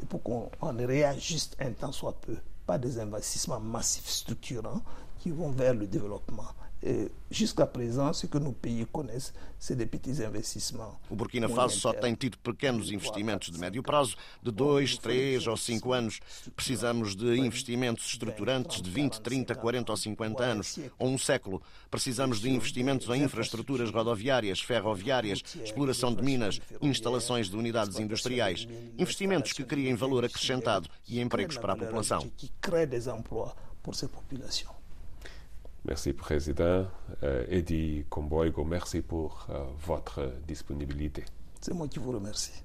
et 0.00 0.06
pour 0.06 0.22
qu'on 0.22 0.50
réajuste 0.60 1.56
un 1.60 1.72
temps 1.72 1.92
soit 1.92 2.18
peu, 2.20 2.36
pas 2.66 2.78
des 2.78 2.98
investissements 2.98 3.60
massifs 3.60 4.08
structurants 4.08 4.82
qui 5.18 5.30
vont 5.30 5.50
vers 5.50 5.74
le 5.74 5.86
développement, 5.86 6.52
Jusqu'à 7.28 7.66
présent, 7.66 8.12
ce 8.12 8.26
que 8.26 8.38
nos 8.38 8.52
pays 8.52 8.86
connaissent, 8.86 9.34
c'est 9.58 9.74
des 9.74 9.86
petits 9.86 10.22
investissements. 10.22 10.96
O 11.10 11.16
Burkina 11.16 11.48
Faso 11.48 11.76
só 11.80 11.92
tem 11.92 12.14
tido 12.14 12.38
pequenos 12.38 12.92
investimentos 12.92 13.50
de 13.50 13.58
médio 13.58 13.82
prazo, 13.82 14.16
de 14.40 14.52
2, 14.52 14.98
3 14.98 15.46
ou 15.48 15.56
5 15.56 15.92
anos. 15.92 16.20
Precisamos 16.54 17.16
de 17.16 17.36
investimentos 17.36 18.06
estruturantes 18.06 18.80
de 18.80 18.88
20, 18.88 19.20
30, 19.20 19.54
40 19.56 19.90
ou 19.90 19.96
50 19.96 20.44
anos, 20.44 20.78
ou 20.98 21.08
um 21.08 21.18
século. 21.18 21.60
Precisamos 21.90 22.40
de 22.40 22.48
investimentos 22.48 23.08
em 23.08 23.24
infraestruturas 23.24 23.90
rodoviárias, 23.90 24.60
ferroviárias, 24.60 25.42
exploração 25.64 26.14
de 26.14 26.22
minas, 26.22 26.60
instalações 26.80 27.50
de 27.50 27.56
unidades 27.56 27.98
industriais. 27.98 28.68
Investimentos 28.96 29.52
que 29.52 29.64
criem 29.64 29.96
valor 29.96 30.24
acrescentado 30.24 30.88
e 31.08 31.20
empregos 31.20 31.58
para 31.58 31.72
a 31.72 31.76
população. 31.76 32.20
Que 32.36 32.50
crée 32.60 32.86
des 32.86 33.08
emplois 33.08 33.52
pour 33.82 33.96
ces 33.96 34.08
populations. 34.08 34.75
Merci, 35.86 36.12
Président. 36.12 36.88
Euh, 37.22 37.46
Eddie 37.48 38.04
Comboigo, 38.08 38.64
merci 38.64 39.02
pour 39.02 39.46
euh, 39.50 39.64
votre 39.86 40.32
disponibilité. 40.46 41.24
C'est 41.60 41.74
moi 41.74 41.86
qui 41.86 42.00
vous 42.00 42.10
remercie. 42.10 42.64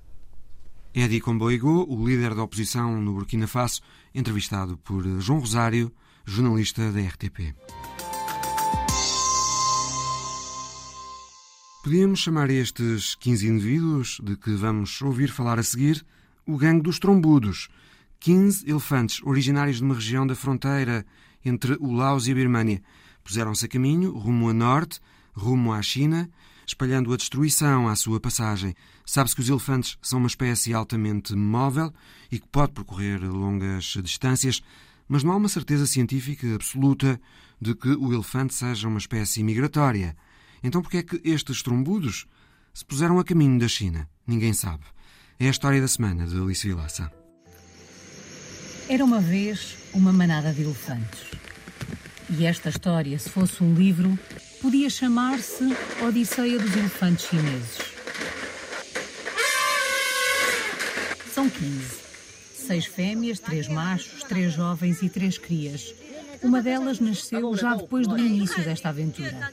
Eddie 0.95 1.19
Comboigo, 1.19 1.85
o 1.87 2.07
líder 2.07 2.35
da 2.35 2.43
oposição 2.43 2.99
no 2.99 3.13
Burkina 3.13 3.47
Faso, 3.47 3.81
entrevistado 4.13 4.75
por 4.77 5.03
João 5.21 5.39
Rosário, 5.39 5.91
jornalista 6.25 6.91
da 6.91 6.99
RTP. 6.99 7.55
Podíamos 11.83 12.19
chamar 12.19 12.49
estes 12.49 13.15
15 13.15 13.47
indivíduos 13.47 14.19
de 14.23 14.35
que 14.35 14.51
vamos 14.55 14.99
ouvir 15.01 15.29
falar 15.29 15.59
a 15.59 15.63
seguir 15.63 16.03
o 16.45 16.57
gangue 16.57 16.81
dos 16.81 16.99
trombudos. 16.99 17.69
15 18.19 18.67
elefantes 18.67 19.21
originários 19.23 19.77
de 19.77 19.83
uma 19.83 19.95
região 19.95 20.25
da 20.25 20.35
fronteira 20.35 21.05
entre 21.45 21.77
o 21.79 21.93
Laos 21.93 22.27
e 22.27 22.31
a 22.31 22.35
Birmânia 22.35 22.81
Puseram-se 23.23 23.65
a 23.65 23.67
caminho, 23.67 24.17
rumo 24.17 24.49
a 24.49 24.53
norte, 24.53 24.99
rumo 25.33 25.73
à 25.73 25.81
China, 25.81 26.29
espalhando 26.65 27.13
a 27.13 27.17
destruição 27.17 27.87
à 27.87 27.95
sua 27.95 28.19
passagem. 28.19 28.73
Sabe-se 29.05 29.35
que 29.35 29.41
os 29.41 29.49
elefantes 29.49 29.97
são 30.01 30.19
uma 30.19 30.27
espécie 30.27 30.73
altamente 30.73 31.35
móvel 31.35 31.93
e 32.31 32.39
que 32.39 32.47
pode 32.47 32.73
percorrer 32.73 33.21
longas 33.23 33.97
distâncias, 34.03 34.61
mas 35.07 35.23
não 35.23 35.33
há 35.33 35.35
uma 35.35 35.49
certeza 35.49 35.85
científica 35.85 36.55
absoluta 36.55 37.19
de 37.59 37.75
que 37.75 37.89
o 37.89 38.13
elefante 38.13 38.53
seja 38.53 38.87
uma 38.87 38.97
espécie 38.97 39.43
migratória. 39.43 40.15
Então, 40.63 40.81
por 40.81 40.89
que 40.89 40.97
é 40.97 41.03
que 41.03 41.21
estes 41.23 41.61
trombudos 41.61 42.25
se 42.73 42.85
puseram 42.85 43.19
a 43.19 43.23
caminho 43.23 43.59
da 43.59 43.67
China? 43.67 44.07
Ninguém 44.25 44.53
sabe. 44.53 44.85
É 45.39 45.47
a 45.47 45.51
história 45.51 45.81
da 45.81 45.87
semana 45.87 46.25
de 46.25 46.39
Alice 46.39 46.65
Vilaça. 46.65 47.11
Era 48.87 49.03
uma 49.03 49.19
vez 49.19 49.77
uma 49.93 50.13
manada 50.13 50.53
de 50.53 50.61
elefantes. 50.61 51.21
E 52.33 52.45
esta 52.45 52.69
história, 52.69 53.19
se 53.19 53.29
fosse 53.29 53.61
um 53.61 53.73
livro, 53.73 54.17
podia 54.61 54.89
chamar-se 54.89 55.65
Odisseia 56.01 56.57
dos 56.57 56.73
Elefantes 56.73 57.25
Chineses. 57.25 57.77
São 61.33 61.49
15. 61.49 62.01
Seis 62.53 62.85
fêmeas, 62.85 63.37
três 63.37 63.67
machos, 63.67 64.23
três 64.23 64.53
jovens 64.53 65.01
e 65.01 65.09
três 65.09 65.37
crias. 65.37 65.93
Uma 66.41 66.61
delas 66.61 67.01
nasceu 67.01 67.53
já 67.57 67.75
depois 67.75 68.07
do 68.07 68.17
início 68.17 68.63
desta 68.63 68.89
aventura. 68.89 69.51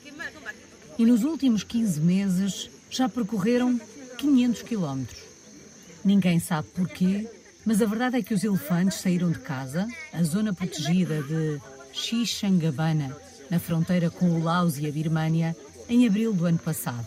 E 0.96 1.04
nos 1.04 1.24
últimos 1.24 1.64
15 1.64 2.00
meses 2.00 2.70
já 2.88 3.08
percorreram 3.08 3.80
500 4.18 4.62
quilómetros. 4.62 5.20
Ninguém 6.04 6.38
sabe 6.38 6.68
porquê, 6.68 7.28
mas 7.66 7.82
a 7.82 7.86
verdade 7.86 8.18
é 8.18 8.22
que 8.22 8.32
os 8.32 8.44
elefantes 8.44 9.00
saíram 9.00 9.32
de 9.32 9.40
casa, 9.40 9.88
a 10.12 10.22
zona 10.22 10.54
protegida 10.54 11.20
de 11.24 11.60
Xixangabana, 11.92 13.16
na 13.50 13.58
fronteira 13.58 14.10
com 14.10 14.30
o 14.30 14.42
Laos 14.42 14.78
e 14.78 14.86
a 14.86 14.92
Birmânia, 14.92 15.56
em 15.88 16.06
abril 16.06 16.32
do 16.32 16.44
ano 16.46 16.58
passado. 16.58 17.06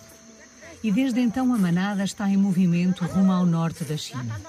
e 0.83 0.91
desde 0.91 1.19
então 1.19 1.53
a 1.53 1.57
manada 1.57 2.03
está 2.03 2.27
em 2.27 2.37
movimento 2.37 3.05
rumo 3.05 3.31
ao 3.31 3.45
norte 3.45 3.83
da 3.83 3.95
China. 3.95 4.41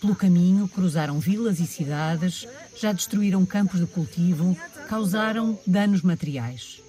Pelo 0.00 0.14
caminho, 0.14 0.68
cruzaram 0.68 1.18
vilas 1.18 1.58
e 1.58 1.66
cidades, 1.66 2.46
já 2.76 2.92
destruíram 2.92 3.44
campos 3.44 3.80
de 3.80 3.86
cultivo, 3.86 4.56
causaram 4.88 5.58
danos 5.66 6.02
materiais. 6.02 6.80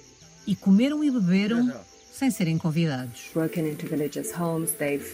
E 0.46 0.54
comeram 0.54 1.02
e 1.02 1.10
beberam 1.10 1.72
sem 2.12 2.30
serem 2.30 2.56
convidados. 2.58 3.30
Broken 3.32 3.68
into 3.68 3.86
villagers' 3.86 4.32
homes, 4.32 4.72
they've 4.78 5.04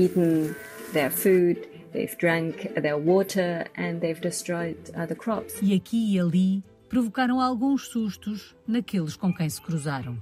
eaten 0.00 0.54
their 0.92 1.10
food, 1.10 1.60
they've 1.92 2.16
drank 2.18 2.68
their 2.80 2.96
water 2.96 3.66
and 3.76 4.00
they've 4.00 4.20
destroyed 4.20 4.76
the 5.06 5.14
crops. 5.14 5.54
E 5.62 5.74
aqui 5.74 6.14
e 6.14 6.18
ali 6.20 6.64
provocaram 6.92 7.40
alguns 7.40 7.86
sustos 7.86 8.54
naqueles 8.68 9.16
com 9.16 9.32
quem 9.32 9.48
se 9.48 9.62
cruzaram. 9.62 10.20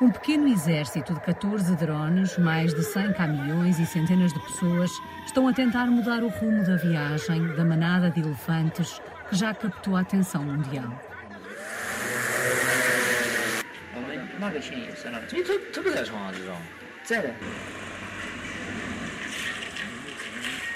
Um 0.00 0.10
pequeno 0.10 0.48
exército 0.48 1.14
de 1.14 1.20
14 1.20 1.76
drones, 1.76 2.36
mais 2.36 2.74
de 2.74 2.82
100 2.82 3.12
caminhões 3.12 3.78
e 3.78 3.86
centenas 3.86 4.32
de 4.32 4.40
pessoas 4.40 4.90
estão 5.24 5.46
a 5.46 5.52
tentar 5.52 5.86
mudar 5.86 6.24
o 6.24 6.28
rumo 6.28 6.64
da 6.64 6.74
viagem 6.74 7.54
da 7.54 7.64
manada 7.64 8.10
de 8.10 8.18
elefantes 8.18 9.00
que 9.30 9.36
já 9.36 9.54
captou 9.54 9.94
a 9.94 10.00
atenção 10.00 10.42
mundial. 10.42 11.11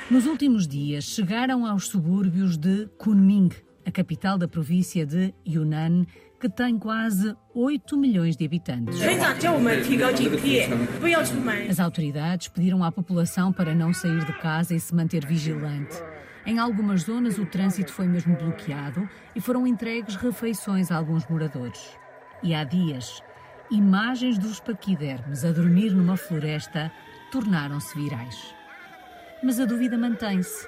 Nos 0.08 0.26
últimos 0.26 0.68
dias, 0.68 1.04
chegaram 1.04 1.66
aos 1.66 1.88
subúrbios 1.88 2.56
de 2.56 2.86
Kunming, 2.96 3.50
a 3.84 3.90
capital 3.90 4.38
da 4.38 4.46
província 4.46 5.04
de 5.04 5.34
Yunnan, 5.46 6.06
que 6.38 6.48
tem 6.48 6.78
quase 6.78 7.34
8 7.54 7.96
milhões 7.96 8.36
de 8.36 8.44
habitantes. 8.44 9.00
As 11.68 11.80
autoridades 11.80 12.48
pediram 12.48 12.84
à 12.84 12.92
população 12.92 13.52
para 13.52 13.74
não 13.74 13.92
sair 13.92 14.24
de 14.24 14.32
casa 14.34 14.74
e 14.74 14.80
se 14.80 14.94
manter 14.94 15.26
vigilante. 15.26 15.96
Em 16.44 16.60
algumas 16.60 17.02
zonas, 17.02 17.38
o 17.38 17.46
trânsito 17.46 17.92
foi 17.92 18.06
mesmo 18.06 18.36
bloqueado 18.36 19.08
e 19.34 19.40
foram 19.40 19.66
entregues 19.66 20.14
refeições 20.14 20.92
a 20.92 20.96
alguns 20.96 21.26
moradores. 21.26 21.98
E 22.42 22.54
há 22.54 22.62
dias, 22.62 23.20
imagens 23.70 24.38
dos 24.38 24.60
paquidermes 24.60 25.44
a 25.44 25.52
dormir 25.52 25.90
numa 25.90 26.16
floresta 26.16 26.90
tornaram-se 27.30 27.94
virais. 27.98 28.54
Mas 29.42 29.60
a 29.60 29.64
dúvida 29.64 29.98
mantém-se. 29.98 30.66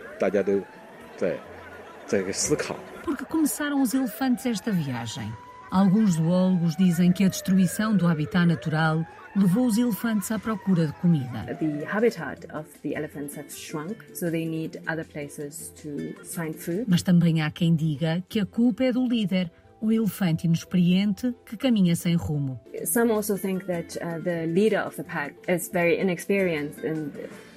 Porque 3.04 3.24
começaram 3.24 3.80
os 3.80 3.94
elefantes 3.94 4.46
esta 4.46 4.70
viagem? 4.70 5.32
Alguns 5.70 6.14
zoólogos 6.14 6.76
dizem 6.76 7.12
que 7.12 7.24
a 7.24 7.28
destruição 7.28 7.94
do 7.96 8.06
habitat 8.06 8.46
natural 8.46 9.04
levou 9.36 9.66
os 9.66 9.76
elefantes 9.76 10.30
à 10.32 10.38
procura 10.38 10.86
de 10.86 10.92
comida. 10.94 11.44
The 11.58 11.86
habitat 11.86 12.46
of 12.54 12.66
the 12.82 12.94
elephants 12.94 13.36
have 13.36 13.50
shrunk, 13.50 13.96
so 14.14 14.30
they 14.30 14.46
need 14.46 14.80
other 14.90 15.04
places 15.04 15.72
to 15.82 16.14
find 16.24 16.54
food. 16.54 16.84
Mas 16.88 17.02
também 17.02 17.42
há 17.42 17.50
quem 17.50 17.74
diga 17.74 18.24
que 18.28 18.40
a 18.40 18.46
culpa 18.46 18.84
é 18.84 18.92
do 18.92 19.06
líder, 19.06 19.50
o 19.80 19.92
elefante 19.92 20.46
inexperiente 20.46 21.34
que 21.46 21.56
caminha 21.56 21.94
sem 21.94 22.16
rumo. 22.16 22.60
Some 22.84 23.12
also 23.12 23.36
think 23.36 23.64
that 23.66 23.98
uh, 23.98 24.22
the 24.22 24.46
leader 24.46 24.84
of 24.86 24.96
the 24.96 25.04
pack 25.04 25.34
is 25.48 25.70
very 25.72 26.00
inexperienced 26.00 26.84
and 26.84 27.12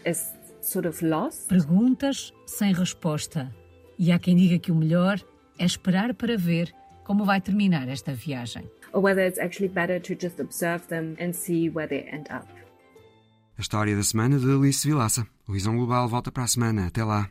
is 0.06 0.32
sort 0.62 0.88
of 0.88 1.04
lost. 1.04 1.48
Perguntas 1.48 2.34
sem 2.46 2.74
resposta. 2.74 3.52
E 3.98 4.12
há 4.12 4.20
quem 4.20 4.36
diga 4.36 4.60
que 4.60 4.72
o 4.72 4.76
melhor 4.76 5.20
é 5.60 5.66
esperar 5.66 6.14
para 6.14 6.38
ver 6.38 6.74
como 7.04 7.26
vai 7.26 7.42
terminar 7.42 7.88
esta 7.88 8.14
viagem. 8.14 8.70
Or 8.94 9.02
whether 9.02 9.26
it's 9.26 9.40
actually 9.40 9.70
better 9.70 10.00
to 10.02 10.16
just 10.20 10.40
observe 10.40 10.88
them 10.88 11.16
and 11.20 11.34
see 11.34 11.70
where 11.70 11.88
they 11.88 12.08
end 12.12 12.28
up. 12.32 12.48
A 13.58 13.62
história 13.62 13.96
da 13.96 14.04
semana 14.04 14.40
de 14.40 14.50
Alice 14.50 14.88
Vilaça. 14.88 15.26
O 15.48 15.54
Visão 15.54 15.76
Global 15.76 16.08
volta 16.08 16.32
para 16.32 16.44
a 16.44 16.48
semana. 16.48 16.88
Até 16.88 17.04
lá. 17.04 17.30